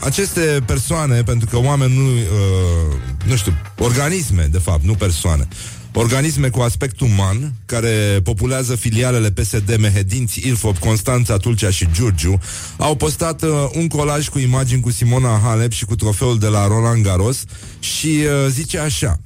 aceste 0.01 0.63
persoane, 0.67 1.23
pentru 1.23 1.49
că 1.51 1.59
oameni 1.59 1.97
nu, 1.97 2.11
uh, 2.11 2.97
nu 3.25 3.37
știu, 3.37 3.53
organisme, 3.79 4.49
de 4.51 4.59
fapt, 4.59 4.85
nu 4.85 4.95
persoane, 4.95 5.49
organisme 5.93 6.49
cu 6.49 6.61
aspect 6.61 7.01
uman, 7.01 7.53
care 7.67 8.21
populează 8.23 8.77
filialele 8.77 9.31
PSD 9.31 9.77
Mehedinți, 9.77 10.47
Ilfov, 10.47 10.79
Constanța, 10.79 11.37
Tulcea 11.37 11.71
și 11.71 11.89
Giurgiu, 11.93 12.41
au 12.77 12.95
postat 12.95 13.43
uh, 13.43 13.51
un 13.75 13.89
colaj 13.89 14.29
cu 14.29 14.39
imagini 14.39 14.81
cu 14.81 14.91
Simona 14.91 15.41
Halep 15.45 15.73
și 15.73 15.85
cu 15.85 15.97
trofeul 15.97 16.39
de 16.39 16.47
la 16.47 16.67
Roland 16.67 17.05
Garros 17.05 17.45
și 17.79 18.07
uh, 18.07 18.51
zice 18.51 18.79
așa... 18.79 19.19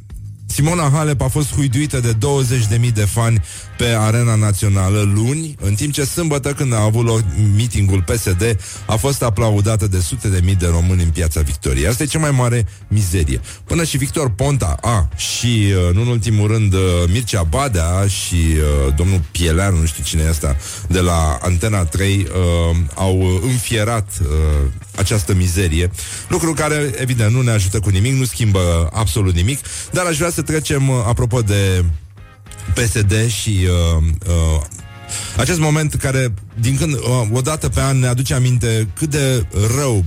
Simona 0.49 0.91
Halep 0.93 1.21
a 1.21 1.29
fost 1.29 1.55
huiduită 1.55 2.01
de 2.01 2.17
20.000 2.81 2.93
de 2.93 3.05
fani 3.05 3.43
pe 3.77 3.97
arena 3.99 4.35
națională 4.35 5.11
luni, 5.15 5.55
în 5.61 5.75
timp 5.75 5.93
ce 5.93 6.05
sâmbătă, 6.05 6.53
când 6.53 6.73
a 6.73 6.83
avut 6.83 7.05
loc 7.05 7.23
meetingul 7.57 8.03
PSD, 8.03 8.57
a 8.87 8.97
fost 8.97 9.23
aplaudată 9.23 9.87
de 9.87 10.01
sute 10.01 10.29
de 10.29 10.41
mii 10.45 10.55
de 10.55 10.67
români 10.67 11.03
în 11.03 11.09
piața 11.09 11.41
Victoriei. 11.41 11.87
Asta 11.87 12.03
e 12.03 12.07
cea 12.07 12.19
mai 12.19 12.31
mare 12.31 12.67
mizerie. 12.89 13.41
Până 13.65 13.85
și 13.85 13.97
Victor 13.97 14.31
Ponta, 14.31 14.77
a, 14.81 15.09
și, 15.17 15.73
uh, 15.89 15.95
nu 15.95 16.01
în 16.01 16.07
ultimul 16.07 16.49
rând, 16.49 16.73
uh, 16.73 16.81
Mircea 17.13 17.43
Badea 17.43 18.07
și 18.07 18.35
uh, 18.35 18.95
domnul 18.97 19.21
Pieleanu, 19.31 19.79
nu 19.79 19.87
știu 19.87 20.03
cine 20.03 20.23
e 20.23 20.29
asta, 20.29 20.57
de 20.89 21.01
la 21.01 21.39
Antena 21.43 21.85
3, 21.85 22.17
uh, 22.17 22.77
au 22.95 23.41
înfierat 23.43 24.09
uh, 24.23 24.29
această 24.97 25.35
mizerie, 25.35 25.91
lucru 26.29 26.53
care, 26.53 26.91
evident, 26.97 27.33
nu 27.35 27.41
ne 27.41 27.51
ajută 27.51 27.81
cu 27.81 27.89
nimic, 27.89 28.13
nu 28.13 28.25
schimbă 28.25 28.91
absolut 28.93 29.35
nimic, 29.35 29.59
dar 29.93 30.07
aș 30.07 30.17
vrea 30.17 30.31
să 30.31 30.43
trecem, 30.43 30.89
uh, 30.89 30.97
apropo 31.07 31.41
de 31.41 31.85
PSD 32.75 33.29
și 33.29 33.59
uh, 33.63 34.03
uh, 34.27 34.63
acest 35.37 35.59
moment 35.59 35.95
care, 35.95 36.35
din 36.61 36.77
când, 36.77 36.93
uh, 36.93 37.29
o 37.33 37.41
dată 37.41 37.69
pe 37.69 37.81
an, 37.81 37.99
ne 37.99 38.07
aduce 38.07 38.35
aminte 38.35 38.89
cât 38.95 39.11
de 39.11 39.47
rău 39.77 40.05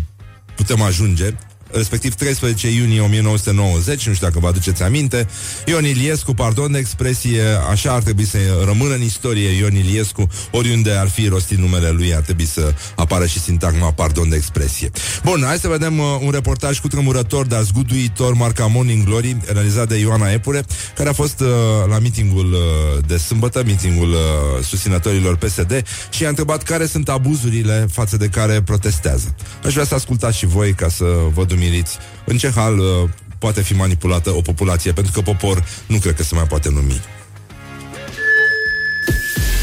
putem 0.56 0.82
ajunge 0.82 1.34
respectiv 1.72 2.14
13 2.14 2.70
iunie 2.70 3.02
1990, 3.02 4.08
nu 4.08 4.14
știu 4.14 4.28
dacă 4.28 4.40
vă 4.40 4.48
aduceți 4.48 4.84
aminte, 4.84 5.28
Ion 5.66 5.86
Iliescu, 5.86 6.34
pardon 6.34 6.72
de 6.72 6.78
expresie, 6.78 7.44
așa 7.70 7.92
ar 7.92 8.02
trebui 8.02 8.26
să 8.26 8.38
rămână 8.66 8.94
în 8.94 9.02
istorie 9.02 9.50
Ion 9.50 9.76
Iliescu, 9.76 10.30
oriunde 10.52 10.92
ar 10.92 11.08
fi 11.10 11.28
rostit 11.28 11.58
numele 11.58 11.90
lui, 11.90 12.16
ar 12.16 12.22
trebui 12.22 12.46
să 12.46 12.74
apară 12.96 13.26
și 13.26 13.40
sintagma 13.40 13.92
pardon 13.92 14.30
de 14.30 14.36
expresie. 14.36 14.92
Bun, 15.24 15.44
hai 15.46 15.58
să 15.58 15.68
vedem 15.68 16.00
uh, 16.00 16.06
un 16.22 16.32
reportaj 16.32 16.80
cu 16.80 16.88
tremurător, 16.88 17.46
dar 17.46 17.62
zguduitor, 17.62 18.34
marca 18.34 18.66
Morning 18.66 19.04
Glory, 19.04 19.38
realizat 19.54 19.88
de 19.88 19.98
Ioana 19.98 20.32
Epure, 20.32 20.64
care 20.96 21.10
a 21.10 21.14
fost 21.14 21.40
uh, 21.40 21.48
la 21.90 22.00
meetingul 22.00 22.54
uh, 22.54 22.60
de 23.08 23.18
sâmbătă, 23.18 23.64
meetingul 23.66 24.10
uh, 24.10 24.64
susținătorilor 24.64 25.36
PSD 25.36 25.84
și 26.10 26.26
a 26.26 26.30
întrebat 26.30 26.64
care 26.64 26.86
sunt 26.86 27.10
abuzurile 27.10 27.88
față 27.92 28.18
de 28.18 28.28
care 28.28 28.62
protestează. 28.62 29.36
Aș 29.66 29.74
vrea 29.74 29.86
să 29.86 29.96
ascultați 29.96 30.38
și 30.38 30.46
voi 30.46 30.74
ca 30.74 30.90
să 30.90 31.06
vă 31.34 31.46
nemulțumiți, 31.60 31.98
în 32.26 32.38
ce 32.38 32.52
hal 32.56 32.80
uh, 32.80 33.10
poate 33.38 33.62
fi 33.62 33.76
manipulată 33.76 34.30
o 34.30 34.42
populație, 34.42 34.92
pentru 34.92 35.12
că 35.12 35.22
popor 35.22 35.64
nu 35.88 35.98
cred 35.98 36.16
că 36.16 36.24
se 36.24 36.36
mai 36.36 36.44
poate 36.44 36.70
numi. 36.70 37.02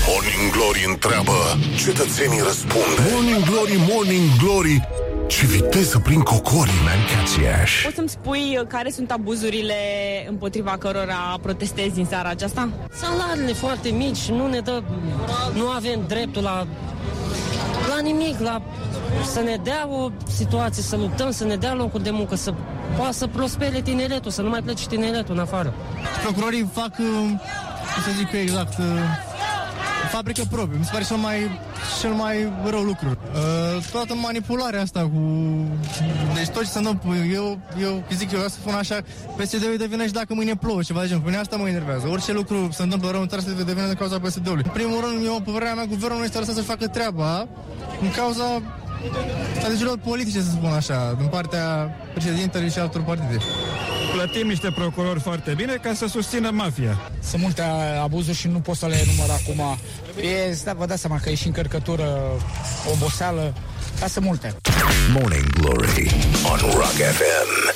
Morning 0.08 0.52
Glory 0.52 0.84
întreabă, 0.88 1.32
cetățenii 1.84 2.40
răspund. 2.40 3.10
Morning 3.10 3.44
Glory, 3.44 3.76
Morning 3.90 4.28
Glory, 4.42 4.88
ce 5.26 5.46
viteză 5.46 5.98
prin 5.98 6.20
cocori, 6.20 6.70
man, 6.84 7.26
Poți 7.82 7.94
să-mi 7.94 8.08
spui 8.08 8.58
uh, 8.60 8.66
care 8.68 8.90
sunt 8.90 9.10
abuzurile 9.10 9.74
împotriva 10.28 10.76
cărora 10.78 11.38
protestezi 11.42 11.98
în 11.98 12.06
seara 12.06 12.28
aceasta? 12.28 12.68
Salariile 12.92 13.52
foarte 13.52 13.88
mici, 13.88 14.28
nu 14.28 14.48
ne 14.48 14.60
dă... 14.60 14.82
Nu 15.54 15.68
avem 15.68 16.04
dreptul 16.08 16.42
la 16.42 16.66
la 17.96 18.02
nimic, 18.02 18.38
la 18.40 18.62
să 19.32 19.40
ne 19.40 19.56
dea 19.62 19.88
o 19.88 20.10
situație, 20.28 20.82
să 20.82 20.96
luptăm, 20.96 21.30
să 21.30 21.44
ne 21.44 21.56
dea 21.56 21.74
locuri 21.74 22.02
de 22.02 22.10
muncă, 22.10 22.34
să 22.34 22.54
poată 22.96 23.12
să 23.12 23.26
prospere 23.26 23.80
tineretul, 23.80 24.30
să 24.30 24.42
nu 24.42 24.48
mai 24.48 24.62
plece 24.62 24.86
tineretul 24.86 25.34
în 25.34 25.40
afară. 25.40 25.74
Procurorii 26.22 26.68
fac, 26.72 26.90
uh, 26.98 27.06
cum 27.92 28.02
să 28.04 28.10
zic 28.16 28.32
eu 28.32 28.40
exact, 28.40 28.78
uh, 28.78 28.84
fabrică 30.06 30.42
proprie. 30.50 30.78
Mi 30.78 30.84
se 30.84 30.90
pare 30.92 31.04
cel 31.04 31.16
mai, 31.16 31.60
cel 32.00 32.12
mai 32.12 32.52
rău 32.64 32.82
lucru. 32.82 33.08
Uh, 33.08 33.82
toată 33.92 34.14
manipularea 34.14 34.80
asta 34.80 35.00
cu... 35.00 35.20
Deci 36.34 36.48
tot 36.48 36.62
ce 36.62 36.68
se 36.68 36.78
întâmplă, 36.78 37.14
eu, 37.14 37.58
eu 37.80 38.04
zic 38.14 38.32
eu, 38.32 38.40
să 38.40 38.48
spun 38.48 38.74
așa, 38.74 39.00
PSD-ul 39.36 39.76
devine 39.78 40.06
și 40.06 40.12
dacă 40.12 40.34
mâine 40.34 40.54
plouă, 40.56 40.82
ceva 40.82 41.00
de 41.00 41.06
genul. 41.06 41.22
Pe 41.22 41.28
mine 41.28 41.40
asta 41.40 41.56
mă 41.56 41.68
enervează. 41.68 42.08
Orice 42.08 42.32
lucru 42.32 42.68
se 42.72 42.82
întâmplă 42.82 43.10
rău 43.10 43.20
în 43.20 43.28
țară 43.28 43.42
se 43.42 43.64
devine 43.64 43.86
din 43.86 43.94
cauza 43.94 44.18
PSD-ului. 44.18 44.62
În 44.64 44.72
primul 44.72 45.00
rând, 45.04 45.24
eu, 45.24 45.40
pe 45.44 45.50
vremea 45.50 45.74
mea, 45.74 45.84
guvernul 45.84 46.18
nu 46.18 46.24
este 46.24 46.38
lăsat 46.38 46.54
să-și 46.54 46.66
facă 46.66 46.86
treaba 46.86 47.48
în 48.00 48.10
cauza 48.10 48.62
strategiilor 49.56 49.98
politice, 49.98 50.40
să 50.40 50.50
spun 50.50 50.70
așa, 50.70 51.14
din 51.18 51.26
partea 51.26 51.64
președintelui 52.14 52.70
și 52.70 52.78
altor 52.78 53.02
partide. 53.02 53.38
Plătim 54.12 54.46
niște 54.46 54.70
procurori 54.70 55.20
foarte 55.20 55.54
bine 55.56 55.78
ca 55.82 55.94
să 55.94 56.06
susțină 56.06 56.50
mafia. 56.50 57.10
Sunt 57.28 57.42
multe 57.42 57.62
abuzuri 58.02 58.36
și 58.36 58.48
nu 58.48 58.58
pot 58.58 58.76
să 58.76 58.86
le 58.86 59.04
enumăr 59.06 59.28
acum. 59.30 59.78
E, 60.20 60.56
da, 60.64 60.72
vă 60.72 60.86
dați 60.86 61.00
seama 61.00 61.18
că 61.18 61.30
e 61.30 61.34
și 61.34 61.46
încărcătură, 61.46 62.06
oboseală, 62.92 63.54
dar 63.98 64.08
sunt 64.08 64.24
multe. 64.24 64.56
Morning 65.12 65.46
Glory 65.52 66.14
on 66.52 66.58
Rock 66.58 66.96
FM. 67.18 67.74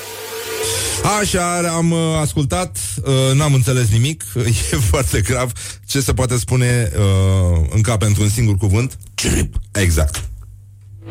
Așa, 1.20 1.56
am 1.56 1.90
uh, 1.90 1.98
ascultat, 2.20 2.78
uh, 3.04 3.34
n-am 3.34 3.54
înțeles 3.54 3.88
nimic, 3.90 4.24
e 4.72 4.76
foarte 4.76 5.20
grav. 5.20 5.52
Ce 5.86 6.00
se 6.00 6.12
poate 6.12 6.38
spune 6.38 6.90
uh, 6.96 7.66
în 7.70 7.80
cap 7.80 7.98
pentru 7.98 8.22
un 8.22 8.28
singur 8.28 8.56
cuvânt? 8.56 8.98
Trip. 9.14 9.54
Exact. 9.72 10.29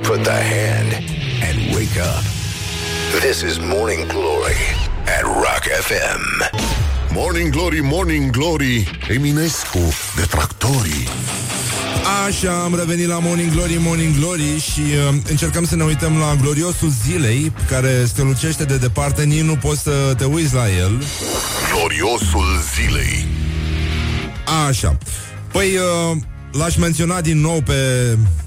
Put 0.03 0.23
the 0.23 0.31
hand 0.31 0.93
and 1.41 1.75
wake 1.75 1.97
up. 1.97 2.23
This 3.21 3.43
is 3.43 3.59
Morning 3.59 4.07
Glory 4.07 4.61
at 5.05 5.23
Rock 5.23 5.63
FM. 5.87 6.21
Morning 7.13 7.51
Glory, 7.51 7.81
Morning 7.81 8.31
Glory, 8.31 8.87
Eminescu, 9.09 9.79
detractorii. 10.15 11.07
Așa, 12.27 12.63
am 12.63 12.75
revenit 12.75 13.07
la 13.07 13.19
Morning 13.19 13.51
Glory, 13.51 13.77
Morning 13.79 14.15
Glory 14.15 14.59
și 14.59 14.79
uh, 14.79 15.15
încercăm 15.29 15.65
să 15.65 15.75
ne 15.75 15.83
uităm 15.83 16.17
la 16.17 16.35
gloriosul 16.41 16.89
zilei 17.05 17.53
care 17.69 18.05
strălucește 18.05 18.63
de 18.63 18.77
departe, 18.77 19.23
nici 19.23 19.41
nu 19.43 19.55
poți 19.55 19.81
să 19.81 20.13
te 20.17 20.25
uiți 20.25 20.53
la 20.53 20.69
el. 20.69 21.03
Gloriosul 21.73 22.47
zilei. 22.75 23.25
Așa. 24.67 24.97
Păi, 25.51 25.67
uh, 25.67 26.17
l-aș 26.51 26.75
menționa 26.75 27.21
din 27.21 27.41
nou 27.41 27.61
pe 27.61 27.73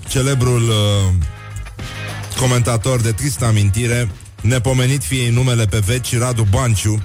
celebrul 0.09 0.63
uh, 0.63 1.13
comentator 2.43 3.01
de 3.01 3.13
tristă 3.13 3.45
amintire, 3.45 4.11
nepomenit 4.41 5.03
fiei 5.03 5.31
numele 5.31 5.65
pe 5.67 5.79
veci, 5.79 6.19
Radu 6.19 6.47
Banciu, 6.51 7.03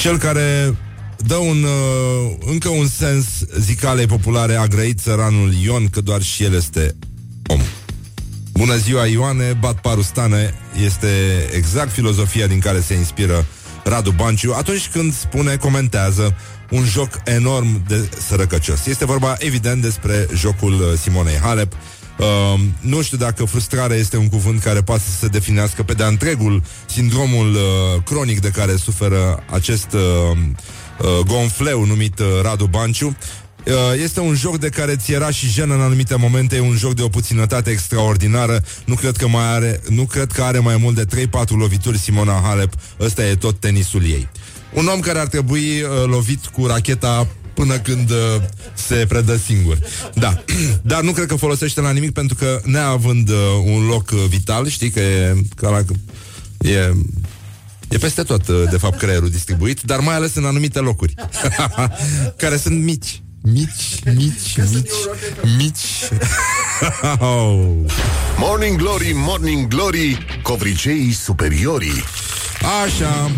cel 0.00 0.18
care 0.18 0.76
dă 1.16 1.34
un, 1.34 1.62
uh, 1.62 2.36
încă 2.46 2.68
un 2.68 2.88
sens 2.88 3.26
zicalei 3.58 4.06
populare 4.06 4.54
a 4.54 4.66
grăit 4.66 4.98
țăranul 5.00 5.52
Ion, 5.52 5.88
că 5.88 6.00
doar 6.00 6.22
și 6.22 6.44
el 6.44 6.54
este 6.54 6.94
om. 7.46 7.60
Bună 8.52 8.76
ziua, 8.76 9.06
Ioane, 9.06 9.52
bat 9.60 9.80
parustane 9.80 10.54
este 10.84 11.08
exact 11.52 11.92
filozofia 11.92 12.46
din 12.46 12.58
care 12.58 12.80
se 12.80 12.94
inspiră 12.94 13.46
Radu 13.84 14.10
Banciu 14.10 14.52
atunci 14.52 14.88
când 14.88 15.14
spune, 15.14 15.56
comentează 15.56 16.36
un 16.70 16.84
joc 16.84 17.08
enorm 17.24 17.82
de 17.88 18.08
sărăcăcios. 18.26 18.86
Este 18.86 19.04
vorba, 19.04 19.36
evident, 19.38 19.82
despre 19.82 20.26
jocul 20.34 20.72
uh, 20.72 20.98
Simonei 20.98 21.38
Halep, 21.38 21.72
Uh, 22.18 22.60
nu 22.80 23.02
știu 23.02 23.16
dacă 23.16 23.44
frustrarea 23.44 23.96
este 23.96 24.16
un 24.16 24.28
cuvânt 24.28 24.60
care 24.60 24.82
poate 24.82 25.02
să 25.02 25.18
se 25.18 25.26
definească 25.26 25.82
pe 25.82 25.92
de-a 25.92 26.06
întregul 26.06 26.62
sindromul 26.86 27.54
uh, 27.54 28.02
cronic 28.04 28.40
de 28.40 28.48
care 28.48 28.76
suferă 28.76 29.42
acest 29.50 29.92
uh, 29.92 30.00
uh, 30.98 31.26
gonfleu 31.26 31.84
numit 31.84 32.18
uh, 32.18 32.26
Radu 32.42 32.66
Banciu. 32.66 33.16
Uh, 33.66 33.72
este 34.02 34.20
un 34.20 34.34
joc 34.34 34.58
de 34.58 34.68
care 34.68 34.96
ți 34.96 35.12
era 35.12 35.30
și 35.30 35.48
jenă 35.48 35.74
în 35.74 35.80
anumite 35.80 36.16
momente, 36.16 36.56
e 36.56 36.60
un 36.60 36.76
joc 36.76 36.94
de 36.94 37.02
o 37.02 37.08
puținătate 37.08 37.70
extraordinară. 37.70 38.62
Nu 38.84 38.94
cred 38.94 39.16
că 39.16 39.28
mai 39.28 39.54
are, 39.54 39.80
nu 39.88 40.04
cred 40.04 40.32
că 40.32 40.42
are 40.42 40.58
mai 40.58 40.76
mult 40.76 40.94
de 40.94 41.26
3-4 41.26 41.28
lovituri 41.48 41.98
Simona 41.98 42.40
Halep. 42.44 42.72
Ăsta 43.00 43.26
e 43.26 43.34
tot 43.34 43.60
tenisul 43.60 44.02
ei. 44.02 44.28
Un 44.72 44.86
om 44.86 45.00
care 45.00 45.18
ar 45.18 45.26
trebui 45.26 45.82
uh, 45.82 45.88
lovit 46.06 46.46
cu 46.46 46.66
racheta 46.66 47.26
până 47.54 47.78
când 47.78 48.10
uh, 48.10 48.16
se 48.74 49.04
predă 49.08 49.36
singur. 49.36 49.78
Da. 50.14 50.44
Dar 50.82 51.02
nu 51.02 51.12
cred 51.12 51.26
că 51.26 51.34
folosește 51.34 51.80
la 51.80 51.90
nimic 51.90 52.12
pentru 52.12 52.36
că 52.36 52.60
neavând 52.64 53.28
uh, 53.28 53.36
un 53.64 53.86
loc 53.86 54.10
uh, 54.12 54.24
vital, 54.28 54.68
știi 54.68 54.90
că 54.90 55.00
e 55.00 55.34
ca 55.56 55.68
la, 55.68 55.84
e 56.70 56.92
E 57.88 57.98
peste 57.98 58.22
tot, 58.22 58.48
uh, 58.48 58.62
de 58.70 58.76
fapt, 58.76 58.98
creierul 58.98 59.30
distribuit, 59.30 59.80
dar 59.80 60.00
mai 60.00 60.14
ales 60.14 60.34
în 60.34 60.44
anumite 60.44 60.78
locuri, 60.78 61.14
care 62.42 62.56
sunt 62.56 62.82
mici. 62.82 63.22
Mici, 63.42 64.02
mici, 64.14 64.56
mici, 64.72 64.90
mici. 65.56 66.08
oh. 67.18 67.68
Morning 68.38 68.76
Glory, 68.76 69.12
Morning 69.14 69.68
Glory, 69.68 70.26
covriceii 70.42 71.12
superiorii. 71.12 72.04
Așa. 72.84 73.30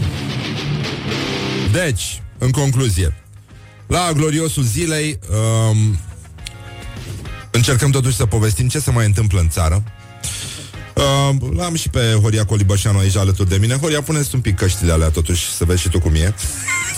Deci, 1.73 2.23
în 2.39 2.51
concluzie, 2.51 3.26
la 3.87 4.13
gloriosul 4.13 4.63
zilei 4.63 5.19
um, 5.31 5.99
încercăm 7.51 7.91
totuși 7.91 8.17
să 8.17 8.27
povestim 8.27 8.69
ce 8.69 8.79
se 8.79 8.91
mai 8.91 9.07
întâmplă 9.07 9.41
în 9.41 9.49
țară. 9.49 9.83
Uh, 10.95 11.37
l-am 11.57 11.75
și 11.75 11.89
pe 11.89 12.19
Horia 12.23 12.45
Colibășanu 12.45 12.99
aici 12.99 13.17
alături 13.17 13.49
de 13.49 13.57
mine. 13.57 13.77
Horia, 13.77 14.03
puneți 14.03 14.35
un 14.35 14.41
pic 14.41 14.57
căștile 14.57 14.93
alea 14.93 15.11
totuși 15.11 15.51
să 15.53 15.65
vezi 15.65 15.81
și 15.81 15.89
tu 15.89 16.01
cum 16.01 16.15
e. 16.15 16.35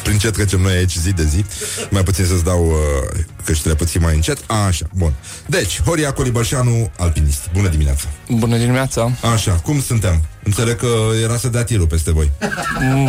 Prin 0.08 0.20
ce 0.20 0.30
trecem 0.30 0.60
noi 0.60 0.72
aici 0.72 0.96
zi 0.96 1.12
de 1.12 1.24
zi. 1.24 1.44
Mai 1.90 2.02
puțin 2.02 2.24
să-ți 2.24 2.44
dau 2.44 2.66
uh, 2.66 3.20
căștile 3.44 3.74
puțin 3.74 4.00
mai 4.02 4.14
încet. 4.14 4.38
A, 4.46 4.54
așa, 4.54 4.86
bun. 4.94 5.12
Deci, 5.46 5.82
Horia 5.82 6.12
Colibășanu, 6.12 6.90
alpinist. 6.98 7.50
Bună 7.52 7.68
dimineața! 7.68 8.04
Bună 8.28 8.56
dimineața! 8.56 9.10
Așa, 9.32 9.52
cum 9.52 9.82
suntem? 9.82 10.22
Înțeleg 10.42 10.76
că 10.76 10.88
era 11.22 11.36
să 11.36 11.48
dea 11.48 11.64
tirul 11.64 11.86
peste 11.86 12.12
voi. 12.12 12.30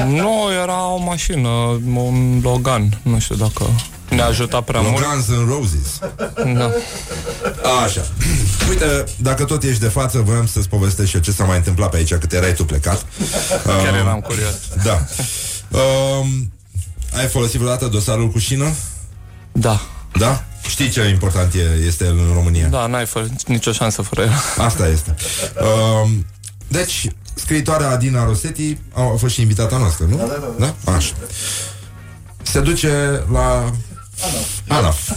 Nu, 0.07 0.49
era 0.61 0.87
o 0.87 0.97
mașină, 0.97 1.47
un 1.93 2.39
Logan. 2.43 2.99
Nu 3.01 3.19
știu 3.19 3.35
dacă 3.35 3.65
ne-a 4.09 4.25
ajutat 4.25 4.63
prea 4.63 4.81
mult. 4.81 4.99
Logans 4.99 5.29
and 5.29 5.47
Roses. 5.49 5.99
Da. 6.57 6.71
Așa. 7.83 8.05
Uite, 8.69 9.03
dacă 9.17 9.43
tot 9.43 9.63
ești 9.63 9.81
de 9.81 9.87
față, 9.87 10.21
voiam 10.25 10.47
să-ți 10.47 10.69
povestesc 10.69 11.09
și 11.09 11.15
eu 11.15 11.21
ce 11.21 11.31
s-a 11.31 11.43
mai 11.43 11.57
întâmplat 11.57 11.89
pe 11.89 11.97
aici 11.97 12.13
cât 12.13 12.31
erai 12.33 12.53
tu 12.53 12.65
plecat. 12.65 13.05
Chiar 13.65 13.93
Um, 13.93 13.99
eram 13.99 14.19
curios. 14.19 14.53
Da. 14.83 15.05
Um, 15.79 16.51
ai 17.17 17.27
folosit 17.27 17.59
vreodată 17.59 17.87
dosarul 17.87 18.29
cu 18.29 18.39
șină? 18.39 18.73
Da. 19.51 19.81
Da? 20.17 20.43
Știi 20.67 20.89
ce 20.89 21.07
important 21.07 21.53
e, 21.53 21.85
este 21.85 22.05
el 22.05 22.17
în 22.17 22.33
România? 22.33 22.67
Da, 22.67 22.87
n-ai 22.87 23.05
fă, 23.05 23.25
nicio 23.45 23.71
șansă 23.71 24.01
fără 24.01 24.21
el. 24.21 24.31
Asta 24.67 24.87
este. 24.87 25.15
Um, 26.03 26.25
deci, 26.67 27.07
scriitoarea 27.33 27.89
Adina 27.89 28.25
Rosetti 28.25 28.77
a, 28.93 29.01
a 29.01 29.15
fost 29.17 29.33
și 29.33 29.41
invitata 29.41 29.77
noastră, 29.77 30.05
nu? 30.05 30.17
Da, 30.17 30.23
da, 30.23 30.53
da. 30.57 30.73
da? 30.85 30.91
Așa. 30.91 31.13
Se 32.41 32.59
duce 32.59 33.23
la 33.31 33.73
Anaf. 34.67 35.11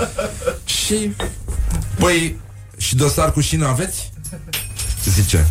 și 0.86 1.14
Păi, 1.98 2.40
și 2.76 2.96
dosar 2.96 3.32
cu 3.32 3.40
șină 3.40 3.66
aveți? 3.66 4.12
Zice 5.04 5.48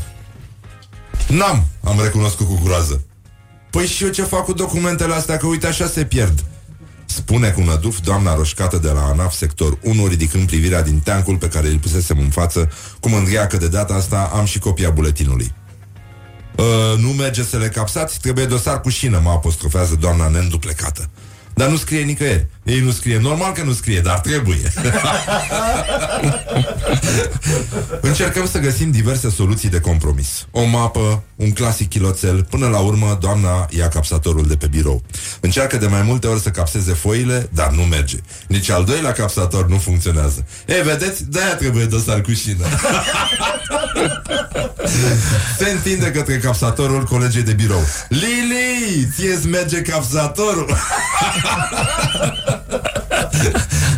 N-am, 1.28 1.66
am 1.84 2.02
recunoscut 2.02 2.48
cu 2.48 2.60
groază 2.64 3.02
Păi 3.70 3.86
și 3.86 4.04
eu 4.04 4.10
ce 4.10 4.24
fac 4.24 4.46
cu 4.46 4.54
documentele 4.54 5.14
astea? 5.14 5.38
Că 5.38 5.48
uite 5.48 5.68
așa 5.68 5.88
se 5.88 6.06
pierd. 6.06 6.44
Spune 7.06 7.50
cu 7.50 7.62
năduf 7.62 8.00
doamna 8.00 8.36
roșcată 8.36 8.78
de 8.78 8.90
la 8.90 9.06
ANAF 9.06 9.34
sector 9.34 9.78
1 9.84 10.08
Ridicând 10.08 10.48
privirea 10.48 10.82
din 10.82 11.00
teancul 11.00 11.38
pe 11.38 11.48
care 11.48 11.68
îl 11.68 11.78
pusesem 11.78 12.20
în 12.20 12.30
față 12.30 12.72
Cu 13.00 13.10
mândria 13.10 13.48
că 13.48 13.58
de 13.58 13.68
data 13.68 13.94
asta 13.94 14.32
am 14.34 14.46
și 14.46 14.60
copia 14.60 14.90
buletinului. 14.90 15.54
Uh, 16.56 17.00
nu 17.00 17.10
merge 17.10 17.44
să 17.44 17.58
le 17.58 17.68
capsați, 17.68 18.20
trebuie 18.20 18.46
dosar 18.46 18.82
cu 18.82 18.90
șină, 18.90 19.20
mă 19.24 19.30
apostrofează 19.30 19.96
doamna 19.96 20.28
neînduplecată. 20.28 21.10
Dar 21.60 21.70
nu 21.70 21.78
scrie 21.78 22.02
nicăieri. 22.02 22.46
Ei 22.64 22.80
nu 22.80 22.92
scrie. 22.92 23.20
Normal 23.20 23.52
că 23.52 23.64
nu 23.64 23.74
scrie, 23.74 24.00
dar 24.00 24.20
trebuie. 24.20 24.72
Încercăm 28.02 28.48
să 28.48 28.60
găsim 28.60 28.92
diverse 28.92 29.30
soluții 29.30 29.70
de 29.70 29.80
compromis. 29.80 30.48
O 30.52 30.64
mapă, 30.64 31.24
un 31.36 31.52
clasic 31.52 31.90
chiloțel, 31.90 32.44
până 32.44 32.68
la 32.68 32.80
urmă 32.80 33.18
doamna 33.22 33.68
ia 33.70 33.88
capsatorul 33.88 34.48
de 34.48 34.56
pe 34.56 34.68
birou. 34.68 35.04
Încearcă 35.40 35.78
de 35.78 35.88
mai 35.88 36.02
multe 36.02 36.28
ori 36.28 36.42
să 36.42 36.50
capseze 36.50 36.94
foile, 36.94 37.50
dar 37.54 37.72
nu 37.72 37.82
merge. 37.82 38.18
Nici 38.48 38.70
al 38.70 38.84
doilea 38.84 39.12
capsator 39.12 39.68
nu 39.68 39.78
funcționează. 39.78 40.46
Ei, 40.66 40.82
vedeți? 40.82 41.30
De-aia 41.30 41.56
trebuie 41.56 41.86
dosar 41.86 42.22
cu 42.22 42.34
șină. 42.34 42.66
Se 45.58 45.70
întinde 45.70 46.12
către 46.12 46.38
capsatorul 46.38 47.04
colegii 47.04 47.42
de 47.42 47.54
birou. 47.54 47.84
Lili, 48.10 49.08
ție 49.16 49.40
merge 49.50 49.82
capsatorul? 49.82 50.78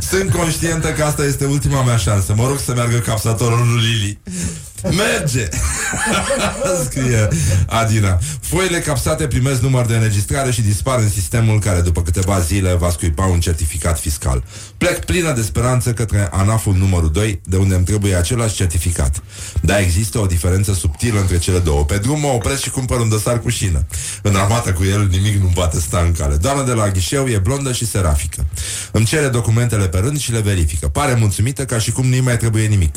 Sunt 0.09 0.31
conștientă 0.31 0.87
că 0.87 1.03
asta 1.03 1.23
este 1.23 1.45
ultima 1.45 1.83
mea 1.83 1.97
șansă. 1.97 2.33
Mă 2.35 2.47
rog 2.47 2.59
să 2.59 2.73
meargă 2.73 2.97
capsatorul 2.97 3.67
lui 3.67 3.81
Lili. 3.81 4.19
Merge! 4.83 5.49
Scrie 6.85 7.27
Adina. 7.67 8.19
Foile 8.41 8.79
capsate 8.79 9.27
primesc 9.27 9.61
număr 9.61 9.85
de 9.85 9.95
înregistrare 9.95 10.51
și 10.51 10.61
dispar 10.61 10.99
în 10.99 11.09
sistemul 11.09 11.59
care 11.59 11.81
după 11.81 12.01
câteva 12.01 12.39
zile 12.39 12.73
va 12.73 12.89
scuipa 12.89 13.25
un 13.25 13.39
certificat 13.39 13.99
fiscal. 13.99 14.43
Plec 14.77 15.05
plină 15.05 15.33
de 15.33 15.41
speranță 15.41 15.93
către 15.93 16.29
ANAF-ul 16.31 16.75
numărul 16.75 17.11
2, 17.11 17.41
de 17.45 17.57
unde 17.57 17.75
îmi 17.75 17.85
trebuie 17.85 18.15
același 18.15 18.55
certificat. 18.55 19.23
Dar 19.61 19.79
există 19.79 20.19
o 20.19 20.25
diferență 20.25 20.73
subtilă 20.73 21.19
între 21.19 21.37
cele 21.37 21.59
două. 21.59 21.85
Pe 21.85 21.97
drum 21.97 22.19
mă 22.19 22.27
opresc 22.27 22.61
și 22.61 22.69
cumpăr 22.69 22.99
un 22.99 23.09
dosar 23.09 23.39
cu 23.39 23.49
șină. 23.49 23.85
În 24.21 24.35
armată 24.35 24.73
cu 24.73 24.83
el 24.83 25.07
nimic 25.07 25.41
nu 25.41 25.51
poate 25.53 25.79
sta 25.79 25.99
în 26.05 26.11
cale. 26.11 26.35
Doamna 26.35 26.63
de 26.63 26.73
la 26.73 26.89
ghișeu 26.89 27.27
e 27.27 27.37
blondă 27.37 27.71
și 27.71 27.87
serafică. 27.87 28.45
Îmi 28.91 29.05
cere 29.05 29.27
documentele 29.27 29.87
pe 29.87 29.97
rând 29.97 30.19
și 30.19 30.31
le 30.31 30.39
verifică. 30.39 30.87
Pare 30.87 31.13
mulțumită 31.13 31.65
ca 31.65 31.77
și 31.77 31.91
cum 31.91 32.05
nu-i 32.05 32.19
mai 32.19 32.37
trebuie 32.37 32.65
nimic. 32.65 32.95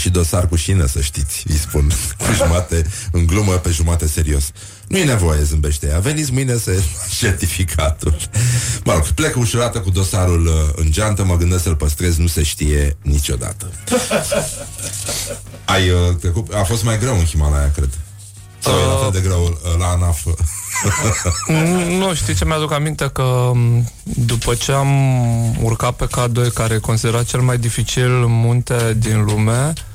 Am 0.00 0.06
și 0.06 0.12
dosar 0.12 0.48
cu 0.48 0.56
șină, 0.56 0.86
să 0.86 1.00
știți, 1.00 1.44
îi 1.48 1.56
spun, 1.56 1.92
cu 2.26 2.32
jumate 2.34 2.86
în 3.12 3.26
glumă, 3.26 3.52
pe 3.52 3.70
jumate 3.70 4.06
serios. 4.06 4.50
Nu 4.88 4.98
e 4.98 5.04
nevoie, 5.04 5.42
zâmbește 5.42 5.86
ea. 5.86 5.98
Veniți 5.98 6.32
mâine 6.32 6.56
să 6.56 6.82
certificatul. 7.20 8.16
Mă 8.84 8.92
rog, 8.92 9.06
plec 9.06 9.36
ușurată 9.36 9.80
cu 9.80 9.90
dosarul 9.90 10.46
uh, 10.46 10.52
în 10.74 10.90
geantă, 10.90 11.24
mă 11.24 11.36
gândesc 11.36 11.62
să-l 11.62 11.76
păstrez, 11.76 12.16
nu 12.16 12.26
se 12.26 12.42
știe 12.42 12.96
niciodată. 13.02 13.70
Ai 15.64 15.90
uh, 15.90 16.16
trecut, 16.20 16.54
a 16.54 16.62
fost 16.62 16.84
mai 16.84 16.98
greu 16.98 17.18
în 17.18 17.24
Himalaya, 17.24 17.70
cred. 17.70 17.90
Sau 18.58 18.72
e 18.72 18.84
la 18.84 18.96
fel 18.96 19.10
de 19.10 19.28
greu 19.28 19.42
uh, 19.42 19.78
la 19.78 19.86
ANAF? 19.86 20.26
Nu, 21.46 21.96
nu 21.96 22.14
știi 22.14 22.34
ce 22.34 22.44
mi-aduc 22.44 22.72
aminte 22.72 23.10
că 23.12 23.50
m, 23.54 23.92
după 24.02 24.54
ce 24.54 24.72
am 24.72 24.90
urcat 25.62 25.94
pe 25.94 26.06
K2 26.06 26.52
care 26.54 26.74
e 26.74 26.78
considerat 26.78 27.24
cel 27.24 27.40
mai 27.40 27.58
dificil 27.58 28.10
munte 28.10 28.96
din 28.98 29.24
lume 29.24 29.72
uh, 29.76 29.88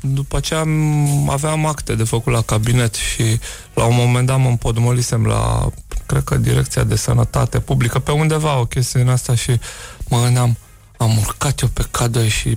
după 0.00 0.40
ce 0.40 0.54
am, 0.54 1.30
aveam 1.30 1.66
acte 1.66 1.94
de 1.94 2.04
făcut 2.04 2.32
la 2.32 2.42
cabinet 2.42 2.94
și 2.94 3.40
la 3.74 3.84
un 3.84 3.96
moment 3.96 4.26
dat 4.26 4.38
mă 4.38 4.48
împodmolisem 4.48 5.26
la 5.26 5.68
cred 6.06 6.24
că 6.24 6.36
direcția 6.36 6.84
de 6.84 6.96
sănătate 6.96 7.60
publică 7.60 7.98
pe 7.98 8.10
undeva 8.10 8.58
o 8.58 8.64
chestie 8.64 9.00
din 9.00 9.10
asta 9.10 9.34
și 9.34 9.60
mă 10.08 10.20
gândeam 10.22 10.56
am 10.96 11.18
urcat 11.18 11.60
eu 11.60 11.68
pe 11.68 11.84
K2 11.84 12.30
și 12.30 12.56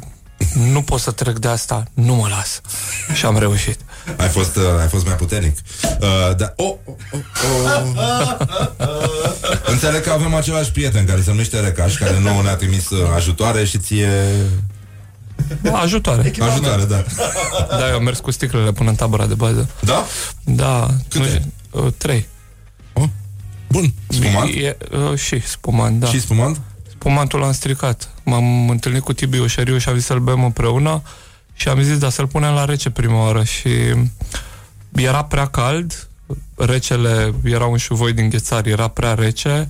nu 0.53 0.82
pot 0.82 0.99
să 0.99 1.11
trec 1.11 1.38
de 1.38 1.47
asta, 1.47 1.84
nu 1.93 2.15
mă 2.15 2.28
las. 2.30 2.61
Și 3.13 3.25
am 3.25 3.38
reușit. 3.38 3.80
Ai 4.17 4.28
fost, 4.28 4.55
uh, 4.55 4.63
ai 4.80 4.88
fost 4.88 5.05
mai 5.05 5.15
puternic. 5.15 5.57
Uh, 5.84 6.36
da, 6.36 6.53
oh, 6.55 6.75
oh, 6.86 6.95
oh, 7.11 7.91
oh. 7.97 8.36
Înțeleg 9.65 10.01
că 10.01 10.09
avem 10.09 10.34
același 10.34 10.71
prieten 10.71 11.05
care 11.05 11.21
se 11.21 11.30
numește 11.30 11.59
Recaș, 11.59 11.95
care 11.95 12.19
nouă 12.19 12.41
ne-a 12.41 12.55
trimis 12.55 12.89
uh, 12.89 13.09
ajutoare 13.15 13.65
și 13.65 13.78
ție... 13.78 14.11
Ajutoare. 15.71 16.33
Ajutoare, 16.39 16.83
da. 16.83 17.03
Da, 17.69 17.89
eu 17.89 17.95
am 17.95 18.03
mers 18.03 18.19
cu 18.19 18.31
sticlele 18.31 18.71
până 18.71 18.89
în 18.89 18.95
tabăra 18.95 19.25
de 19.25 19.33
bază. 19.33 19.69
Da? 19.79 20.05
Da. 20.43 20.88
Câte? 21.09 21.51
Nu, 21.71 21.85
uh, 21.85 21.93
trei. 21.97 22.27
Bun. 23.67 23.93
Spumant? 24.07 24.55
E, 24.55 24.77
uh, 24.91 25.17
și 25.17 25.47
spumant, 25.47 25.99
da. 25.99 26.07
Și 26.07 26.19
spumant? 26.19 26.61
Spumantul 26.89 27.39
l-am 27.39 27.51
stricat. 27.51 28.09
M-am 28.23 28.69
întâlnit 28.69 29.01
cu 29.01 29.13
Tibi 29.13 29.39
Oșeriu 29.39 29.77
și 29.77 29.89
am 29.89 29.95
zis 29.95 30.05
să-l 30.05 30.19
bem 30.19 30.43
împreună 30.43 31.01
și 31.53 31.67
am 31.67 31.81
zis, 31.81 31.97
da, 31.97 32.09
să-l 32.09 32.27
punem 32.27 32.53
la 32.53 32.65
rece 32.65 32.89
prima 32.89 33.23
oară 33.23 33.43
și 33.43 33.69
era 34.95 35.23
prea 35.23 35.45
cald, 35.47 36.07
recele 36.55 37.33
era 37.43 37.65
un 37.65 37.77
șuvoi 37.77 38.13
din 38.13 38.29
ghețari, 38.29 38.69
era 38.69 38.88
prea 38.88 39.13
rece, 39.13 39.67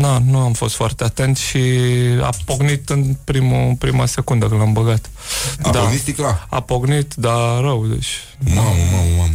Na, 0.00 0.18
nu 0.26 0.38
am 0.38 0.52
fost 0.52 0.74
foarte 0.74 1.04
atent 1.04 1.36
și 1.36 1.58
a 2.22 2.30
pocnit 2.44 2.88
în 2.90 3.16
primul, 3.24 3.74
prima 3.78 4.06
secundă 4.06 4.46
când 4.46 4.60
l-am 4.60 4.72
băgat. 4.72 5.10
A 5.62 5.70
pocnit 5.70 6.00
sticla? 6.00 6.46
A 6.50 6.60
pocnit, 6.60 7.14
dar 7.14 7.60
rău, 7.60 7.86
deci... 7.86 8.08
Mamă, 8.54 8.68
mamă, 8.92 9.04
mamă. 9.16 9.32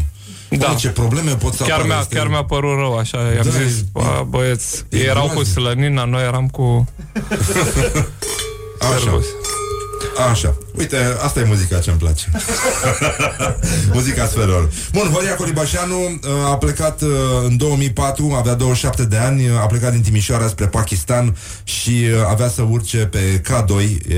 Da. 0.50 0.68
Bă, 0.68 0.76
ce 0.80 0.90
probleme 0.90 1.36
pot 1.36 1.54
să 1.54 1.64
Chiar 1.64 1.72
apară, 1.72 1.88
mi-a, 1.88 2.00
este- 2.00 2.16
chiar 2.16 2.28
mi-a 2.28 2.44
părut 2.44 2.78
rău, 2.78 2.98
așa, 2.98 3.18
i-am 3.18 3.50
Da, 3.52 3.64
zis, 3.64 3.78
e- 3.80 3.86
bă, 3.92 4.26
băieți, 4.28 4.84
e 4.90 4.98
ei 4.98 5.04
erau 5.06 5.24
cu 5.24 5.30
groaznic. 5.30 5.54
slănina, 5.58 6.04
noi 6.04 6.24
eram 6.24 6.48
cu... 6.48 6.88
Așa. 8.96 9.20
Așa. 10.32 10.58
Uite, 10.78 10.98
asta 11.24 11.40
e 11.40 11.44
muzica 11.44 11.80
ce-mi 11.80 11.98
place. 11.98 12.32
muzica 13.94 14.26
sferelor. 14.26 14.70
Bun, 14.92 15.10
Horia 15.14 15.36
Colibașanu 15.36 16.04
uh, 16.04 16.30
a 16.46 16.58
plecat 16.58 17.02
uh, 17.02 17.10
în 17.44 17.58
2004, 17.58 18.36
avea 18.38 18.54
27 18.54 19.06
de 19.06 19.18
ani, 19.18 19.50
uh, 19.50 19.62
a 19.62 19.66
plecat 19.66 19.92
din 19.92 20.02
Timișoara 20.02 20.48
spre 20.48 20.68
Pakistan 20.68 21.36
și 21.64 21.90
uh, 21.90 22.28
avea 22.30 22.50
să 22.50 22.62
urce 22.62 22.98
pe 22.98 23.42
K2, 23.42 23.74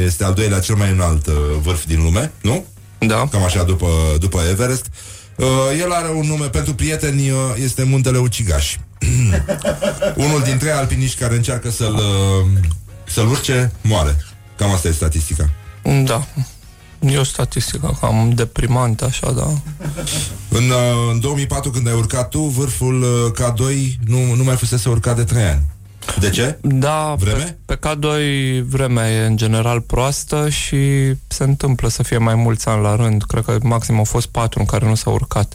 este 0.06 0.24
al 0.24 0.34
doilea 0.34 0.60
cel 0.60 0.76
mai 0.76 0.92
înalt 0.92 1.28
uh, 1.28 1.34
vârf 1.62 1.86
din 1.86 2.04
lume, 2.04 2.32
nu? 2.42 2.66
Da. 3.00 3.28
Cam 3.32 3.44
așa 3.44 3.64
după, 3.64 3.88
după 4.20 4.40
Everest. 4.50 4.86
Uh, 5.36 5.46
el 5.80 5.92
are 5.92 6.10
un 6.10 6.28
nume 6.28 6.46
pentru 6.46 6.74
prieteni, 6.74 7.30
uh, 7.30 7.38
este 7.64 7.84
Muntele 7.84 8.18
Ucigaș. 8.18 8.76
Unul 10.26 10.42
dintre 10.44 10.72
alpiniști 10.72 11.20
care 11.20 11.36
încearcă 11.36 11.70
să-l, 11.70 11.94
uh, 11.94 12.62
să-l 13.08 13.28
urce, 13.28 13.72
moare. 13.82 14.16
Cam 14.58 14.72
asta 14.72 14.88
e 14.88 14.92
statistica. 14.92 15.50
Da. 16.06 16.28
E 17.00 17.18
o 17.18 17.24
statistică 17.24 17.98
cam 18.02 18.32
deprimantă, 18.36 19.06
așa, 19.06 19.32
da. 19.32 19.48
În, 20.50 20.64
uh, 20.70 21.12
în 21.12 21.20
2004, 21.20 21.72
când 21.72 21.88
ai 21.88 21.94
urcat 21.94 22.30
tu, 22.30 22.40
vârful 22.40 23.02
uh, 23.02 23.32
K2 23.34 23.92
nu, 24.06 24.34
nu 24.34 24.44
mai 24.44 24.56
fusese 24.56 24.90
urcat 24.90 25.16
de 25.16 25.24
3 25.24 25.44
ani. 25.44 25.62
De 26.20 26.30
ce? 26.30 26.58
Da, 26.62 27.16
Vreme? 27.20 27.58
Pe, 27.66 27.76
pe 27.76 27.90
K2 27.90 28.08
vremea 28.68 29.12
e 29.12 29.26
în 29.26 29.38
general 29.38 29.82
proastă 29.82 30.50
și 30.50 30.78
se 31.28 31.44
întâmplă 31.44 31.88
să 31.88 32.04
fie 32.04 32.18
mai 32.18 32.36
mulți 32.36 32.68
ani 32.68 32.82
la 32.82 32.96
rând. 32.96 33.24
Cred 33.24 33.44
că 33.44 33.58
maxim 33.62 33.98
au 33.98 34.04
fost 34.04 34.28
patru 34.28 34.60
în 34.60 34.66
care 34.66 34.86
nu 34.86 34.96
s-a 34.96 35.10
urcat. 35.10 35.54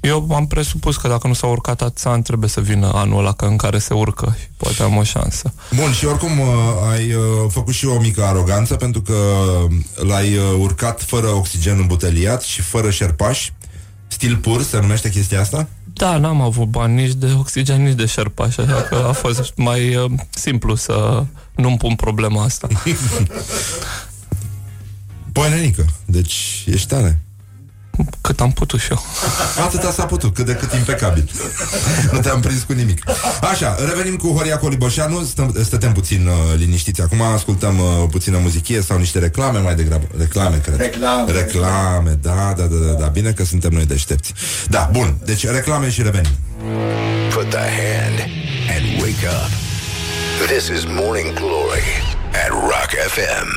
Eu 0.00 0.34
am 0.34 0.46
presupus 0.46 0.96
că 0.96 1.08
dacă 1.08 1.26
nu 1.26 1.32
s-a 1.32 1.46
urcat 1.46 1.82
atâția 1.82 2.10
ani, 2.10 2.22
trebuie 2.22 2.48
să 2.48 2.60
vină 2.60 2.90
anul 2.94 3.18
ăla 3.18 3.32
că 3.32 3.44
în 3.44 3.56
care 3.56 3.78
se 3.78 3.94
urcă 3.94 4.36
și 4.40 4.46
poate 4.56 4.82
am 4.82 4.96
o 4.96 5.02
șansă. 5.02 5.52
Bun, 5.74 5.92
și 5.92 6.04
oricum 6.04 6.38
uh, 6.38 6.46
ai 6.90 7.14
uh, 7.14 7.22
făcut 7.48 7.74
și 7.74 7.86
o 7.86 8.00
mică 8.00 8.24
aroganță 8.24 8.74
pentru 8.74 9.02
că 9.02 9.14
l-ai 9.94 10.36
uh, 10.36 10.42
urcat 10.58 11.02
fără 11.02 11.26
oxigen 11.26 11.78
îmbuteliat 11.78 12.42
și 12.42 12.62
fără 12.62 12.90
șerpași. 12.90 13.52
Stil 14.08 14.36
pur 14.36 14.62
se 14.62 14.80
numește 14.80 15.10
chestia 15.10 15.40
asta? 15.40 15.68
Da, 15.92 16.16
n-am 16.16 16.40
avut 16.40 16.66
bani 16.66 16.94
nici 16.94 17.14
de 17.14 17.34
oxigen, 17.38 17.82
nici 17.82 17.96
de 17.96 18.06
șerpaș, 18.06 18.56
așa 18.56 18.82
că 18.82 19.04
a 19.08 19.12
fost 19.12 19.52
mai 19.56 19.96
uh, 19.96 20.10
simplu 20.30 20.74
să 20.74 21.24
nu-mi 21.54 21.76
pun 21.76 21.94
problema 21.94 22.44
asta. 22.44 22.68
Poenenică, 25.32 25.84
deci 26.04 26.64
ești 26.66 26.88
tare. 26.88 27.20
Cât 28.20 28.40
am 28.40 28.52
putut 28.52 28.80
și 28.80 28.90
eu. 28.90 29.02
Atâta 29.64 29.90
s-a 29.90 30.04
putut, 30.04 30.34
cât 30.34 30.46
de 30.46 30.52
cât 30.52 30.72
impecabil. 30.72 31.30
nu 32.12 32.18
te-am 32.20 32.40
prins 32.40 32.62
cu 32.62 32.72
nimic. 32.72 33.02
Așa, 33.50 33.76
revenim 33.88 34.16
cu 34.16 34.28
Horia 34.28 34.58
Coliboșanu, 34.58 35.22
stăm, 35.24 35.54
stătem 35.64 35.92
puțin 35.92 36.26
uh, 36.26 36.34
liniștiți. 36.56 37.00
Acum 37.00 37.22
ascultăm 37.22 37.78
uh, 37.78 37.86
puțină 38.10 38.38
muzichie 38.38 38.82
sau 38.82 38.98
niște 38.98 39.18
reclame 39.18 39.58
mai 39.58 39.74
degrabă. 39.74 40.06
Reclame, 40.18 40.56
cred. 40.56 40.76
Reclame. 40.76 41.32
Reclame, 41.32 42.18
da, 42.22 42.54
da, 42.56 42.62
da, 42.62 42.76
da, 42.86 42.92
da. 42.92 43.06
Bine 43.06 43.32
că 43.32 43.44
suntem 43.44 43.70
noi 43.72 43.86
deștepți. 43.86 44.32
Da, 44.68 44.88
bun, 44.92 45.16
deci 45.24 45.46
reclame 45.46 45.90
și 45.90 46.02
revenim. 46.02 46.32
Put 47.34 47.50
the 47.50 47.66
hand 47.80 48.18
and 48.74 49.00
wake 49.00 49.26
up. 49.26 49.50
This 50.46 50.68
is 50.68 50.84
Morning 50.84 51.34
Glory 51.34 51.88
at 52.44 52.50
Rock 52.50 52.90
FM. 53.14 53.48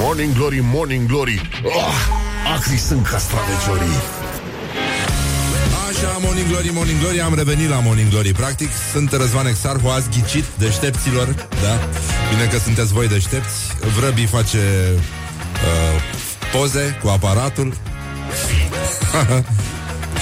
Morning 0.00 0.32
Glory, 0.34 0.60
Morning 0.62 1.06
Glory 1.06 1.40
oh, 1.64 2.27
Acri 2.56 2.76
sunt 2.78 3.06
castraveciorii 3.06 3.96
Așa, 5.88 6.18
Morning 6.20 6.48
Glory, 6.48 6.70
Morning 6.72 7.00
Glory 7.00 7.20
Am 7.20 7.34
revenit 7.34 7.68
la 7.68 7.80
Morning 7.80 8.10
Glory 8.10 8.32
Practic, 8.32 8.68
sunt 8.92 9.12
Răzvan 9.12 9.46
Exarhu 9.46 9.88
Azi 9.88 10.08
ghicit 10.08 10.44
deștepților 10.58 11.26
Da? 11.62 11.88
Bine 12.30 12.46
că 12.50 12.58
sunteți 12.58 12.92
voi 12.92 13.08
deștepți 13.08 13.56
Vrăbii 13.98 14.26
face 14.26 14.58
uh, 14.94 16.02
Poze 16.52 16.98
cu 17.02 17.08
aparatul 17.08 17.72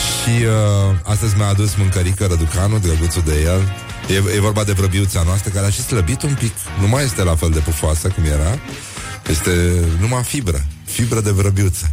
Și 0.07 0.45
uh, 0.45 0.97
astăzi 1.03 1.37
mi-a 1.37 1.47
adus 1.47 1.75
mâncărică 1.75 2.27
Răducanu, 2.27 2.79
drăguțul 2.79 3.23
de 3.25 3.43
el 3.45 3.75
E, 4.09 4.37
e 4.37 4.41
vorba 4.41 4.65
de 4.65 4.73
vrăbiuța 4.73 5.23
noastră 5.23 5.51
care 5.51 5.67
a 5.67 5.71
și 5.71 5.83
slăbit 5.83 6.23
un 6.23 6.35
pic. 6.39 6.53
Nu 6.81 6.89
mai 6.89 7.05
este 7.05 7.23
la 7.23 7.35
fel 7.35 7.51
de 7.51 7.59
pufoasă 7.59 8.09
cum 8.09 8.25
era. 8.25 8.59
Este 9.29 9.51
numai 10.01 10.23
fibră. 10.23 10.65
Fibră 10.97 11.21
de 11.21 11.31
vrăbiuță. 11.31 11.91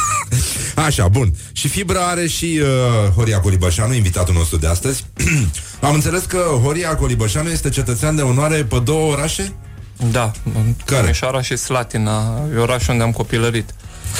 Așa, 0.86 1.08
bun. 1.08 1.34
Și 1.52 1.68
fibra 1.68 2.00
are 2.00 2.26
și 2.26 2.60
uh, 2.62 3.10
Horia 3.14 3.40
Colibășanu, 3.40 3.94
invitatul 3.94 4.34
nostru 4.34 4.56
de 4.56 4.66
astăzi. 4.66 5.04
Am 5.80 5.94
înțeles 5.94 6.22
că 6.24 6.38
Horia 6.62 6.96
Colibășanu 6.96 7.48
este 7.48 7.68
cetățean 7.68 8.16
de 8.16 8.22
onoare 8.22 8.64
pe 8.64 8.78
două 8.78 9.12
orașe? 9.12 9.52
Da, 10.10 10.30
Care? 10.84 11.00
Timișoara 11.00 11.42
și 11.42 11.56
Slatina, 11.56 12.40
e 12.54 12.58
orașul 12.58 12.92
unde 12.92 13.04
am 13.04 13.12
copilărit. 13.12 13.74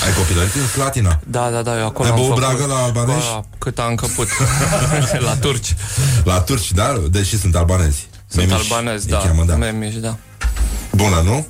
Ai 0.05 0.13
copilărit 0.13 0.55
în 0.55 0.67
Slatina? 0.67 1.19
Da, 1.27 1.49
da, 1.49 1.61
da, 1.61 1.79
eu 1.79 1.85
acolo 1.85 2.07
Ai 2.07 2.09
am 2.09 2.15
băut 2.15 2.27
făcut... 2.27 2.43
bragă 2.43 2.65
la 2.65 2.83
albanezi? 2.83 3.25
Ba, 3.33 3.45
cât 3.57 3.79
am 3.79 3.89
încăput. 3.89 4.27
la 5.27 5.35
turci. 5.35 5.75
La 6.23 6.39
turci, 6.39 6.71
da? 6.71 7.01
Deși 7.09 7.39
sunt 7.39 7.55
albanezi. 7.55 8.07
Sunt 8.27 8.47
Memiși 8.47 8.73
albanezi, 8.73 9.05
îi 9.05 9.11
da. 9.11 9.17
cheamă, 9.17 9.43
da. 9.43 9.55
Memiși, 9.55 9.97
da. 9.97 10.17
Bună, 10.91 11.21
nu? 11.25 11.47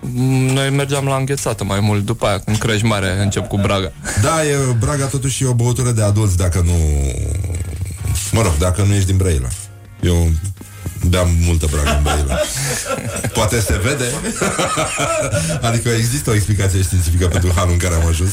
Mm, 0.00 0.46
Noi 0.46 0.70
mergeam 0.70 1.04
la 1.04 1.16
înghețată 1.16 1.64
mai 1.64 1.80
mult 1.80 2.04
După 2.04 2.26
aia, 2.26 2.38
când 2.38 2.56
crești 2.56 2.86
mare, 2.86 3.20
încep 3.22 3.48
cu 3.48 3.56
braga 3.56 3.92
Da, 4.22 4.44
e 4.44 4.56
Braga 4.78 5.06
totuși 5.06 5.44
e 5.44 5.46
o 5.46 5.54
băutură 5.54 5.90
de 5.90 6.02
adulți 6.02 6.36
dacă 6.36 6.62
nu... 6.64 6.72
Mă 8.32 8.42
rog, 8.42 8.56
dacă 8.58 8.82
nu 8.82 8.94
ești 8.94 9.06
din 9.06 9.16
Brăila. 9.16 9.48
Eu 10.00 10.30
beam 11.08 11.28
multă 11.44 11.66
Braga 11.70 11.90
în 11.96 12.02
Brăila. 12.02 12.38
Poate 13.32 13.60
se 13.60 13.80
vede. 13.82 14.04
adică 15.68 15.88
există 15.88 16.30
o 16.30 16.34
explicație 16.34 16.82
științifică 16.82 17.26
pentru 17.26 17.52
halul 17.54 17.72
în 17.72 17.78
care 17.78 17.94
am 17.94 18.06
ajuns. 18.06 18.32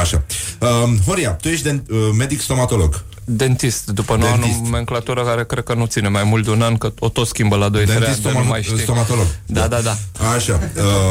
Așa. 0.00 0.22
Um, 0.60 0.98
Horia, 1.06 1.30
tu 1.30 1.48
ești 1.48 1.64
de, 1.64 1.82
uh, 1.90 1.98
medic 2.18 2.40
stomatolog. 2.40 3.02
Dentist, 3.24 3.86
după 3.90 4.16
noua 4.16 4.30
Dentist. 4.36 4.58
nomenclatură 4.60 5.22
care 5.24 5.44
cred 5.44 5.64
că 5.64 5.74
nu 5.74 5.84
ține 5.86 6.08
mai 6.08 6.24
mult 6.24 6.44
de 6.44 6.50
un 6.50 6.62
an 6.62 6.76
Că 6.76 6.92
o 6.98 7.08
tot 7.08 7.26
schimbă 7.26 7.56
la 7.56 7.68
2-3 7.68 7.72
ani, 7.72 7.84
Dentist 7.86 8.22
dar 8.22 8.32
nu 8.32 8.38
stoma- 8.40 8.48
mai 8.48 8.62
știi 8.62 8.78
stomatolog. 8.80 9.26
Da, 9.46 9.66
da, 9.68 9.80
da 9.80 9.96
Așa. 10.34 10.60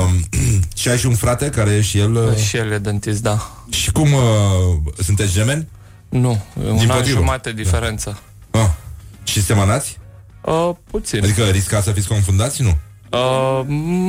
Um, 0.05 0.28
și 0.80 0.89
ai 0.89 0.97
și 0.97 1.05
un 1.05 1.15
frate 1.15 1.49
care 1.49 1.69
e 1.71 1.82
și 1.82 1.97
el... 1.99 2.15
Uh, 2.15 2.36
Și 2.38 2.57
el 2.57 2.71
e 2.71 2.78
dentist, 2.78 3.21
da 3.21 3.51
și 3.69 3.91
cum 3.91 4.13
uh, 4.13 4.21
sunteți 5.03 5.32
gemeni? 5.34 5.67
Nu, 6.09 6.45
un 6.53 6.69
an 6.69 6.78
Dimpotrivă. 6.78 7.17
jumate 7.19 7.51
diferență 7.51 8.19
Ah. 8.51 8.67
Și 9.23 9.43
semănați? 9.43 9.97
Uh, 10.51 10.69
Puțin 10.91 11.23
Adică 11.23 11.43
riscați 11.43 11.85
să 11.85 11.91
fiți 11.91 12.07
confundați? 12.07 12.61
Nu. 12.61 12.77
uh, 13.09 13.65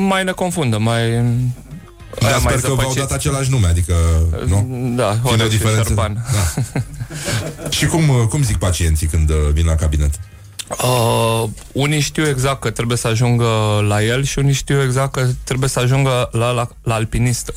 Mai 0.08 0.24
ne 0.24 0.30
confundă, 0.32 0.78
mai... 0.78 1.10
Dar 2.20 2.30
aia 2.30 2.38
sper 2.38 2.50
mai 2.52 2.60
că 2.60 2.66
v-au 2.66 2.76
zăpăciți. 2.76 2.96
dat 2.98 3.12
același 3.12 3.50
nume, 3.50 3.66
adică... 3.66 3.94
Nu? 4.46 4.66
Da, 4.96 5.10
Fiind 5.10 5.22
Horea 5.22 5.44
o 5.44 5.48
și 5.48 5.56
diferență. 5.56 5.82
Șerban 5.82 6.24
Da. 6.32 6.62
și 7.76 7.86
cum, 7.86 8.08
uh, 8.08 8.26
cum 8.28 8.42
zic 8.42 8.56
pacienții 8.56 9.06
când 9.06 9.30
uh, 9.30 9.36
vin 9.52 9.66
la 9.66 9.74
cabinet? 9.74 10.20
Uh, 10.68 11.44
unii 11.72 12.00
știu 12.00 12.28
exact 12.28 12.60
că 12.60 12.70
trebuie 12.70 12.96
să 12.96 13.08
ajungă 13.08 13.46
la 13.88 14.02
el 14.02 14.24
și 14.24 14.38
unii 14.38 14.52
știu 14.52 14.82
exact 14.82 15.12
că 15.12 15.26
trebuie 15.44 15.68
să 15.68 15.78
ajungă 15.78 16.28
la, 16.32 16.50
la, 16.50 16.68
la 16.82 16.94
alpinist. 16.94 17.52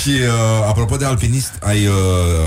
și 0.00 0.08
uh, 0.08 0.66
apropo 0.68 0.96
de 0.96 1.04
alpinist, 1.04 1.52
ai, 1.62 1.86
uh, 1.86 1.94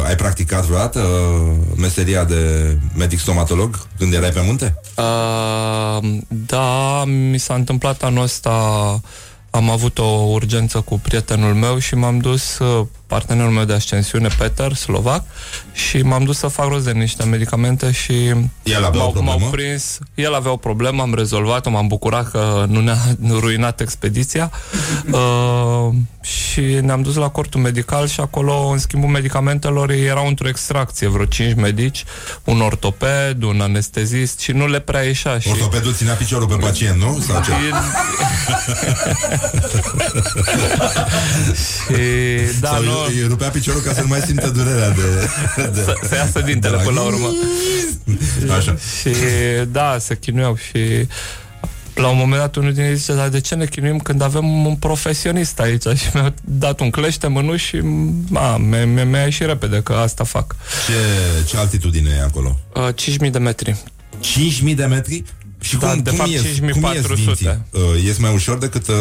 ai 0.07 0.15
practicat 0.15 0.65
vreodată 0.65 0.99
uh, 0.99 1.53
meseria 1.77 2.23
de 2.23 2.77
medic 2.95 3.19
stomatolog 3.19 3.79
când 3.97 4.13
erai 4.13 4.29
pe 4.29 4.41
munte? 4.45 4.75
Uh, 4.95 6.19
da, 6.27 7.03
mi 7.05 7.37
s-a 7.37 7.53
întâmplat 7.53 8.03
anul 8.03 8.23
ăsta 8.23 8.51
am 9.55 9.69
avut 9.69 9.99
o 9.99 10.27
urgență 10.31 10.81
cu 10.81 10.99
prietenul 10.99 11.53
meu 11.53 11.77
și 11.77 11.95
m-am 11.95 12.17
dus, 12.17 12.57
uh, 12.57 12.85
partenerul 13.07 13.51
meu 13.51 13.63
de 13.63 13.73
ascensiune, 13.73 14.27
Peter, 14.37 14.73
slovac, 14.73 15.23
și 15.73 16.01
m-am 16.01 16.23
dus 16.23 16.37
să 16.37 16.47
fac 16.47 16.67
rost 16.67 16.85
de 16.85 16.91
niște 16.91 17.23
medicamente 17.23 17.91
și 17.91 18.13
El 18.63 18.85
avea 18.85 18.89
o 18.89 19.03
m-au, 19.03 19.11
problemă? 19.11 19.37
m-au 19.39 19.49
prins. 19.49 19.99
El 20.15 20.33
avea 20.33 20.51
o 20.51 20.57
problemă, 20.57 21.01
am 21.01 21.13
rezolvat-o, 21.13 21.69
m-am 21.69 21.87
bucurat 21.87 22.31
că 22.31 22.65
nu 22.67 22.79
ne-a 22.79 22.97
ruinat 23.39 23.81
expediția 23.81 24.51
uh, 25.11 25.93
și 26.21 26.61
ne-am 26.61 27.01
dus 27.01 27.15
la 27.15 27.29
cortul 27.29 27.61
medical 27.61 28.07
și 28.07 28.19
acolo, 28.19 28.67
în 28.67 28.77
schimbul 28.77 29.09
medicamentelor, 29.09 29.89
erau 29.91 30.27
într-o 30.27 30.47
extracție, 30.47 31.07
vreo 31.07 31.25
5 31.25 31.55
medici, 31.55 32.03
un 32.43 32.61
ortoped, 32.61 33.43
un 33.43 33.61
anestezist 33.61 34.39
și 34.39 34.51
nu 34.51 34.67
le 34.67 34.79
prea 34.79 35.01
ieșea. 35.01 35.39
Și... 35.39 35.49
Ortopedul 35.49 35.93
ținea 35.93 36.13
piciorul 36.13 36.47
pe 36.47 36.55
pacient, 36.55 37.01
nu? 37.01 37.19
Sau 37.27 37.41
ce? 37.43 37.51
și 41.65 42.59
da, 42.59 42.67
Sau 42.67 42.83
nu, 42.83 42.94
îi- 43.09 43.21
îi 43.21 43.27
rupea 43.27 43.49
piciorul 43.49 43.81
ca 43.81 43.93
să 43.93 44.01
nu 44.01 44.07
mai 44.07 44.19
simtă 44.19 44.49
durerea 44.49 44.89
de... 44.89 45.01
de 45.73 45.81
să, 45.83 45.93
să 46.07 46.15
iasă 46.15 46.39
dintele 46.41 46.77
de 46.77 46.83
până 46.83 46.99
la 46.99 47.05
urmă. 47.05 47.27
Așa. 48.57 48.75
Și 48.99 49.09
da, 49.71 49.97
se 49.99 50.17
chinuiau 50.17 50.55
și 50.69 51.07
la 51.93 52.07
un 52.07 52.17
moment 52.17 52.39
dat 52.39 52.55
unul 52.55 52.73
din 52.73 52.83
ei 52.83 52.95
zice, 52.95 53.13
dar 53.13 53.29
de 53.29 53.39
ce 53.39 53.55
ne 53.55 53.65
chinuim 53.65 53.97
când 53.99 54.21
avem 54.21 54.65
un 54.65 54.75
profesionist 54.75 55.59
aici? 55.59 55.81
Și 55.97 56.05
mi-a 56.13 56.33
dat 56.43 56.79
un 56.79 56.89
clește 56.89 57.27
mânuși 57.27 57.65
și 57.65 57.81
a, 58.33 58.57
mi-a, 58.57 58.85
mi-a, 58.85 59.05
mi-a 59.05 59.23
ieșit 59.23 59.45
repede 59.45 59.81
că 59.83 59.93
asta 59.93 60.23
fac. 60.23 60.55
Ce, 60.87 60.93
ce 61.47 61.57
altitudine 61.57 62.09
e 62.19 62.21
acolo? 62.21 62.59
Uh, 62.75 62.87
5.000 63.25 63.31
de 63.31 63.37
metri. 63.37 63.75
5.000 64.69 64.75
de 64.75 64.85
metri? 64.85 65.23
Și 65.61 65.77
Da, 65.77 65.89
cum, 65.89 66.01
de 66.01 66.09
cum 66.09 66.17
fapt, 66.17 66.29
ies, 66.29 66.41
5400. 66.41 66.73
Cum 66.79 66.93
ies 66.93 67.25
dinții? 67.25 67.65
Uh, 67.71 68.03
ies 68.03 68.17
mai 68.17 68.33
ușor 68.33 68.57
decât 68.57 68.87
uh, 68.87 68.95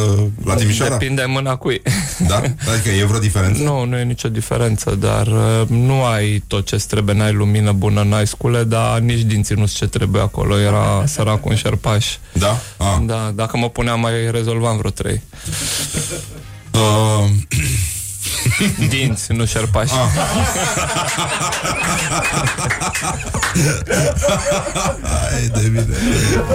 la 0.45 0.55
Timișoara? 0.55 0.97
Depinde 0.97 1.23
în 1.23 1.31
mâna 1.31 1.57
cui. 1.57 1.83
Da? 2.29 2.37
Adică 2.73 2.89
e 2.99 3.05
vreo 3.05 3.19
diferență? 3.19 3.63
Nu, 3.63 3.85
nu 3.85 3.99
e 3.99 4.03
nicio 4.03 4.29
diferență, 4.29 4.95
dar 4.95 5.27
uh, 5.27 5.69
nu 5.69 6.05
ai 6.05 6.43
tot 6.47 6.67
ce 6.67 6.77
trebuie, 6.77 7.15
n-ai 7.15 7.33
lumină 7.33 7.73
bună, 7.73 8.03
n-ai 8.03 8.27
scule, 8.27 8.65
dar 8.65 8.99
nici 8.99 9.21
dinții 9.21 9.55
nu 9.55 9.67
ce 9.67 9.87
trebuie 9.87 10.23
acolo, 10.23 10.59
era 10.59 11.07
săracul 11.07 11.51
un 11.51 11.57
șerpaș. 11.57 12.17
Da? 12.33 12.61
Ah. 12.77 12.97
Da, 13.03 13.33
dacă 13.35 13.57
mă 13.57 13.69
puneam 13.69 14.01
mai 14.01 14.31
rezolvam 14.31 14.77
vreo 14.77 14.91
trei. 14.91 15.23
Uh, 16.73 17.31
Dinți, 18.89 19.33
nu 19.33 19.47
șerpași. 19.47 19.93
Hai 25.03 25.51
de 25.53 25.69
bine. 25.69 25.87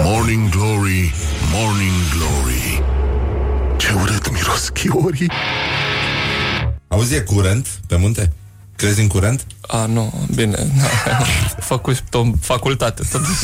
Morning 0.02 0.48
Glory, 0.48 1.14
Morning 1.52 1.92
Glory 2.14 2.82
Ce 3.76 3.92
urât 4.02 4.30
miros 4.32 4.68
chiorii 4.68 5.30
Auzi, 6.88 7.14
e 7.14 7.20
curent 7.20 7.66
pe 7.86 7.96
munte? 7.96 8.32
Crezi 8.80 9.00
în 9.00 9.06
curent? 9.06 9.46
A, 9.60 9.86
nu, 9.86 10.28
bine. 10.34 10.72
Făcut 11.72 12.02
o 12.12 12.24
facultate, 12.40 13.02
totuși. 13.10 13.38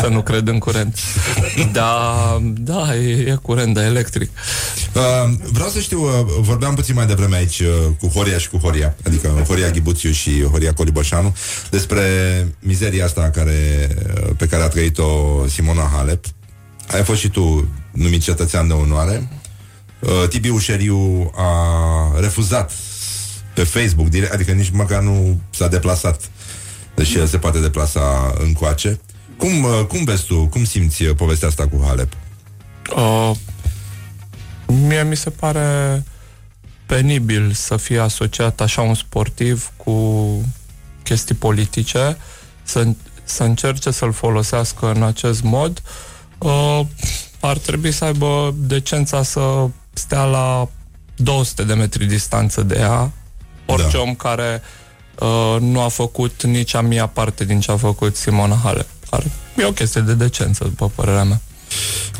Să 0.00 0.08
nu 0.10 0.22
cred 0.22 0.48
în 0.48 0.58
curent. 0.58 0.98
Da, 1.72 2.40
da, 2.54 2.96
e, 2.96 3.30
e 3.30 3.38
curent, 3.42 3.74
da, 3.74 3.84
electric. 3.84 4.30
Uh, 4.94 5.34
vreau 5.52 5.68
să 5.68 5.78
știu, 5.78 6.02
uh, 6.02 6.10
vorbeam 6.40 6.74
puțin 6.74 6.94
mai 6.94 7.06
devreme 7.06 7.36
aici 7.36 7.58
uh, 7.58 7.66
cu 8.00 8.06
Horia 8.06 8.38
și 8.38 8.48
cu 8.48 8.56
Horia, 8.56 8.96
adică 9.06 9.44
Horia 9.46 9.70
Ghibuțiu 9.70 10.10
și 10.10 10.42
Horia 10.42 10.72
Colibășanu, 10.72 11.36
despre 11.70 12.02
mizeria 12.60 13.04
asta 13.04 13.30
care, 13.30 13.88
uh, 14.24 14.30
pe 14.36 14.46
care 14.46 14.62
a 14.62 14.68
trăit-o 14.68 15.06
Simona 15.46 15.90
Halep. 15.96 16.24
Ai 16.92 17.02
fost 17.02 17.20
și 17.20 17.28
tu 17.28 17.68
numit 17.92 18.22
cetățean 18.22 18.66
de 18.66 18.72
onoare. 18.72 19.28
Uh, 20.00 20.28
Tibi 20.28 20.48
Ușeriu 20.48 21.30
a 21.34 22.20
refuzat 22.20 22.72
pe 23.58 23.64
Facebook, 23.64 24.08
direct, 24.08 24.32
adică 24.32 24.52
nici 24.52 24.70
măcar 24.70 25.02
nu 25.02 25.40
s-a 25.50 25.68
deplasat, 25.68 26.30
deși 26.94 27.18
el 27.18 27.26
se 27.26 27.38
poate 27.38 27.60
deplasa 27.60 28.34
încoace. 28.38 29.00
Cum, 29.36 29.64
uh, 29.64 29.84
cum 29.88 30.04
vezi 30.04 30.24
tu, 30.24 30.46
cum 30.46 30.64
simți 30.64 31.02
uh, 31.02 31.14
povestea 31.16 31.48
asta 31.48 31.68
cu 31.68 31.82
Halep? 31.86 32.12
Uh, 32.96 33.30
mie 34.66 35.02
mi 35.02 35.16
se 35.16 35.30
pare 35.30 36.02
penibil 36.86 37.52
să 37.52 37.76
fie 37.76 37.98
asociat 37.98 38.60
așa 38.60 38.80
un 38.80 38.94
sportiv 38.94 39.72
cu 39.76 39.94
chestii 41.02 41.34
politice, 41.34 42.16
să, 42.62 42.86
să 43.24 43.42
încerce 43.42 43.90
să-l 43.90 44.12
folosească 44.12 44.92
în 44.94 45.02
acest 45.02 45.42
mod. 45.42 45.82
Uh, 46.38 46.80
ar 47.40 47.58
trebui 47.58 47.92
să 47.92 48.04
aibă 48.04 48.54
decența 48.56 49.22
să 49.22 49.68
stea 49.92 50.24
la 50.24 50.68
200 51.16 51.64
de 51.64 51.74
metri 51.74 52.06
distanță 52.06 52.62
de 52.62 52.76
ea, 52.78 53.12
orice 53.72 53.96
Da. 53.96 53.98
om 53.98 54.14
care 54.14 54.62
uh, 55.18 55.56
nu 55.60 55.80
a 55.80 55.88
făcut 55.88 56.42
nici 56.42 56.74
a 56.74 56.80
mia 56.80 57.06
parte 57.06 57.44
din 57.44 57.60
ce 57.60 57.70
a 57.70 57.76
făcut 57.76 58.16
Simona 58.16 58.60
Halep. 58.64 58.86
Ar, 59.10 59.22
e 59.56 59.64
o 59.64 59.72
chestie 59.72 60.00
de 60.00 60.14
decență, 60.14 60.64
după 60.64 60.90
părerea 60.94 61.24
mea. 61.24 61.40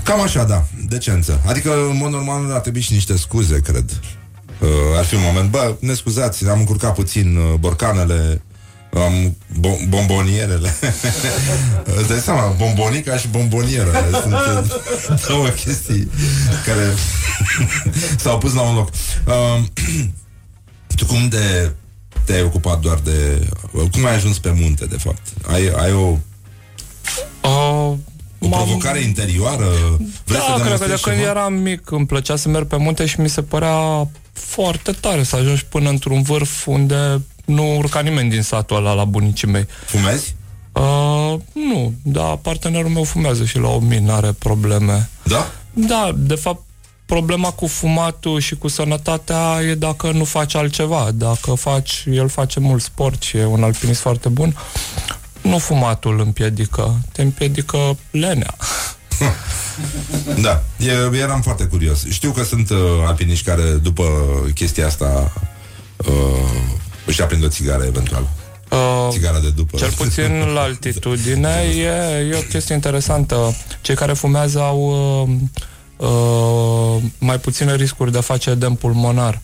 Cam 0.03 0.20
așa, 0.20 0.44
da, 0.44 0.64
decență. 0.88 1.40
Adică, 1.46 1.72
în 1.90 1.96
mod 1.96 2.11
normal, 2.11 2.53
ar 2.53 2.61
trebui 2.61 2.80
și 2.80 2.92
niște 2.92 3.16
scuze, 3.16 3.61
cred. 3.61 3.90
Uh, 4.61 4.68
ar 4.96 5.05
fi 5.05 5.14
un 5.14 5.20
moment, 5.24 5.51
bă, 5.51 5.74
ne 5.80 5.94
scuzați, 5.94 6.49
am 6.49 6.59
încurcat 6.59 6.94
puțin 6.94 7.36
uh, 7.36 7.55
borcanele, 7.59 8.42
am 8.94 9.36
bo- 9.61 9.88
bombonierele. 9.88 10.74
Îți 11.99 12.09
dai 12.09 12.18
seama, 12.18 12.55
bombonica 12.59 13.16
și 13.16 13.28
bombonierele 13.28 14.09
sunt 14.22 14.32
uh, 14.32 15.20
două 15.28 15.46
chestii 15.46 16.11
care 16.66 16.94
s-au 18.22 18.38
pus 18.38 18.55
la 18.55 18.61
un 18.61 18.74
loc. 18.74 18.88
Uh, 19.26 19.62
tu 20.99 21.07
cum 21.07 21.28
de 21.28 21.72
te-ai 22.24 22.42
ocupat 22.42 22.80
doar 22.80 22.99
de... 22.99 23.49
Cum 23.92 24.07
ai 24.07 24.14
ajuns 24.14 24.38
pe 24.38 24.55
munte, 24.61 24.84
de 24.86 24.96
fapt? 24.96 25.22
Ai, 25.46 25.72
ai 25.76 25.92
o... 25.92 26.16
Uh, 27.42 27.96
o 28.38 28.49
provocare 28.49 29.01
interioară? 29.01 29.64
Vrei 30.24 30.40
să 30.40 30.55
da, 30.57 30.64
cred 30.64 30.78
că 30.78 30.84
demonstrezi 30.84 30.88
de 30.88 31.01
când 31.03 31.16
ceva? 31.16 31.30
eram 31.30 31.53
mic 31.53 31.90
îmi 31.90 32.07
plăcea 32.07 32.36
să 32.36 32.49
merg 32.49 32.66
pe 32.66 32.76
munte 32.76 33.07
și 33.07 33.20
mi 33.20 33.28
se 33.28 33.42
părea 33.42 34.09
foarte 34.32 34.92
tare 34.92 35.22
să 35.22 35.36
ajungi 35.36 35.64
până 35.64 35.88
într-un 35.88 36.22
vârf 36.22 36.66
unde 36.66 37.22
nu 37.44 37.76
urca 37.76 38.01
nimeni 38.01 38.30
din 38.30 38.42
satul 38.42 38.76
ăla 38.76 38.92
la 38.92 39.05
bunicii 39.05 39.49
mei. 39.49 39.66
Fumezi? 39.86 40.34
Uh, 40.72 41.40
nu, 41.53 41.94
dar 42.03 42.36
partenerul 42.36 42.90
meu 42.90 43.05
fumează 43.05 43.44
și 43.44 43.59
la 43.59 43.68
1000 43.68 43.99
n-are 43.99 44.32
probleme. 44.32 45.09
Da? 45.22 45.51
Da, 45.72 46.12
de 46.16 46.34
fapt, 46.34 46.62
problema 47.09 47.50
cu 47.50 47.66
fumatul 47.66 48.40
și 48.40 48.56
cu 48.56 48.68
sănătatea 48.68 49.61
e 49.62 49.74
dacă 49.74 50.11
nu 50.11 50.24
faci 50.24 50.54
altceva. 50.54 51.11
Dacă 51.14 51.54
faci, 51.54 52.04
el 52.11 52.28
face 52.28 52.61
mult 52.61 52.82
sport 52.82 53.22
și 53.22 53.36
e 53.36 53.44
un 53.44 53.62
alpinist 53.62 54.00
foarte 54.00 54.28
bun, 54.28 54.56
nu 55.42 55.59
fumatul 55.59 56.12
îl 56.12 56.20
împiedică, 56.20 56.98
te 57.12 57.22
împiedică 57.22 57.96
lenea. 58.11 58.54
Da, 60.40 60.62
e, 60.76 61.18
eram 61.18 61.40
foarte 61.40 61.64
curios. 61.64 62.06
Știu 62.09 62.30
că 62.30 62.44
sunt 62.44 62.70
uh, 62.70 62.78
alpiniști 63.06 63.44
care, 63.44 63.62
după 63.62 64.04
chestia 64.54 64.86
asta, 64.86 65.32
uh, 65.96 66.06
își 67.06 67.22
aprind 67.22 67.44
o 67.44 67.48
țigară, 67.48 67.84
eventual. 67.84 68.28
Uh, 68.70 69.09
Țigara 69.11 69.38
de 69.38 69.50
după. 69.50 69.76
Cel 69.76 69.90
puțin 69.90 70.42
la 70.54 70.61
altitudine 70.61 71.64
e, 71.76 72.28
e 72.30 72.34
o 72.34 72.48
chestie 72.48 72.74
interesantă. 72.74 73.56
Cei 73.80 73.94
care 73.94 74.12
fumează 74.12 74.61
au 74.61 74.80
uh, 75.22 75.36
uh, 75.99 76.96
mai 77.18 77.38
puține 77.38 77.76
riscuri 77.76 78.12
de 78.12 78.18
a 78.18 78.20
face 78.20 78.51
edem 78.51 78.74
pulmonar. 78.74 79.40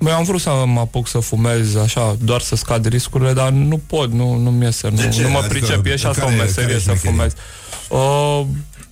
Băi, 0.00 0.12
am 0.12 0.24
vrut 0.24 0.40
să 0.40 0.62
mă 0.66 0.80
apuc 0.80 1.08
să 1.08 1.18
fumez 1.18 1.74
așa, 1.76 2.16
doar 2.20 2.40
să 2.40 2.56
scad 2.56 2.86
riscurile, 2.86 3.32
dar 3.32 3.48
nu 3.50 3.80
pot, 3.86 4.12
nu, 4.12 4.34
nu-mi 4.36 4.64
iese, 4.64 4.88
nu, 4.88 4.96
De 4.96 5.08
ce? 5.08 5.22
nu 5.22 5.28
mă 5.30 5.38
Adică, 5.38 5.52
pricep, 5.58 5.86
e 5.86 5.96
și 5.96 6.06
asta 6.06 6.22
o 6.22 6.26
care- 6.26 6.36
meserie 6.40 6.62
care-i 6.64 6.80
să 6.80 6.94
șmecheria? 6.94 7.10
fumez. 7.10 7.32
Uh, 7.88 8.46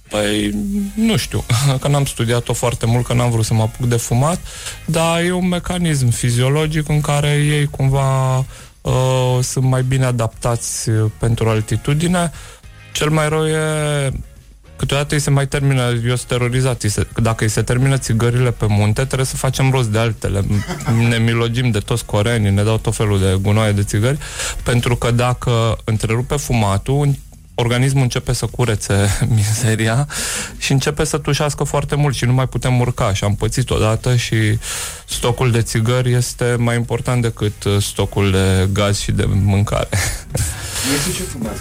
Păi, 0.08 0.54
nu 0.94 1.16
știu, 1.16 1.44
că 1.80 1.88
n-am 1.88 2.04
studiat-o 2.04 2.52
foarte 2.52 2.86
mult, 2.86 3.06
că 3.06 3.12
n-am 3.12 3.30
vrut 3.30 3.44
să 3.44 3.54
mă 3.54 3.62
apuc 3.62 3.86
de 3.88 3.96
fumat, 3.96 4.38
dar 4.84 5.20
e 5.20 5.32
un 5.32 5.48
mecanism 5.48 6.08
fiziologic 6.08 6.88
în 6.88 7.00
care 7.00 7.28
ei 7.28 7.66
cumva 7.66 8.36
uh, 8.80 9.38
sunt 9.40 9.64
mai 9.64 9.82
bine 9.82 10.04
adaptați 10.04 10.88
uh, 10.88 11.10
pentru 11.18 11.48
altitudine. 11.48 12.32
Cel 12.92 13.10
mai 13.10 13.28
rău 13.28 13.46
e 13.46 14.10
câteodată 14.80 15.14
îi 15.14 15.20
se 15.20 15.30
mai 15.30 15.48
termină, 15.48 15.82
eu 16.06 16.16
sunt 16.16 16.28
terorizat, 16.28 16.82
îi 16.82 16.88
se, 16.88 17.06
dacă 17.22 17.44
îi 17.44 17.50
se 17.50 17.62
termină 17.62 17.96
țigările 17.96 18.50
pe 18.50 18.66
munte, 18.68 19.04
trebuie 19.04 19.26
să 19.26 19.36
facem 19.36 19.70
rost 19.70 19.88
de 19.88 19.98
altele. 19.98 20.44
Ne 21.08 21.16
milogim 21.16 21.70
de 21.70 21.78
toți 21.78 22.04
corenii, 22.04 22.50
ne 22.50 22.62
dau 22.62 22.78
tot 22.78 22.94
felul 22.94 23.18
de 23.18 23.38
gunoaie 23.40 23.72
de 23.72 23.82
țigări, 23.82 24.18
pentru 24.62 24.96
că 24.96 25.10
dacă 25.10 25.78
întrerupe 25.84 26.36
fumatul, 26.36 27.14
organismul 27.54 28.02
începe 28.02 28.32
să 28.32 28.46
curețe 28.46 28.94
mizeria 29.36 30.08
și 30.58 30.72
începe 30.72 31.04
să 31.04 31.18
tușească 31.18 31.64
foarte 31.64 31.94
mult 31.94 32.14
și 32.14 32.24
nu 32.24 32.32
mai 32.32 32.46
putem 32.46 32.80
urca 32.80 33.14
și 33.14 33.24
am 33.24 33.34
pățit 33.34 33.70
odată 33.70 34.16
și 34.16 34.58
stocul 35.08 35.50
de 35.50 35.62
țigări 35.62 36.12
este 36.12 36.56
mai 36.58 36.76
important 36.76 37.22
decât 37.22 37.64
uh, 37.64 37.82
stocul 37.82 38.30
de 38.30 38.68
gaz 38.72 38.98
și 38.98 39.12
de 39.12 39.24
mâncare. 39.28 39.88
ce 41.16 41.22
fumează? 41.22 41.60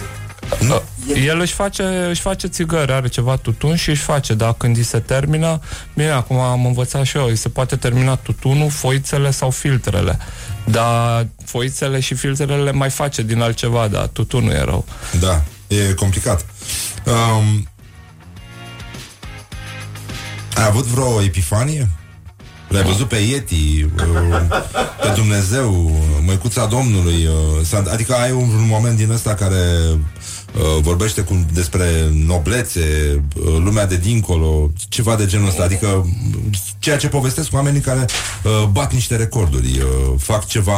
Nu. 0.60 0.82
El 1.14 1.40
își 1.40 1.52
face, 1.52 1.82
își 2.08 2.20
face 2.20 2.46
țigări, 2.46 2.92
are 2.92 3.08
ceva 3.08 3.36
tutun 3.36 3.76
și 3.76 3.90
își 3.90 4.02
face, 4.02 4.34
dar 4.34 4.54
când 4.54 4.76
îi 4.76 4.82
se 4.82 4.98
termină, 4.98 5.60
bine, 5.94 6.10
acum 6.10 6.38
am 6.38 6.66
învățat 6.66 7.04
și 7.04 7.16
eu, 7.16 7.24
îi 7.24 7.36
se 7.36 7.48
poate 7.48 7.76
termina 7.76 8.16
tutunul, 8.16 8.70
foițele 8.70 9.30
sau 9.30 9.50
filtrele. 9.50 10.18
Dar 10.64 11.26
foițele 11.44 12.00
și 12.00 12.14
filtrele 12.14 12.56
le 12.56 12.72
mai 12.72 12.90
face 12.90 13.22
din 13.22 13.40
altceva, 13.40 13.88
dar 13.88 14.06
tutunul 14.06 14.52
e 14.52 14.62
rău. 14.62 14.84
Da, 15.20 15.42
e 15.66 15.92
complicat. 15.94 16.46
Um, 17.04 17.68
ai 20.54 20.66
avut 20.66 20.84
vreo 20.84 21.22
epifanie? 21.22 21.88
L-ai 22.70 22.82
văzut 22.82 23.08
pe 23.08 23.16
Yeti, 23.16 23.82
uh, 23.82 24.40
pe 25.00 25.12
Dumnezeu, 25.14 26.00
Măicuța 26.26 26.66
Domnului, 26.66 27.26
uh, 27.26 27.64
s-a- 27.66 27.82
adică 27.92 28.14
ai 28.14 28.30
un, 28.32 28.38
un 28.54 28.66
moment 28.66 28.96
din 28.96 29.10
ăsta 29.10 29.34
care 29.34 29.62
uh, 29.90 30.82
vorbește 30.82 31.20
cu, 31.20 31.46
despre 31.52 31.84
noblețe, 32.26 32.80
uh, 33.36 33.44
lumea 33.64 33.86
de 33.86 33.96
dincolo, 33.96 34.70
ceva 34.88 35.16
de 35.16 35.26
genul 35.26 35.48
ăsta, 35.48 35.62
adică 35.62 35.86
uh, 35.86 36.04
ceea 36.78 36.96
ce 36.96 37.08
povestesc 37.08 37.52
oamenii 37.52 37.80
care 37.80 38.04
uh, 38.44 38.68
bat 38.72 38.92
niște 38.92 39.16
recorduri, 39.16 39.78
uh, 39.78 40.14
fac 40.18 40.46
ceva 40.46 40.76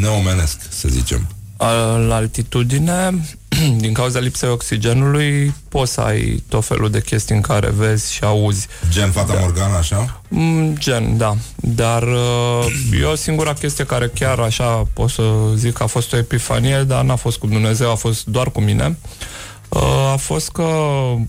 neomenesc, 0.00 0.58
să 0.68 0.88
zicem. 0.88 1.26
A- 1.56 1.96
La 1.96 2.14
altitudine, 2.14 3.24
din 3.84 3.92
cauza 3.92 4.18
lipsei 4.18 4.48
oxigenului, 4.48 5.54
poți 5.68 5.92
să 5.92 6.00
ai 6.00 6.42
tot 6.48 6.64
felul 6.64 6.90
de 6.90 7.00
chestii 7.00 7.34
în 7.34 7.40
care 7.40 7.70
vezi 7.70 8.12
și 8.12 8.24
auzi. 8.24 8.66
Gen 8.90 9.10
Fata 9.10 9.32
da. 9.32 9.40
Morgana, 9.40 9.76
așa? 9.76 10.20
Mm, 10.28 10.76
Gen, 10.78 11.16
da. 11.16 11.36
Dar 11.56 12.02
uh, 12.02 12.66
eu 13.00 13.14
singura 13.14 13.52
chestie 13.52 13.84
care 13.84 14.10
chiar 14.14 14.38
așa 14.38 14.88
pot 14.92 15.10
să 15.10 15.22
zic 15.54 15.72
că 15.72 15.82
a 15.82 15.86
fost 15.86 16.12
o 16.12 16.16
epifanie, 16.16 16.84
dar 16.86 17.04
n-a 17.04 17.16
fost 17.16 17.38
cu 17.38 17.46
Dumnezeu, 17.46 17.90
a 17.90 17.94
fost 17.94 18.26
doar 18.26 18.50
cu 18.50 18.60
mine. 18.60 18.98
Uh, 19.68 20.10
a 20.12 20.16
fost 20.16 20.50
că 20.50 20.68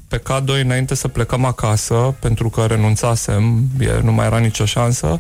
pe 0.08 0.18
K2 0.18 0.62
înainte 0.64 0.96
să 0.96 1.08
plecăm 1.08 1.46
acasă, 1.46 2.16
pentru 2.20 2.50
că 2.50 2.62
renunțasem, 2.62 3.64
e, 3.80 4.00
nu 4.04 4.12
mai 4.12 4.26
era 4.26 4.38
nicio 4.38 4.66
șansă, 4.66 5.20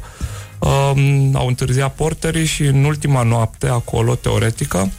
uh, 0.60 0.92
au 1.34 1.48
întârziat 1.48 1.94
porterii 1.96 2.46
și 2.46 2.64
în 2.64 2.84
ultima 2.84 3.24
noapte 3.24 3.68
acolo, 3.68 4.16
teoretică, 4.16 4.92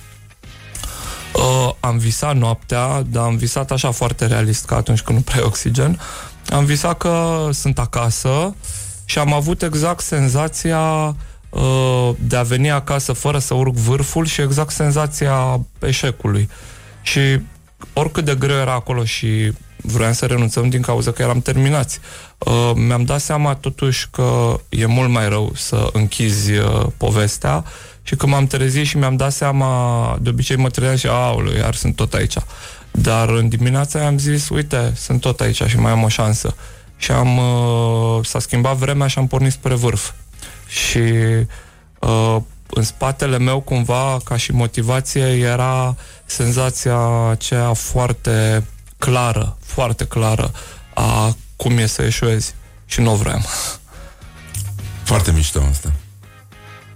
Uh, 1.32 1.70
am 1.80 1.98
visat 1.98 2.36
noaptea, 2.36 3.02
dar 3.06 3.24
am 3.24 3.36
visat 3.36 3.70
așa 3.70 3.90
foarte 3.90 4.26
realist, 4.26 4.64
ca 4.64 4.76
atunci 4.76 5.00
când 5.00 5.18
nu 5.18 5.24
prea 5.24 5.40
e 5.40 5.44
oxigen. 5.44 6.00
Am 6.48 6.64
visat 6.64 6.96
că 6.96 7.48
sunt 7.52 7.78
acasă 7.78 8.54
și 9.04 9.18
am 9.18 9.32
avut 9.32 9.62
exact 9.62 10.00
senzația 10.00 11.16
uh, 11.50 12.10
de 12.18 12.36
a 12.36 12.42
veni 12.42 12.70
acasă 12.70 13.12
fără 13.12 13.38
să 13.38 13.54
urc 13.54 13.74
vârful 13.74 14.26
și 14.26 14.40
exact 14.40 14.70
senzația 14.70 15.60
eșecului. 15.78 16.48
Și 17.02 17.20
oricât 17.92 18.24
de 18.24 18.34
greu 18.34 18.56
era 18.56 18.72
acolo 18.72 19.04
și 19.04 19.52
vroiam 19.76 20.12
să 20.12 20.26
renunțăm 20.26 20.68
din 20.68 20.80
cauza 20.80 21.10
că 21.12 21.22
eram 21.22 21.40
terminați. 21.40 21.98
Uh, 22.38 22.72
mi-am 22.74 23.04
dat 23.04 23.20
seama 23.20 23.54
totuși 23.54 24.08
că 24.10 24.60
e 24.68 24.86
mult 24.86 25.10
mai 25.10 25.28
rău 25.28 25.52
să 25.54 25.88
închizi 25.92 26.52
uh, 26.52 26.86
povestea 26.96 27.64
și 28.02 28.16
când 28.16 28.32
m-am 28.32 28.46
trezit 28.46 28.86
și 28.86 28.96
mi-am 28.96 29.16
dat 29.16 29.32
seama, 29.32 30.18
de 30.20 30.28
obicei 30.28 30.56
mă 30.56 30.68
trezeam 30.68 30.96
și 30.96 31.06
aoleu, 31.06 31.54
iar 31.54 31.74
sunt 31.74 31.96
tot 31.96 32.14
aici. 32.14 32.36
Dar 32.90 33.28
în 33.28 33.48
dimineața 33.48 34.06
am 34.06 34.18
zis, 34.18 34.48
uite, 34.48 34.92
sunt 34.96 35.20
tot 35.20 35.40
aici 35.40 35.62
și 35.62 35.78
mai 35.78 35.92
am 35.92 36.02
o 36.02 36.08
șansă. 36.08 36.54
Și 36.96 37.10
am, 37.10 37.38
uh, 37.38 38.26
s-a 38.26 38.38
schimbat 38.38 38.76
vremea 38.76 39.06
și 39.06 39.18
am 39.18 39.26
pornit 39.26 39.52
spre 39.52 39.74
vârf. 39.74 40.10
Și 40.68 40.98
uh, 41.98 42.36
în 42.66 42.82
spatele 42.82 43.38
meu 43.38 43.60
cumva, 43.60 44.18
ca 44.24 44.36
și 44.36 44.52
motivație, 44.52 45.22
era 45.22 45.96
senzația 46.24 47.28
aceea 47.30 47.72
foarte 47.72 48.64
clară, 48.98 49.56
foarte 49.60 50.04
clară 50.04 50.50
a 50.94 51.36
cum 51.56 51.78
e 51.78 51.86
să 51.86 52.02
eșuezi. 52.02 52.54
Și 52.86 53.00
nu 53.00 53.12
o 53.12 53.14
vreau. 53.14 53.40
Foarte 55.02 55.32
mișto 55.32 55.62
asta. 55.70 55.92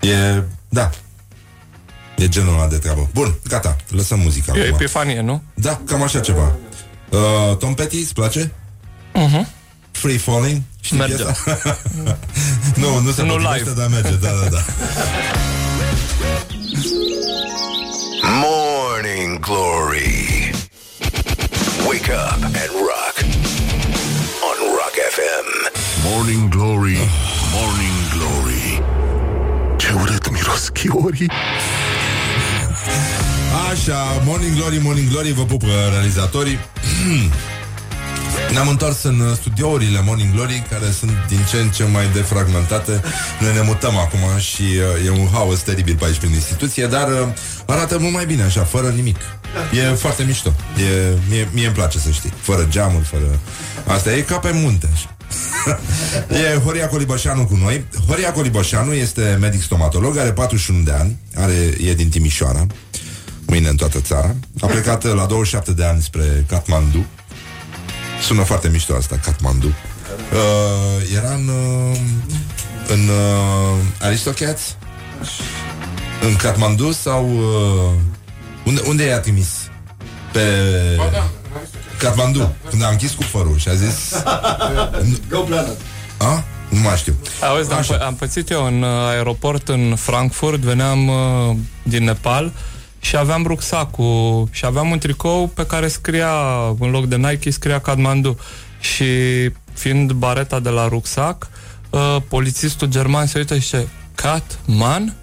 E, 0.01 0.43
da. 0.77 0.91
E 2.17 2.29
genul 2.29 2.55
ăla 2.55 2.67
de 2.67 2.77
treabă. 2.79 3.09
Bun, 3.13 3.35
gata, 3.49 3.77
lăsăm 3.89 4.19
muzica 4.19 4.53
E 4.57 4.61
o 4.61 4.63
acum. 4.65 4.75
epifanie, 4.75 5.21
nu? 5.21 5.43
Da, 5.55 5.81
cam 5.87 6.03
așa 6.03 6.21
ceva. 6.21 6.53
Uh, 7.11 7.57
Tom 7.57 7.75
Petty, 7.75 7.97
îți 7.97 8.13
place? 8.15 8.53
Uh-huh. 9.15 9.47
Free 9.91 10.19
Falling? 10.19 10.63
Știi 10.81 10.97
Merge. 10.99 11.15
piesa? 11.15 11.35
nu, 12.83 12.99
nu 13.01 13.11
se 13.11 13.23
Nu 13.23 13.29
potrivește, 13.33 13.63
live. 13.69 13.81
dar 13.81 13.89
merge, 13.89 14.11
da, 14.15 14.29
da, 14.43 14.49
da. 14.49 14.63
Morning 18.23 19.39
Glory. 19.41 20.51
Wake 21.89 22.11
up 22.11 22.43
and 22.43 22.71
rock. 22.91 23.15
On 24.49 24.57
Rock 24.79 24.95
FM. 25.15 25.47
Morning 26.09 26.49
Glory, 26.49 26.99
Morning 27.53 27.99
Glory 28.15 28.83
Ce 29.77 29.93
urât 30.01 30.27
miros 30.47 30.69
chiorii 30.69 31.31
Așa, 33.71 34.23
Morning 34.25 34.55
Glory, 34.57 34.79
Morning 34.83 35.09
Glory, 35.09 35.33
vă 35.33 35.45
pupă 35.45 35.67
realizatorii. 35.91 36.59
Ne-am 38.53 38.69
întors 38.69 39.03
în 39.03 39.21
uh, 39.21 39.37
studiourile 39.37 40.01
Morning 40.05 40.35
Glory, 40.35 40.67
care 40.71 40.91
sunt 40.91 41.11
din 41.29 41.39
ce 41.51 41.57
în 41.57 41.69
ce 41.71 41.85
mai 41.85 42.09
defragmentate. 42.13 43.03
Noi 43.41 43.53
ne 43.55 43.61
mutăm 43.61 43.97
acum 43.97 44.39
și 44.39 44.63
uh, 44.63 45.07
e 45.07 45.11
un 45.11 45.29
haos 45.33 45.61
teribil 45.61 45.97
pe 45.97 46.05
aici 46.05 46.17
prin 46.17 46.33
instituție, 46.33 46.87
dar 46.87 47.09
uh, 47.09 47.29
arată 47.67 47.99
mult 47.99 48.13
mai 48.13 48.27
bine 48.27 48.43
așa, 48.43 48.65
fără 48.65 48.89
nimic. 48.89 49.17
E 49.73 49.95
foarte 49.95 50.23
mișto. 50.23 50.53
E, 50.77 51.17
mie, 51.29 51.49
mie 51.53 51.67
îmi 51.67 51.75
place 51.75 51.99
să 51.99 52.11
știi. 52.11 52.33
Fără 52.41 52.67
geamuri, 52.69 53.05
fără... 53.05 53.39
Asta 53.87 54.13
e 54.13 54.21
ca 54.21 54.39
pe 54.39 54.51
munte, 54.53 54.89
așa. 54.93 55.16
E 56.55 56.59
Horia 56.65 56.89
Coliboșanu 56.89 57.47
cu 57.47 57.55
noi. 57.55 57.85
Horia 58.07 58.33
Coliboșanu 58.33 58.93
este 58.93 59.37
medic 59.41 59.63
stomatolog, 59.63 60.17
are 60.17 60.33
41 60.33 60.83
de 60.83 60.93
ani, 60.93 61.17
are, 61.35 61.75
e 61.81 61.95
din 61.95 62.09
Timișoara, 62.09 62.67
mâine 63.47 63.69
în 63.69 63.77
toată 63.77 64.01
țara. 64.01 64.35
A 64.61 64.67
plecat 64.67 65.05
uh, 65.05 65.13
la 65.15 65.27
27 65.27 65.73
de 65.73 65.85
ani 65.85 66.03
spre 66.03 66.45
Kathmandu. 66.49 67.07
Sună 68.23 68.43
foarte 68.43 68.69
mișto 68.69 68.95
asta, 68.95 69.19
Kathmandu. 69.23 69.67
Uh, 69.67 71.17
era 71.17 71.33
în, 71.33 71.49
uh, 71.49 71.99
în 72.89 73.09
uh, 73.09 73.77
Aristocats? 74.01 74.77
În 76.23 76.37
Kathmandu 76.37 76.93
sau... 76.93 77.31
Uh, 77.31 77.93
unde, 78.65 78.81
unde 78.87 79.05
i-a 79.05 79.21
trimis? 79.21 79.49
Pe... 80.33 80.41
Kathmandu, 81.99 82.55
când 82.71 82.83
a 82.83 82.89
închis 82.89 83.13
cufărul 83.13 83.59
și 83.59 83.69
a 83.69 83.75
zis... 83.75 84.23
Go 85.31 85.39
Planet. 85.39 85.77
A? 86.19 86.45
Nu 86.69 86.81
mai 86.81 86.97
știu. 86.97 87.15
Auzi, 87.41 87.73
am, 87.73 87.83
pă- 87.83 88.03
am 88.03 88.15
pățit 88.15 88.51
eu 88.51 88.65
în 88.67 88.83
uh, 88.83 88.89
aeroport 88.89 89.69
în 89.69 89.95
Frankfurt, 89.97 90.61
veneam 90.61 91.09
uh, 91.09 91.57
din 91.83 92.05
Nepal 92.05 92.53
și 93.01 93.17
aveam 93.17 93.43
rucsacul 93.47 94.49
și 94.51 94.65
aveam 94.65 94.91
un 94.91 94.99
tricou 94.99 95.47
pe 95.47 95.67
care 95.67 95.89
scria, 95.89 96.33
în 96.79 96.91
loc 96.91 97.07
de 97.07 97.17
Nike, 97.17 97.51
scria 97.51 97.81
Kathmandu. 97.81 98.39
Și 98.81 99.05
fiind 99.73 100.13
bareta 100.13 100.61
de 100.61 100.69
la 100.69 100.89
rucsac, 100.89 101.49
uh, 101.91 102.17
polițistul 102.29 102.89
german 102.89 103.27
se 103.27 103.39
uită 103.39 103.55
și 103.59 103.61
zice, 103.61 103.89
Catman? 104.15 105.15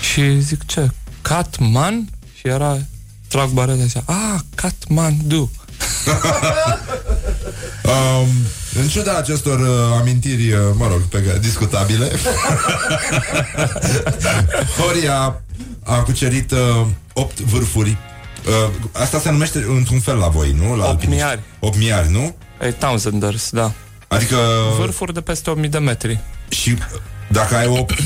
Și 0.00 0.40
zic, 0.40 0.66
ce? 0.66 0.88
Catman? 1.22 2.08
Și 2.34 2.48
era, 2.48 2.78
trag 3.28 3.48
bareta 3.48 3.78
și 3.78 3.86
zice, 3.86 4.02
ah, 4.06 4.40
Kathmandu. 4.54 5.50
Um, 7.88 8.28
în 8.80 8.88
ciuda 8.88 9.16
acestor 9.16 9.60
uh, 9.60 9.96
amintiri, 10.00 10.52
uh, 10.52 10.58
mă 10.74 10.86
rog, 10.86 11.00
pe 11.00 11.22
care, 11.22 11.38
discutabile, 11.38 12.08
Horia 14.78 15.42
a 15.82 16.02
cucerit 16.02 16.50
uh, 16.50 16.86
8 17.12 17.40
vârfuri. 17.40 17.96
Uh, 18.46 18.70
asta 18.92 19.18
se 19.18 19.30
numește 19.30 19.64
într-un 19.68 20.00
fel 20.00 20.16
la 20.16 20.28
voi, 20.28 20.52
nu? 20.52 20.76
La 20.76 20.84
alpiniști. 20.84 21.22
miari. 21.22 21.40
8 21.58 21.78
miari, 21.78 22.10
nu? 22.10 22.34
E 22.60 22.70
Townsenders, 22.70 23.50
da. 23.50 23.72
Adică... 24.08 24.36
Vârfuri 24.78 25.14
de 25.14 25.20
peste 25.20 25.50
1000 25.50 25.68
de 25.68 25.78
metri. 25.78 26.20
Și 26.48 26.76
dacă 27.28 27.56
ai 27.56 27.66
8, 27.66 27.94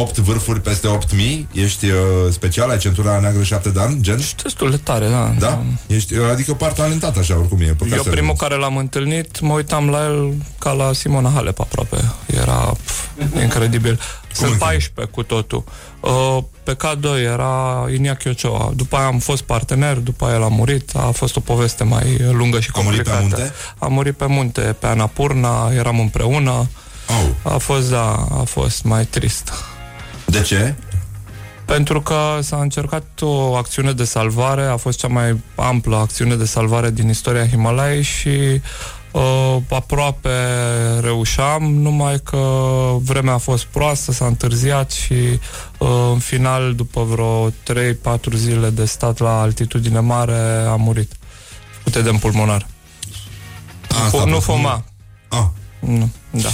8 0.00 0.16
vârfuri 0.18 0.60
peste 0.60 0.86
8000, 0.86 1.48
ești 1.52 1.86
uh, 1.86 1.92
special, 2.30 2.70
ai 2.70 2.78
centura 2.78 3.20
neagră 3.20 3.42
7 3.42 3.68
de 3.68 3.80
ani, 3.80 4.00
gen? 4.00 4.18
Ești 4.18 4.42
destul 4.42 4.70
de 4.70 4.76
tare, 4.76 5.08
da. 5.08 5.34
Da? 5.38 5.62
Ești, 5.86 6.14
uh, 6.14 6.28
adică 6.30 6.54
par 6.54 6.72
talentat 6.72 7.16
așa, 7.16 7.38
oricum 7.38 7.60
e. 7.60 7.64
păcat 7.64 7.92
Eu 7.96 8.02
să 8.02 8.10
primul 8.10 8.16
renunți. 8.16 8.40
care 8.42 8.54
l-am 8.54 8.76
întâlnit, 8.76 9.40
mă 9.40 9.52
uitam 9.52 9.88
la 9.88 10.04
el 10.04 10.34
ca 10.58 10.70
la 10.72 10.92
Simona 10.92 11.30
Halep 11.34 11.60
aproape. 11.60 11.96
Era 12.26 12.52
pf, 12.84 13.04
incredibil. 13.42 14.00
Sunt 14.32 14.54
14 14.58 15.14
cu 15.14 15.22
totul. 15.22 15.64
Uh, 16.00 16.38
pe 16.62 16.76
K2 16.76 17.04
era 17.22 17.84
Iñaki 17.90 18.26
Ochoa. 18.44 18.72
După 18.74 18.96
aia 18.96 19.06
am 19.06 19.18
fost 19.18 19.42
partener, 19.42 19.96
după 19.96 20.24
aia 20.24 20.34
el 20.34 20.42
a 20.42 20.48
murit. 20.48 20.90
A 20.96 21.10
fost 21.10 21.36
o 21.36 21.40
poveste 21.40 21.84
mai 21.84 22.16
lungă 22.32 22.60
și 22.60 22.70
A 22.74 22.80
murit 22.80 23.02
pe 23.02 23.10
complicată. 23.10 23.40
munte? 23.40 23.52
A 23.78 23.86
murit 23.86 24.16
pe 24.16 24.26
munte, 24.26 24.60
pe 24.60 24.86
Anapurna, 24.86 25.70
eram 25.72 26.00
împreună. 26.00 26.50
Au. 27.08 27.52
A 27.54 27.56
fost, 27.58 27.90
da, 27.90 28.26
a 28.30 28.42
fost 28.44 28.84
mai 28.84 29.04
trist. 29.04 29.52
De 30.36 30.42
ce? 30.42 30.74
Pentru 31.64 32.00
că 32.00 32.38
s-a 32.40 32.56
încercat 32.56 33.20
o 33.20 33.54
acțiune 33.54 33.92
de 33.92 34.04
salvare, 34.04 34.62
a 34.62 34.76
fost 34.76 34.98
cea 34.98 35.08
mai 35.08 35.40
amplă 35.54 35.96
acțiune 35.96 36.34
de 36.34 36.44
salvare 36.44 36.90
din 36.90 37.08
istoria 37.08 37.48
Himalaya 37.48 38.02
și 38.02 38.60
uh, 39.12 39.56
aproape 39.70 40.30
reușeam, 41.00 41.74
numai 41.74 42.20
că 42.24 42.38
vremea 43.00 43.32
a 43.32 43.38
fost 43.38 43.64
proastă, 43.64 44.12
s-a 44.12 44.26
întârziat 44.26 44.90
și 44.90 45.12
uh, 45.78 45.88
în 46.12 46.18
final, 46.18 46.74
după 46.74 47.02
vreo 47.02 47.50
3-4 47.50 47.52
zile 48.34 48.70
de 48.70 48.84
stat 48.84 49.18
la 49.18 49.40
altitudine 49.40 49.98
mare, 49.98 50.64
a 50.68 50.74
murit. 50.74 51.12
Cu 51.84 51.98
edem 51.98 52.16
pulmonar. 52.16 52.66
Asta 54.04 54.24
nu 54.24 54.36
a 54.36 54.40
fuma. 54.40 54.84
Ah. 55.28 55.44
Nu, 55.80 56.10
da. 56.30 56.48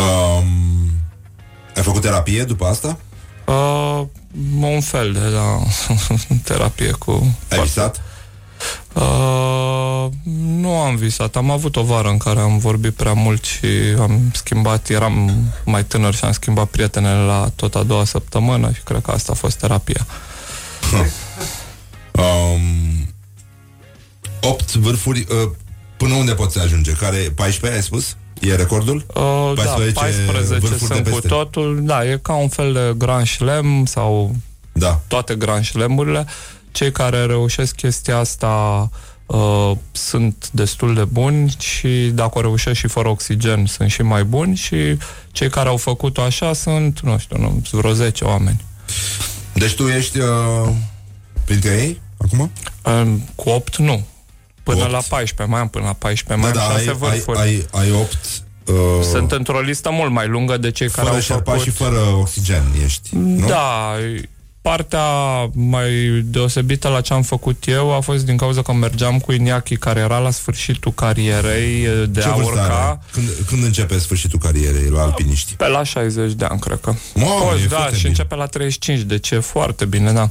Um, 0.00 0.90
ai 1.76 1.82
făcut 1.82 2.00
terapie 2.00 2.44
după 2.44 2.66
asta? 2.66 2.98
Uh, 3.50 4.06
un 4.60 4.80
fel 4.80 5.12
de 5.12 5.30
da, 5.30 5.58
terapie 6.44 6.90
cu... 6.90 7.36
Ai 7.48 7.60
visat? 7.60 8.02
Uh, 8.92 10.06
nu 10.34 10.76
am 10.76 10.96
visat. 10.96 11.36
Am 11.36 11.50
avut 11.50 11.76
o 11.76 11.82
vară 11.82 12.08
în 12.08 12.16
care 12.16 12.40
am 12.40 12.58
vorbit 12.58 12.94
prea 12.94 13.12
mult 13.12 13.44
și 13.44 13.66
am 13.98 14.30
schimbat, 14.34 14.88
eram 14.88 15.44
mai 15.64 15.84
tânăr 15.84 16.14
și 16.14 16.24
am 16.24 16.32
schimbat 16.32 16.66
prietenele 16.66 17.24
la 17.24 17.50
tot 17.56 17.74
a 17.74 17.82
doua 17.82 18.04
săptămână 18.04 18.72
și 18.72 18.80
cred 18.80 19.02
că 19.02 19.10
asta 19.10 19.32
a 19.32 19.34
fost 19.34 19.58
terapia. 19.58 20.06
Um, 22.12 23.14
8 24.40 24.74
vârfuri, 24.74 25.26
uh, 25.30 25.50
până 25.96 26.14
unde 26.14 26.34
poți 26.34 26.58
ajunge? 26.58 26.92
Care, 26.92 27.32
14 27.34 27.78
ai 27.78 27.84
spus? 27.84 28.16
E 28.40 28.54
recordul? 28.54 29.04
Uh, 29.14 29.52
14 29.54 29.92
da, 29.92 30.00
14 30.00 30.58
vârfuri 30.58 30.78
sunt 30.78 31.04
de 31.04 31.10
cu 31.10 31.16
peste. 31.16 31.28
totul. 31.28 31.80
Da, 31.82 32.04
e 32.04 32.18
ca 32.22 32.34
un 32.34 32.48
fel 32.48 32.72
de 32.72 32.94
Grand 32.96 33.26
Slam 33.26 33.84
sau 33.86 34.36
da. 34.72 35.00
toate 35.06 35.34
Grand 35.34 35.64
Slam-urile. 35.64 36.26
Cei 36.72 36.92
care 36.92 37.24
reușesc 37.24 37.74
chestia 37.74 38.18
asta 38.18 38.88
uh, 39.26 39.72
sunt 39.92 40.48
destul 40.52 40.94
de 40.94 41.04
buni 41.04 41.56
și 41.58 42.10
dacă 42.14 42.38
o 42.38 42.40
reușesc 42.40 42.78
și 42.78 42.86
fără 42.86 43.08
oxigen 43.08 43.66
sunt 43.66 43.90
și 43.90 44.02
mai 44.02 44.24
buni 44.24 44.56
și 44.56 44.76
cei 45.32 45.50
care 45.50 45.68
au 45.68 45.76
făcut-o 45.76 46.22
așa 46.22 46.52
sunt, 46.52 47.00
nu 47.00 47.18
știu, 47.18 47.38
nu, 47.38 47.62
sunt 47.64 47.80
vreo 47.80 47.92
10 47.92 48.24
oameni. 48.24 48.64
Deci 49.52 49.74
tu 49.74 49.86
ești 49.86 50.18
uh, 50.18 50.68
printre 51.44 51.70
ei 51.70 52.00
acum? 52.16 52.50
Uh, 52.84 53.14
cu 53.34 53.48
8 53.48 53.76
nu. 53.76 54.06
Până 54.72 54.82
8. 54.84 54.92
la 54.92 55.00
14, 55.08 55.54
mai 55.54 55.60
am 55.60 55.68
până 55.68 55.84
la 55.84 55.92
14, 55.92 56.46
mai 56.46 56.52
Da, 56.52 56.62
am 56.64 56.72
da, 56.72 56.78
6 56.78 56.88
ai, 56.90 56.96
ai, 57.10 57.10
vârfuri. 57.10 57.38
ai, 57.38 57.66
ai 57.72 57.90
8 57.90 58.16
uh, 58.66 58.74
Sunt 59.10 59.32
într-o 59.32 59.60
listă 59.60 59.90
mult 59.92 60.10
mai 60.12 60.26
lungă 60.28 60.56
de 60.56 60.70
cei 60.70 60.88
care 60.88 61.02
fără 61.06 61.14
au 61.16 61.22
șerpa 61.22 61.50
făcut... 61.50 61.64
și 61.66 61.70
fără 61.70 61.98
oxigen 62.18 62.62
ești, 62.84 63.08
nu? 63.16 63.46
Da, 63.46 63.92
partea 64.62 65.02
mai 65.52 65.90
deosebită 66.24 66.88
la 66.88 67.00
ce 67.00 67.12
am 67.12 67.22
făcut 67.22 67.64
eu 67.66 67.94
a 67.96 68.00
fost 68.00 68.24
din 68.24 68.36
cauza 68.36 68.62
că 68.62 68.72
mergeam 68.72 69.18
cu 69.18 69.32
Iniaki, 69.32 69.76
care 69.76 70.00
era 70.00 70.18
la 70.18 70.30
sfârșitul 70.30 70.92
carierei 70.92 71.86
de 72.08 72.20
Ce 72.20 72.26
a 72.28 72.32
vârstă 72.32 72.50
urca. 72.52 72.62
are? 72.88 73.00
Când, 73.12 73.28
când 73.46 73.64
începe 73.64 73.98
sfârșitul 73.98 74.38
carierei 74.38 74.88
la 74.90 75.02
alpiniști? 75.02 75.54
Pe 75.54 75.68
la 75.68 75.82
60 75.82 76.32
de 76.32 76.44
ani, 76.44 76.60
cred 76.60 76.78
că. 76.80 76.92
Mamă, 77.14 77.44
Poți, 77.50 77.62
e 77.62 77.66
da, 77.66 77.76
foarte 77.76 77.94
și 77.94 78.00
bine. 78.00 78.08
începe 78.08 78.34
la 78.34 78.46
35, 78.46 79.00
deci 79.00 79.30
e 79.30 79.38
foarte 79.38 79.84
bine, 79.84 80.12
da. 80.12 80.30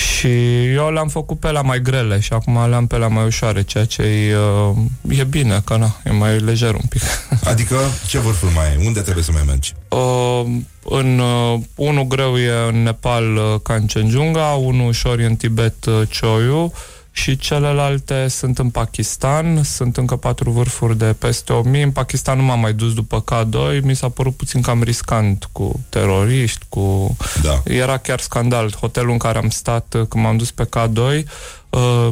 Și 0.00 0.64
eu 0.72 0.92
le-am 0.92 1.08
făcut 1.08 1.38
pe 1.38 1.50
la 1.50 1.62
mai 1.62 1.80
grele 1.80 2.20
și 2.20 2.32
acum 2.32 2.68
le-am 2.68 2.86
pe 2.86 2.96
la 2.96 3.08
mai 3.08 3.26
ușoare, 3.26 3.62
ceea 3.62 3.84
ce 3.84 4.02
e, 4.02 4.36
uh, 4.36 5.18
e 5.18 5.24
bine, 5.24 5.60
că 5.64 5.76
na, 5.76 5.96
e 6.04 6.10
mai 6.10 6.38
lejer 6.38 6.74
un 6.74 6.86
pic. 6.88 7.02
Adică 7.50 7.76
ce 8.06 8.18
vârfuri 8.18 8.54
mai 8.54 8.68
ai? 8.68 8.86
Unde 8.86 9.00
trebuie 9.00 9.24
să 9.24 9.32
mai 9.32 9.42
mergi? 9.46 9.74
Uh, 9.88 10.44
în 10.84 11.18
uh, 11.18 11.60
unul 11.74 12.06
greu 12.06 12.38
e 12.38 12.50
în 12.68 12.82
Nepal 12.82 13.36
uh, 13.36 13.60
Kanchenjunga, 13.62 14.46
unul 14.46 14.88
ușor 14.88 15.18
e 15.18 15.24
în 15.24 15.36
Tibet 15.36 15.84
uh, 15.84 16.02
Choyu 16.20 16.72
și 17.20 17.36
celelalte 17.36 18.28
sunt 18.28 18.58
în 18.58 18.70
Pakistan, 18.70 19.62
sunt 19.62 19.96
încă 19.96 20.16
patru 20.16 20.50
vârfuri 20.50 20.98
de 20.98 21.14
peste 21.18 21.52
1000. 21.52 21.82
În 21.82 21.90
Pakistan 21.90 22.38
nu 22.38 22.44
m-am 22.44 22.60
mai 22.60 22.72
dus 22.72 22.94
după 22.94 23.24
K2, 23.24 23.82
mi 23.82 23.96
s-a 23.96 24.08
părut 24.08 24.36
puțin 24.36 24.60
cam 24.60 24.82
riscant 24.82 25.48
cu 25.52 25.80
teroriști, 25.88 26.64
cu... 26.68 27.16
Da. 27.42 27.62
Era 27.64 27.96
chiar 27.96 28.20
scandal. 28.20 28.72
Hotelul 28.80 29.10
în 29.10 29.18
care 29.18 29.38
am 29.38 29.48
stat 29.48 29.94
uh, 29.94 30.06
când 30.08 30.24
m-am 30.24 30.36
dus 30.36 30.50
pe 30.50 30.68
K2, 30.76 31.24
uh, 31.70 32.08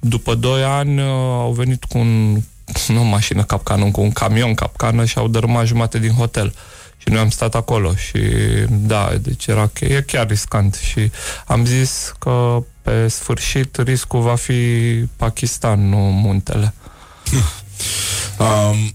după 0.00 0.34
2 0.34 0.62
ani 0.62 1.00
uh, 1.00 1.06
au 1.38 1.52
venit 1.52 1.84
cu 1.84 1.98
un 1.98 2.40
nu 2.88 3.00
o 3.00 3.04
mașină 3.04 3.42
capcană, 3.42 3.90
cu 3.90 4.00
un 4.00 4.10
camion 4.10 4.54
capcană 4.54 5.04
și 5.04 5.18
au 5.18 5.28
dărâmat 5.28 5.66
jumate 5.66 5.98
din 5.98 6.12
hotel. 6.12 6.54
Și 7.02 7.08
noi 7.08 7.18
am 7.20 7.30
stat 7.30 7.54
acolo 7.54 7.94
și 7.94 8.18
da, 8.70 9.12
deci 9.20 9.46
era 9.46 9.70
ch- 9.70 9.88
e 9.90 10.02
chiar 10.06 10.26
riscant 10.28 10.74
și 10.74 11.10
am 11.46 11.64
zis 11.64 12.12
că 12.18 12.58
pe 12.82 13.08
sfârșit 13.08 13.76
riscul 13.76 14.20
va 14.20 14.34
fi 14.34 14.52
Pakistan, 15.16 15.88
nu 15.88 15.96
muntele. 15.96 16.74
Um, 18.38 18.94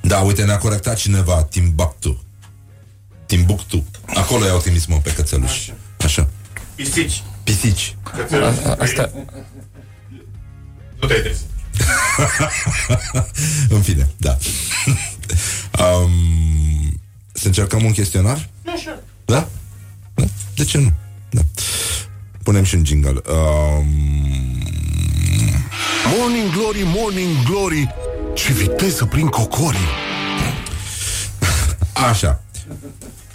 da, 0.00 0.18
uite, 0.18 0.44
ne-a 0.44 0.58
corectat 0.58 0.96
cineva 0.96 1.42
Timbuktu. 1.42 2.24
Timbuktu. 3.26 3.84
Acolo 4.14 4.44
i-au 4.44 4.58
trimis, 4.58 4.86
mă, 4.86 4.96
pe 5.02 5.12
cățeluși. 5.12 5.72
Așa. 6.04 6.28
Pisici. 6.74 7.22
Pisici. 7.44 7.96
A- 8.64 8.76
Asta, 8.78 9.10
Nu 11.00 11.06
te-ai 11.06 11.20
trezit. 11.20 11.44
În 13.74 13.82
fine, 13.82 14.08
da. 14.16 14.36
um, 15.84 17.00
să 17.32 17.46
încercăm 17.46 17.84
un 17.84 17.92
chestionar? 17.92 18.48
Așa. 18.74 19.02
Da? 19.24 19.48
da? 20.14 20.24
De 20.54 20.64
ce 20.64 20.78
nu? 20.78 20.92
Da. 21.30 21.40
Punem 22.42 22.64
și 22.64 22.74
un 22.74 22.84
jingle. 22.84 23.10
Um, 23.10 23.86
Morning 26.18 26.50
Glory, 26.52 26.82
Morning 26.84 27.42
Glory 27.44 27.94
Ce 28.34 28.52
viteză 28.52 29.04
prin 29.04 29.26
cocorii! 29.26 29.78
Așa. 32.10 32.42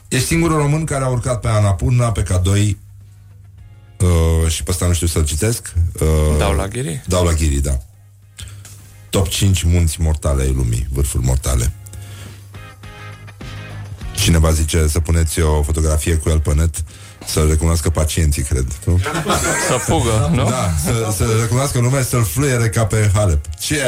Ești 0.07 0.27
singurul 0.27 0.57
român 0.57 0.83
care 0.83 1.03
a 1.03 1.07
urcat 1.07 1.39
pe 1.39 1.47
Anapurna, 1.47 2.11
pe 2.11 2.23
K2 2.23 2.47
uh, 2.47 4.51
și 4.51 4.63
pe 4.63 4.71
ăsta 4.71 4.85
nu 4.85 4.93
știu 4.93 5.07
să-l 5.07 5.25
citesc. 5.25 5.73
Uh, 6.01 6.37
Dau 6.37 6.53
la 6.53 6.67
ghiri? 6.67 7.03
Dau 7.07 7.25
la 7.25 7.33
ghiri, 7.33 7.61
da. 7.61 7.79
Top 9.09 9.27
5 9.27 9.63
munți 9.63 10.01
mortale 10.01 10.41
ai 10.41 10.51
lumii, 10.55 10.87
vârfuri 10.91 11.23
mortale. 11.25 11.71
Cineva 14.15 14.51
zice 14.51 14.87
să 14.87 14.99
puneți 14.99 15.41
o 15.41 15.63
fotografie 15.63 16.15
cu 16.15 16.29
el 16.29 16.39
pe 16.39 16.53
net 16.53 16.75
să 17.27 17.45
recunoască 17.49 17.89
pacienții, 17.89 18.43
cred. 18.43 18.65
Nu? 18.85 18.99
Să 19.67 19.73
fugă, 19.77 20.29
nu? 20.33 20.49
Da, 20.49 20.71
să, 20.85 21.13
să 21.17 21.25
recunoască 21.41 21.79
lumea 21.79 22.01
și 22.01 22.07
să-l 22.07 22.23
fluiere 22.23 22.69
ca 22.69 22.85
pe 22.85 23.11
Halep. 23.13 23.45
Ce 23.59 23.77
e 23.77 23.85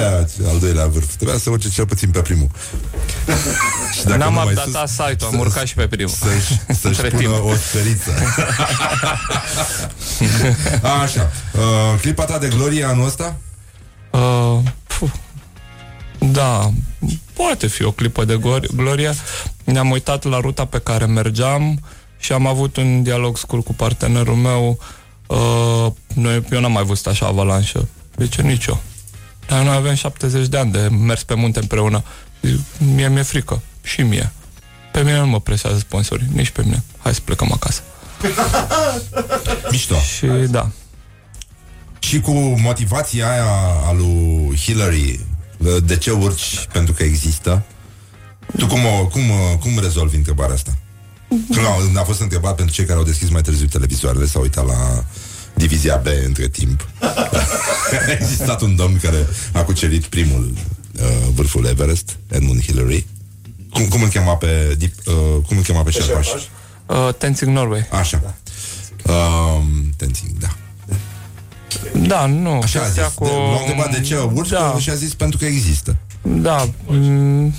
al 0.47 0.59
doilea 0.59 0.88
vârf? 0.88 1.15
Trebuia 1.15 1.38
să 1.38 1.49
urce 1.49 1.69
cel 1.69 1.86
puțin 1.86 2.09
pe 2.09 2.19
primul. 2.22 2.49
și 3.97 4.03
dacă 4.03 4.17
N-am 4.17 4.34
nu 4.34 4.39
mai 4.39 4.47
updatat 4.47 4.88
sus, 4.88 4.97
site-ul, 4.97 5.26
am 5.26 5.32
să- 5.32 5.38
urcat 5.39 5.65
și 5.65 5.74
pe 5.74 5.88
primul. 5.88 6.13
Să-și, 6.15 6.59
să-și 6.82 6.86
Între 7.01 7.07
pună 7.09 7.22
timp. 7.22 7.43
o 7.45 7.53
speriță. 7.55 8.11
Așa. 11.03 11.32
Uh, 11.53 11.99
clipa 12.01 12.24
ta 12.26 12.38
de 12.38 12.47
glorie 12.47 12.84
anul 12.84 13.05
ăsta? 13.05 13.36
Uh, 14.09 14.19
puh. 14.19 14.72
Da, 16.26 16.72
poate 17.34 17.67
fi 17.67 17.84
o 17.84 17.91
clipă 17.91 18.26
de 18.26 18.38
gor- 18.38 18.76
glorie. 18.76 19.13
Ne-am 19.63 19.89
uitat 19.91 20.24
la 20.24 20.39
ruta 20.39 20.65
pe 20.65 20.80
care 20.80 21.05
mergeam 21.05 21.80
și 22.19 22.32
am 22.34 22.45
avut 22.47 22.78
un 22.78 23.03
dialog 23.03 23.38
scurt 23.38 23.65
cu 23.65 23.74
partenerul 23.74 24.36
meu. 24.36 24.80
Uh, 25.28 25.88
noi, 26.13 26.43
eu 26.51 26.59
n-am 26.59 26.72
mai 26.72 26.84
văzut 26.84 27.05
așa 27.07 27.26
avalanșă. 27.26 27.88
Deci 28.15 28.36
eu 28.36 28.45
nici 28.45 28.65
eu. 28.65 28.82
Dar 29.47 29.63
noi 29.63 29.76
avem 29.76 29.93
70 29.95 30.47
de 30.47 30.57
ani 30.57 30.72
de 30.72 30.88
mers 30.88 31.24
pe 31.24 31.34
munte 31.34 31.59
împreună. 31.59 32.03
Zic, 32.41 32.59
Mie 32.78 33.07
mi-e 33.09 33.22
frică. 33.22 33.61
Și 33.84 34.01
mie. 34.01 34.32
Pe 34.91 34.99
mine 34.99 35.17
nu 35.19 35.28
mă 35.28 35.39
presează 35.39 35.78
sponsorii, 35.78 36.28
nici 36.34 36.49
pe 36.49 36.61
mine. 36.63 36.84
Hai 36.97 37.13
să 37.13 37.22
plecăm 37.26 37.51
acasă. 37.51 37.82
Mișto. 39.72 39.95
Și 39.95 40.26
da. 40.26 40.69
Și 41.99 42.19
cu 42.19 42.32
motivația 42.61 43.32
aia 43.32 43.45
a 43.88 43.91
lui 43.93 44.57
Hillary, 44.63 45.19
de 45.84 45.97
ce 45.97 46.12
urci 46.12 46.68
pentru 46.72 46.93
că 46.93 47.03
există? 47.03 47.64
Tu 48.57 48.68
cum, 48.68 48.80
o, 48.86 49.07
cum, 49.07 49.22
o- 49.30 49.57
cum 49.57 49.80
rezolvi 49.80 50.16
întrebarea 50.16 50.53
asta? 50.53 50.78
Când 51.28 51.66
a, 51.95 51.99
a 51.99 52.03
fost 52.03 52.22
întrebat 52.22 52.55
pentru 52.55 52.76
cei 52.76 52.86
care 52.86 52.97
au 52.97 53.05
deschis 53.05 53.30
mai 53.30 53.41
târziu 53.41 53.68
televizoarele, 53.68 54.26
s-au 54.26 54.41
uitat 54.41 54.66
la 54.66 55.05
divizia 55.53 55.95
B 55.95 56.05
între 56.26 56.47
timp. 56.47 56.88
a 58.07 58.12
existat 58.20 58.62
un 58.62 58.76
domn 58.76 58.99
care 59.01 59.28
a 59.53 59.64
cucerit 59.64 60.05
primul 60.05 60.53
uh, 61.01 61.07
vârful 61.34 61.66
Everest, 61.66 62.18
Edmund 62.28 62.64
Hillary. 62.64 63.07
Cum, 63.70 63.88
cum 63.88 64.01
îl 64.01 64.09
chema 64.09 64.36
pe, 64.36 64.76
dip, 64.78 64.93
uh, 65.05 65.14
cum 65.47 65.57
îl 65.57 65.64
chema 65.64 65.84
pe 65.84 65.91
șerpaș? 65.91 66.28
Uh, 66.28 67.09
Tenzing 67.18 67.51
Norway. 67.55 67.88
Așa. 67.91 68.36
Um, 69.05 69.89
Tenzing, 69.97 70.32
da. 70.39 70.55
Da, 71.93 72.26
nu. 72.26 72.59
Așa 72.63 72.80
a 72.80 72.84
zis. 72.84 72.93
chestia 72.93 73.11
Cu... 73.15 73.24
L-au 73.24 73.59
întrebat 73.59 73.91
de 73.91 74.01
ce 74.01 74.17
urci 74.17 74.49
Da. 74.49 74.76
și 74.80 74.89
a 74.89 74.93
zis 74.93 75.13
pentru 75.13 75.38
că 75.38 75.45
există. 75.45 75.95
Da, 76.22 76.65
mm, 76.86 77.53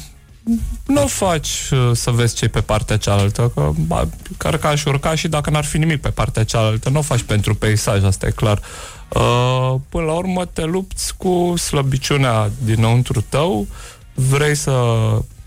nu 0.87 1.03
o 1.03 1.07
faci 1.07 1.49
uh, 1.71 1.91
să 1.93 2.11
vezi 2.11 2.35
ce 2.35 2.49
pe 2.49 2.61
partea 2.61 2.97
cealaltă, 2.97 3.51
că 3.55 3.71
ba, 3.87 4.09
care 4.37 4.57
că 4.57 4.67
aș 4.67 4.85
urca 4.85 5.15
și 5.15 5.29
dacă 5.29 5.51
n-ar 5.51 5.65
fi 5.65 5.79
nimic 5.79 6.01
pe 6.01 6.09
partea 6.09 6.45
cealaltă, 6.45 6.89
nu 6.89 6.99
o 6.99 7.03
faci 7.03 7.23
pentru 7.23 7.55
peisaj, 7.55 8.05
asta 8.05 8.27
e 8.27 8.31
clar. 8.31 8.61
Uh, 9.09 9.75
până 9.89 10.05
la 10.05 10.13
urmă 10.13 10.45
te 10.45 10.65
lupți 10.65 11.17
cu 11.17 11.55
slăbiciunea 11.57 12.51
dinăuntru 12.65 13.21
tău, 13.29 13.67
vrei 14.15 14.55
să 14.55 14.83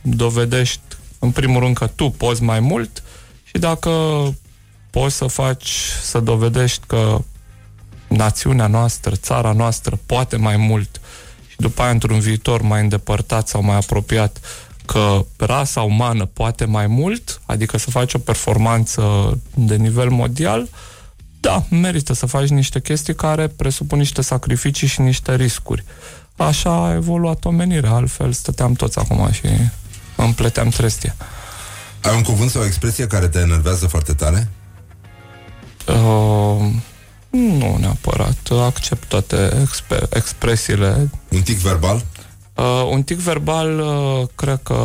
dovedești 0.02 0.80
în 1.20 1.32
primul 1.32 1.62
rând 1.62 1.78
că 1.78 1.88
tu 1.88 2.10
poți 2.10 2.44
mai 2.44 2.60
mult 2.60 3.04
și 3.44 3.58
dacă 3.58 3.92
poți 4.90 5.16
să 5.16 5.26
faci, 5.26 5.72
să 6.02 6.20
dovedești 6.20 6.82
că 6.88 7.22
națiunea 8.08 8.68
noastră, 8.68 9.16
țara 9.16 9.52
noastră 9.52 10.00
poate 10.06 10.36
mai 10.36 10.58
mult 10.58 11.02
și 11.48 11.56
după 11.58 11.82
aia 11.82 11.92
într-un 11.92 12.20
viitor 12.20 12.62
mai 12.62 12.82
îndepărtat 12.82 13.48
sau 13.48 13.64
mai 13.64 13.76
apropiat 13.76 14.40
că 14.86 15.26
rasa 15.38 15.82
umană 15.82 16.26
poate 16.26 16.66
mai 16.66 16.88
mult, 16.88 17.42
adică 17.46 17.78
să 17.78 17.90
faci 17.90 18.14
o 18.14 18.18
performanță 18.18 19.38
de 19.54 19.76
nivel 19.76 20.10
mondial, 20.10 20.68
da, 21.40 21.64
merită 21.70 22.14
să 22.14 22.26
faci 22.26 22.48
niște 22.48 22.82
chestii 22.82 23.16
care 23.16 23.48
presupun 23.48 23.98
niște 23.98 24.22
sacrificii 24.22 24.88
și 24.88 25.02
niște 25.02 25.36
riscuri. 25.36 25.84
Așa 26.36 26.86
a 26.86 26.94
evoluat 26.94 27.46
omenirea, 27.46 27.92
altfel 27.92 28.32
stăteam 28.32 28.74
toți 28.74 29.00
acum 29.00 29.32
și 29.32 29.48
împleteam 30.16 30.70
trestie. 30.70 31.16
Ai 32.02 32.16
un 32.16 32.22
cuvânt 32.22 32.50
sau 32.50 32.62
o 32.62 32.66
expresie 32.66 33.08
care 33.08 33.28
te 33.28 33.40
enervează 33.40 33.88
foarte 33.88 34.14
tare? 34.14 34.50
Uh, 35.88 36.72
nu 37.36 37.78
neapărat, 37.80 38.50
accept 38.50 39.08
toate 39.08 39.58
expe- 39.62 40.08
expresiile. 40.10 41.10
Un 41.30 41.42
tic 41.42 41.58
verbal? 41.58 42.06
Uh, 42.54 42.88
un 42.90 43.04
tic 43.04 43.18
verbal, 43.18 43.80
uh, 43.80 44.28
cred 44.36 44.60
că, 44.64 44.80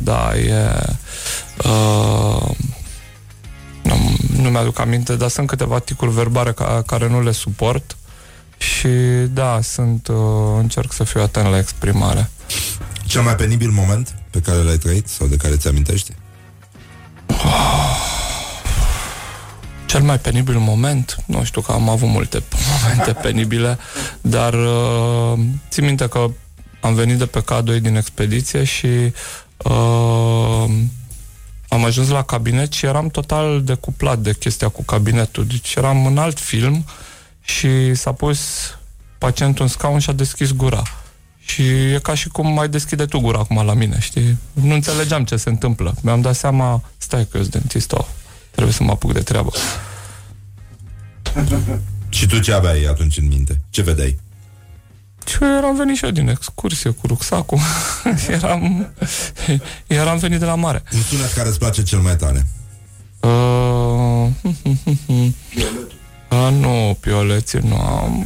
da, 0.00 0.36
e... 0.36 0.86
Uh, 1.64 2.48
nu, 3.82 4.16
nu 4.36 4.50
mi-aduc 4.50 4.78
aminte, 4.78 5.16
dar 5.16 5.28
sunt 5.28 5.46
câteva 5.46 5.78
ticuri 5.78 6.12
verbale 6.12 6.52
ca, 6.52 6.82
care 6.86 7.08
nu 7.08 7.22
le 7.22 7.32
suport 7.32 7.96
și, 8.56 8.88
da, 9.30 9.58
sunt, 9.62 10.08
uh, 10.08 10.16
încerc 10.58 10.92
să 10.92 11.04
fiu 11.04 11.20
atent 11.20 11.48
la 11.48 11.58
exprimare. 11.58 12.30
Cel 13.04 13.22
mai 13.22 13.36
penibil 13.36 13.70
moment 13.70 14.14
pe 14.30 14.40
care 14.40 14.58
l-ai 14.58 14.78
trăit 14.78 15.08
sau 15.08 15.26
de 15.26 15.36
care 15.36 15.56
ți 15.56 15.68
amintești? 15.68 16.12
Cel 19.86 20.02
mai 20.02 20.18
penibil 20.18 20.58
moment, 20.58 21.16
nu 21.26 21.44
știu 21.44 21.60
că 21.60 21.72
am 21.72 21.88
avut 21.88 22.08
multe 22.08 22.42
momente 22.82 23.12
penibile, 23.12 23.78
dar 24.20 24.54
uh, 24.54 25.38
țin 25.70 25.84
minte 25.84 26.08
că 26.08 26.30
am 26.80 26.94
venit 26.94 27.18
de 27.18 27.26
pe 27.26 27.42
K2 27.42 27.80
din 27.80 27.96
expediție 27.96 28.64
și 28.64 28.86
uh, 29.56 30.70
am 31.68 31.84
ajuns 31.84 32.08
la 32.08 32.22
cabinet 32.22 32.72
și 32.72 32.86
eram 32.86 33.08
total 33.08 33.62
decuplat 33.62 34.18
de 34.18 34.34
chestia 34.34 34.68
cu 34.68 34.82
cabinetul. 34.82 35.46
Deci 35.46 35.74
eram 35.74 36.06
în 36.06 36.18
alt 36.18 36.38
film 36.38 36.84
și 37.40 37.94
s-a 37.94 38.12
pus 38.12 38.40
pacientul 39.18 39.64
în 39.64 39.70
scaun 39.70 39.98
și 39.98 40.10
a 40.10 40.12
deschis 40.12 40.52
gura. 40.52 40.82
Și 41.38 41.62
e 41.92 41.98
ca 42.02 42.14
și 42.14 42.28
cum 42.28 42.52
mai 42.52 42.68
deschide 42.68 43.04
tu 43.04 43.20
gura 43.20 43.38
acum 43.38 43.64
la 43.64 43.74
mine, 43.74 43.98
știi? 44.00 44.38
Nu 44.52 44.74
înțelegeam 44.74 45.24
ce 45.24 45.36
se 45.36 45.48
întâmplă. 45.48 45.94
Mi-am 46.00 46.20
dat 46.20 46.34
seama, 46.34 46.82
stai 46.98 47.26
că 47.30 47.36
eu 47.36 47.42
sunt 47.42 47.54
dentist, 47.54 47.92
oh, 47.92 48.06
trebuie 48.66 48.72
să 48.72 48.82
mă 48.82 48.90
apuc 48.90 49.12
de 49.12 49.20
treabă. 49.20 49.50
Și 52.08 52.26
tu 52.26 52.38
ce 52.38 52.52
aveai 52.52 52.84
atunci 52.84 53.16
în 53.16 53.26
minte? 53.26 53.60
Ce 53.70 53.82
vedeai? 53.82 54.18
Și 55.26 55.36
eu 55.40 55.56
eram 55.56 55.76
venit 55.76 55.96
și 55.96 56.04
eu 56.04 56.10
din 56.10 56.28
excursie 56.28 56.90
cu 56.90 57.06
rucsacul. 57.06 57.58
eram, 58.28 58.92
eram 59.86 60.18
venit 60.18 60.38
de 60.38 60.44
la 60.44 60.54
mare. 60.54 60.82
Un 60.94 61.00
sunet 61.00 61.32
care 61.32 61.48
îți 61.48 61.58
place 61.58 61.82
cel 61.82 61.98
mai 61.98 62.16
tare? 62.16 62.46
Uh, 63.20 64.28
uh, 66.30 66.50
nu, 66.60 66.96
pioleții 67.00 67.58
nu 67.58 67.76
am. 67.76 68.24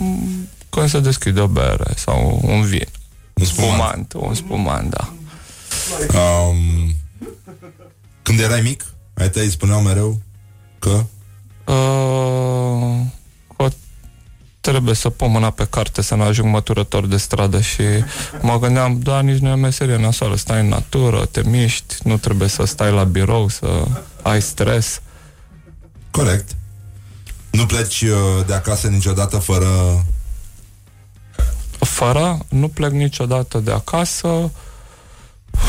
Când 0.71 0.89
se 0.89 1.01
deschide 1.01 1.41
o 1.41 1.47
bere 1.47 1.93
sau 1.97 2.41
un 2.43 2.63
vin. 2.63 2.89
Un 3.35 3.45
spumant. 3.45 4.13
Un 4.13 4.35
spumant, 4.35 4.91
da. 4.91 5.13
Um, 6.19 6.95
când 8.23 8.41
erai 8.41 8.61
mic, 8.61 8.85
ai 9.15 9.31
tăi 9.31 9.51
spuneau 9.51 9.81
mereu 9.81 10.21
că 10.81 11.05
Uh, 11.71 13.01
că 13.57 13.71
trebuie 14.61 14.95
să 14.95 15.11
pun 15.11 15.31
mâna 15.31 15.51
pe 15.51 15.67
carte 15.71 16.03
să 16.03 16.15
nu 16.15 16.23
ajung 16.23 16.53
măturător 16.53 17.07
de 17.07 17.17
stradă 17.17 17.61
și 17.61 17.83
mă 18.41 18.59
gândeam, 18.59 18.99
da, 18.99 19.21
nici 19.21 19.39
nu 19.39 19.49
e 19.49 19.55
meserie 19.55 19.97
nasoală, 19.97 20.37
stai 20.37 20.61
în 20.61 20.69
natură, 20.69 21.25
te 21.25 21.43
miști, 21.45 21.95
nu 22.03 22.17
trebuie 22.17 22.49
să 22.49 22.65
stai 22.65 22.93
la 22.93 23.05
birou, 23.05 23.49
să 23.49 23.85
ai 24.23 24.43
stres. 24.43 25.01
Corect. 26.11 26.57
Nu 27.51 27.67
pleci 27.67 28.03
uh, 28.03 28.47
de 28.47 28.55
acasă 28.55 28.87
niciodată 28.87 29.39
fără... 29.39 30.05
Fără, 31.79 32.39
nu 32.49 32.69
plec 32.69 32.91
niciodată 32.91 33.59
de 33.59 33.73
acasă, 33.73 34.29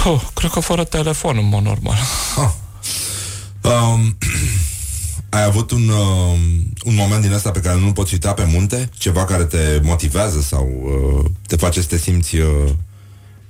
oh, 0.06 0.22
cred 0.34 0.52
că 0.52 0.60
fără 0.60 0.84
telefon, 0.84 1.38
în 1.38 1.48
mod 1.48 1.64
normal. 1.64 1.98
Um, 3.64 4.18
ai 5.32 5.44
avut 5.44 5.72
un, 5.72 5.90
um, 5.90 6.40
un 6.86 6.95
moment 6.95 7.22
din 7.22 7.34
asta 7.34 7.52
pe 7.52 7.60
care 7.60 7.80
nu 7.80 7.91
poți 7.91 8.14
uita 8.14 8.34
pe 8.34 8.45
munte? 8.52 8.90
Ceva 8.98 9.26
care 9.26 9.44
te 9.44 9.80
motivează 9.84 10.41
sau 10.41 10.70
uh, 10.84 11.32
te 11.48 11.56
face 11.56 11.82
să 11.82 11.88
te 11.88 11.98
simți 11.98 12.36
uh, 12.36 12.70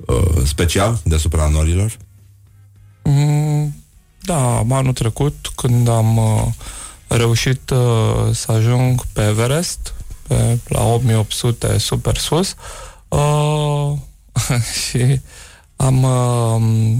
uh, 0.05 0.45
special 0.45 0.99
deasupra 1.03 1.47
norilor? 1.47 1.97
Mm, 3.03 3.75
da, 4.21 4.65
anul 4.69 4.93
trecut, 4.93 5.51
când 5.55 5.87
am 5.87 6.17
uh, 6.17 6.45
reușit 7.07 7.69
uh, 7.69 8.33
să 8.33 8.51
ajung 8.51 9.05
pe 9.13 9.21
Everest, 9.21 9.93
pe, 10.27 10.59
la 10.67 10.83
8800 10.83 11.77
super 11.77 12.17
sus, 12.17 12.55
uh, 13.07 13.93
și 14.87 15.21
am, 15.75 16.03
uh, 16.03 16.97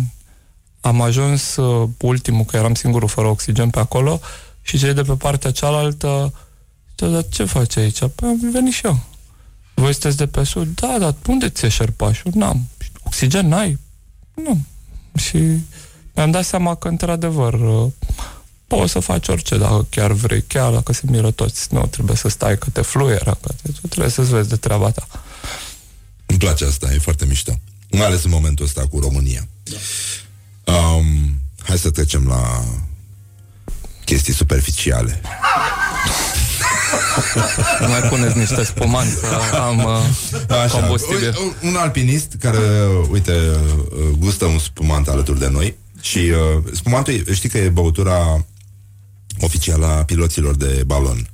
am 0.82 1.02
ajuns 1.02 1.56
uh, 1.56 1.90
ultimul, 2.00 2.46
că 2.46 2.58
eram 2.58 2.74
singurul 2.74 3.08
fără 3.08 3.28
oxigen 3.28 3.70
pe 3.70 3.80
acolo 3.80 4.20
și 4.72 4.78
cei 4.78 4.94
de 4.94 5.02
pe 5.02 5.14
partea 5.14 5.52
cealaltă 5.52 6.34
zice, 6.90 7.14
dar 7.14 7.26
ce 7.30 7.44
faci 7.44 7.78
aici? 7.78 8.00
Păi 8.16 8.30
am 8.30 8.52
venit 8.52 8.74
și 8.74 8.86
eu. 8.86 9.00
Voi 9.74 9.92
sunteți 9.92 10.18
de 10.18 10.28
pe 10.28 10.44
sud? 10.44 10.76
Da, 10.76 10.98
dar 11.00 11.16
unde 11.28 11.50
ți-e 11.50 11.70
șerpașul? 11.70 12.32
N-am. 12.34 12.70
Oxigen 13.04 13.48
n-ai? 13.48 13.80
Nu. 14.34 14.62
Și 15.18 15.38
mi-am 16.16 16.32
dat 16.32 16.46
seama 16.46 16.76
că, 16.76 16.88
într-adevăr, 16.88 17.54
uh, 17.54 17.92
poți 18.68 18.92
să 18.92 19.00
faci 19.00 19.28
orice 19.28 19.58
dacă 19.58 19.88
chiar 19.90 20.12
vrei, 20.12 20.42
chiar 20.42 20.74
dacă 20.74 20.94
se 20.94 21.02
miră 21.06 21.32
toți. 21.32 21.74
Nu 21.74 21.86
trebuie 21.86 22.16
să 22.16 22.28
stai 22.28 22.58
că 22.58 22.70
te 22.70 22.82
fluieră, 22.82 23.38
că 23.42 23.54
te, 23.62 23.72
tu 23.82 23.88
trebuie 23.88 24.12
să-ți 24.12 24.30
vezi 24.30 24.50
de 24.50 24.56
treaba 24.56 24.92
ta. 24.92 25.08
Îmi 26.26 26.40
place 26.40 26.66
asta, 26.66 26.94
e 26.94 26.98
foarte 26.98 27.26
mișto. 27.26 27.60
Mai 27.92 28.06
ales 28.06 28.24
în 28.24 28.30
momentul 28.30 28.66
ăsta 28.66 28.88
cu 28.88 29.00
România. 29.00 29.48
Da. 29.64 30.74
Um, 30.74 31.40
hai 31.64 31.78
să 31.78 31.90
trecem 31.90 32.28
la 32.28 32.64
chestii 34.12 34.34
superficiale. 34.34 35.22
Mai 37.90 38.10
puneți 38.10 38.38
niște 38.38 38.64
spumanți 38.64 39.16
să 39.16 39.56
am 39.56 39.78
uh, 39.84 40.58
Așa. 40.64 40.80
combustibil. 40.80 41.36
Un, 41.62 41.70
un 41.70 41.76
alpinist 41.76 42.36
care, 42.40 42.58
uite, 43.10 43.32
uh, 43.32 44.18
gustă 44.18 44.46
un 44.46 44.58
spumant 44.60 45.08
alături 45.08 45.40
de 45.40 45.48
noi 45.48 45.76
și 46.02 46.18
uh, 46.18 46.64
spumantul, 46.74 47.24
știi 47.34 47.50
că 47.50 47.58
e 47.58 47.70
băutura 47.70 48.46
oficială 49.40 49.86
a 49.86 50.04
piloților 50.04 50.56
de 50.56 50.84
balon 50.86 51.30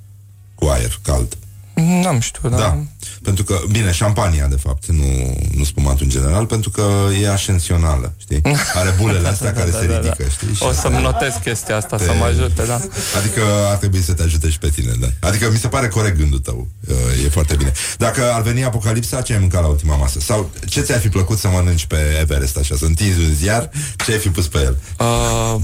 cu 0.56 0.66
aer 0.66 1.00
cald. 1.04 1.38
N-am 1.74 2.20
știut, 2.20 2.52
da. 2.52 2.58
Da. 2.58 2.84
Pentru 3.24 3.44
că, 3.44 3.60
bine, 3.72 3.92
șampania, 3.92 4.48
de 4.48 4.56
fapt, 4.56 4.86
nu, 4.86 5.38
nu 5.56 5.64
spumatul 5.64 6.04
în 6.04 6.10
general, 6.10 6.46
pentru 6.46 6.70
că 6.70 6.84
e 7.22 7.30
ascensională, 7.30 8.14
știi? 8.18 8.42
Are 8.74 8.94
bulele 9.02 9.28
astea 9.28 9.54
care 9.60 9.72
se 9.72 9.86
ridică, 9.86 10.24
știi? 10.32 10.54
Și 10.54 10.64
O 10.64 10.72
să-mi 10.72 11.02
notez 11.02 11.34
chestia 11.44 11.76
asta, 11.76 11.98
să 11.98 12.14
mă 12.20 12.26
ajute, 12.26 12.64
da. 12.66 12.80
Adică 13.18 13.42
ar 13.70 13.76
trebui 13.76 14.02
să 14.02 14.14
te 14.14 14.24
ajute 14.24 14.50
și 14.50 14.58
pe 14.58 14.70
tine, 14.70 14.92
da. 15.00 15.08
Adică 15.28 15.50
mi 15.52 15.58
se 15.58 15.68
pare 15.68 15.88
corect 15.88 16.18
gândul 16.18 16.40
tău. 16.40 16.68
Uh, 16.90 16.96
E 17.26 17.30
foarte 17.30 17.56
bine. 17.56 17.72
Dacă 17.98 18.32
ar 18.34 18.42
veni 18.42 18.64
apocalipsa, 18.64 19.22
ce 19.22 19.34
ai 19.34 19.40
mâncat 19.40 19.62
la 19.62 19.68
ultima 19.68 19.96
masă? 19.96 20.20
Sau 20.20 20.50
ce 20.66 20.82
ți-ar 20.82 21.00
fi 21.00 21.10
plăcut 21.10 21.38
să 21.38 21.48
mănânci 21.48 21.86
pe 21.86 22.18
Everest, 22.20 22.58
așa, 22.58 22.76
să 22.76 22.86
întinzi 22.86 23.20
un 23.20 23.34
ziar, 23.34 23.70
ce 24.06 24.12
ai 24.12 24.18
fi 24.18 24.30
pus 24.30 24.48
pe 24.48 24.58
el? 24.58 24.78
Uh, 25.00 25.62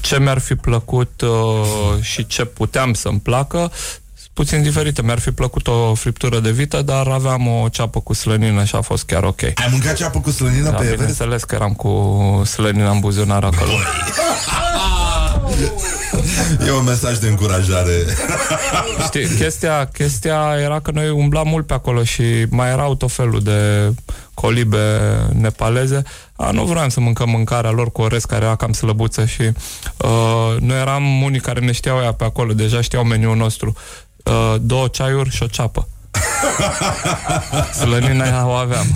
ce 0.00 0.18
mi-ar 0.18 0.38
fi 0.38 0.54
plăcut 0.54 1.20
uh, 1.20 2.00
și 2.02 2.26
ce 2.26 2.44
puteam 2.44 2.94
să-mi 2.94 3.20
placă, 3.20 3.72
puțin 4.34 4.62
diferite. 4.62 5.02
Mi-ar 5.02 5.18
fi 5.18 5.30
plăcut 5.30 5.66
o 5.66 5.94
friptură 5.94 6.40
de 6.40 6.50
vită, 6.50 6.82
dar 6.82 7.06
aveam 7.06 7.46
o 7.46 7.68
ceapă 7.68 8.00
cu 8.00 8.12
slănină 8.12 8.64
și 8.64 8.74
a 8.74 8.80
fost 8.80 9.04
chiar 9.04 9.22
ok. 9.22 9.42
Ai 9.42 9.68
mâncat 9.70 9.96
ceapă 9.96 10.20
cu 10.20 10.30
slănină 10.30 10.64
da, 10.64 10.70
pe 10.70 10.76
Everest? 10.76 10.96
bineînțeles 10.96 11.44
că 11.44 11.54
eram 11.54 11.72
cu 11.72 12.42
slănină 12.44 12.90
în 12.90 13.00
buzunar 13.00 13.44
acolo. 13.44 13.72
E 16.66 16.70
un 16.70 16.84
mesaj 16.84 17.18
de 17.18 17.28
încurajare. 17.28 17.92
Știi, 19.04 19.26
chestia, 19.26 19.84
chestia 19.92 20.56
era 20.62 20.80
că 20.80 20.90
noi 20.90 21.10
umblam 21.10 21.48
mult 21.48 21.66
pe 21.66 21.74
acolo 21.74 22.04
și 22.04 22.22
mai 22.48 22.70
erau 22.70 22.94
tot 22.94 23.12
felul 23.12 23.40
de 23.42 23.92
colibe 24.34 25.00
nepaleze. 25.32 26.02
A, 26.36 26.50
nu 26.50 26.64
vreau 26.64 26.88
să 26.88 27.00
mâncăm 27.00 27.28
mâncarea 27.28 27.70
lor 27.70 27.92
cu 27.92 28.02
orez 28.02 28.24
care 28.24 28.44
era 28.44 28.56
cam 28.56 28.72
slăbuță 28.72 29.24
și 29.24 29.42
uh, 29.42 30.56
noi 30.60 30.80
eram 30.80 31.22
unii 31.22 31.40
care 31.40 31.60
ne 31.60 31.72
știau 31.72 32.00
ea 32.02 32.12
pe 32.12 32.24
acolo, 32.24 32.52
deja 32.52 32.80
știau 32.80 33.04
meniul 33.04 33.36
nostru. 33.36 33.74
Uh, 34.24 34.54
două 34.60 34.88
ceaiuri 34.88 35.30
și 35.30 35.42
o 35.42 35.46
ceapă. 35.46 35.88
Slănina 37.80 38.24
aia 38.24 38.46
o 38.46 38.50
aveam. 38.50 38.86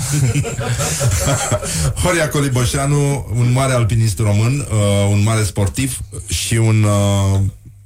Horia 2.03 2.29
Coliboșanu, 2.29 3.27
un 3.35 3.53
mare 3.53 3.73
alpinist 3.73 4.19
român, 4.19 4.67
uh, 4.71 5.09
un 5.11 5.23
mare 5.23 5.43
sportiv 5.43 5.99
și 6.27 6.55
un 6.55 6.83
uh, 6.83 7.41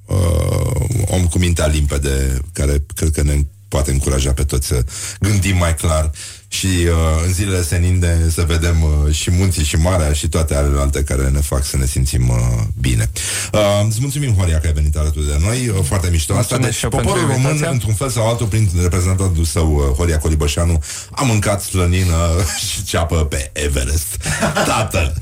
uh, 0.07 1.07
om 1.07 1.27
cu 1.27 1.39
mintea 1.39 1.67
limpede, 1.67 2.39
care 2.53 2.85
cred 2.95 3.11
că 3.11 3.23
ne 3.23 3.45
poate 3.69 3.91
încuraja 3.91 4.33
pe 4.33 4.45
toți 4.45 4.67
să 4.67 4.85
gândim 5.21 5.57
mai 5.57 5.75
clar 5.75 6.11
și 6.53 6.67
uh, 6.67 7.23
în 7.27 7.33
zilele 7.33 7.63
seninde 7.63 8.31
să 8.35 8.45
vedem 8.47 8.83
uh, 8.83 9.15
și 9.15 9.31
munții 9.31 9.65
și 9.65 9.77
marea 9.77 10.13
și 10.13 10.29
toate 10.29 10.55
alte 10.79 11.03
care 11.03 11.29
ne 11.29 11.41
fac 11.41 11.65
să 11.65 11.77
ne 11.77 11.87
simțim 11.87 12.29
uh, 12.29 12.37
bine. 12.81 13.11
Uh, 13.53 13.61
îți 13.89 13.99
mulțumim, 14.01 14.35
Horia, 14.35 14.61
că 14.61 14.67
ai 14.67 14.73
venit 14.73 14.97
alături 14.97 15.27
de 15.27 15.37
noi. 15.41 15.69
Uh, 15.69 15.85
foarte 15.85 16.09
mișto 16.11 16.33
asta. 16.37 16.57
Mulțumesc 16.57 16.71
Deci, 16.71 16.79
și 16.79 16.85
eu 16.85 16.91
poporul 16.91 17.13
pentru 17.19 17.33
român, 17.33 17.47
invitația. 17.51 17.73
într-un 17.73 17.95
fel 17.95 18.09
sau 18.09 18.29
altul, 18.29 18.47
prin 18.47 18.69
reprezentantul 18.81 19.45
său, 19.45 19.73
uh, 19.75 19.83
Horia 19.97 20.19
Colibășanu, 20.19 20.83
a 21.11 21.23
mâncat 21.23 21.63
slănină 21.63 22.17
și 22.71 22.85
ceapă 22.85 23.17
pe 23.17 23.51
Everest. 23.53 24.07
Tată! 24.69 25.13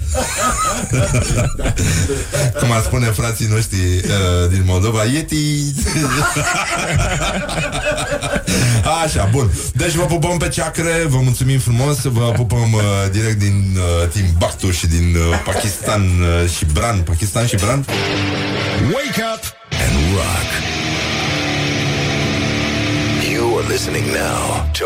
Cum 2.61 2.73
ar 2.73 2.82
spune 2.82 3.07
frații 3.07 3.47
noștri 3.47 3.78
uh, 3.78 4.51
din 4.51 4.62
Moldova, 4.66 5.05
Yeti! 5.05 5.74
Așa, 9.05 9.28
bun. 9.32 9.51
Deci 9.74 9.94
vă 9.94 10.05
pupăm 10.05 10.36
pe 10.39 10.48
ceacre, 10.48 11.05
vă 11.09 11.19
mulțumim 11.22 11.59
frumos, 11.59 12.02
vă 12.02 12.32
pupăm 12.36 12.72
uh, 12.72 12.82
direct 13.12 13.38
din 13.38 13.76
uh, 13.76 14.09
Timbuktu 14.09 14.70
și 14.70 14.86
din 14.86 15.16
uh, 15.16 15.42
Pakistan 15.44 16.02
uh, 16.02 16.51
și 16.51 16.64
Bran. 16.64 17.02
Pakistan 17.02 17.47
și 17.47 17.56
Bran? 17.56 17.84
Wake 18.92 19.22
up 19.34 19.42
and 19.84 20.14
rock. 20.14 20.48
You 23.32 23.59
are 23.59 23.66
listening 23.68 24.06
now 24.06 24.70
to 24.78 24.84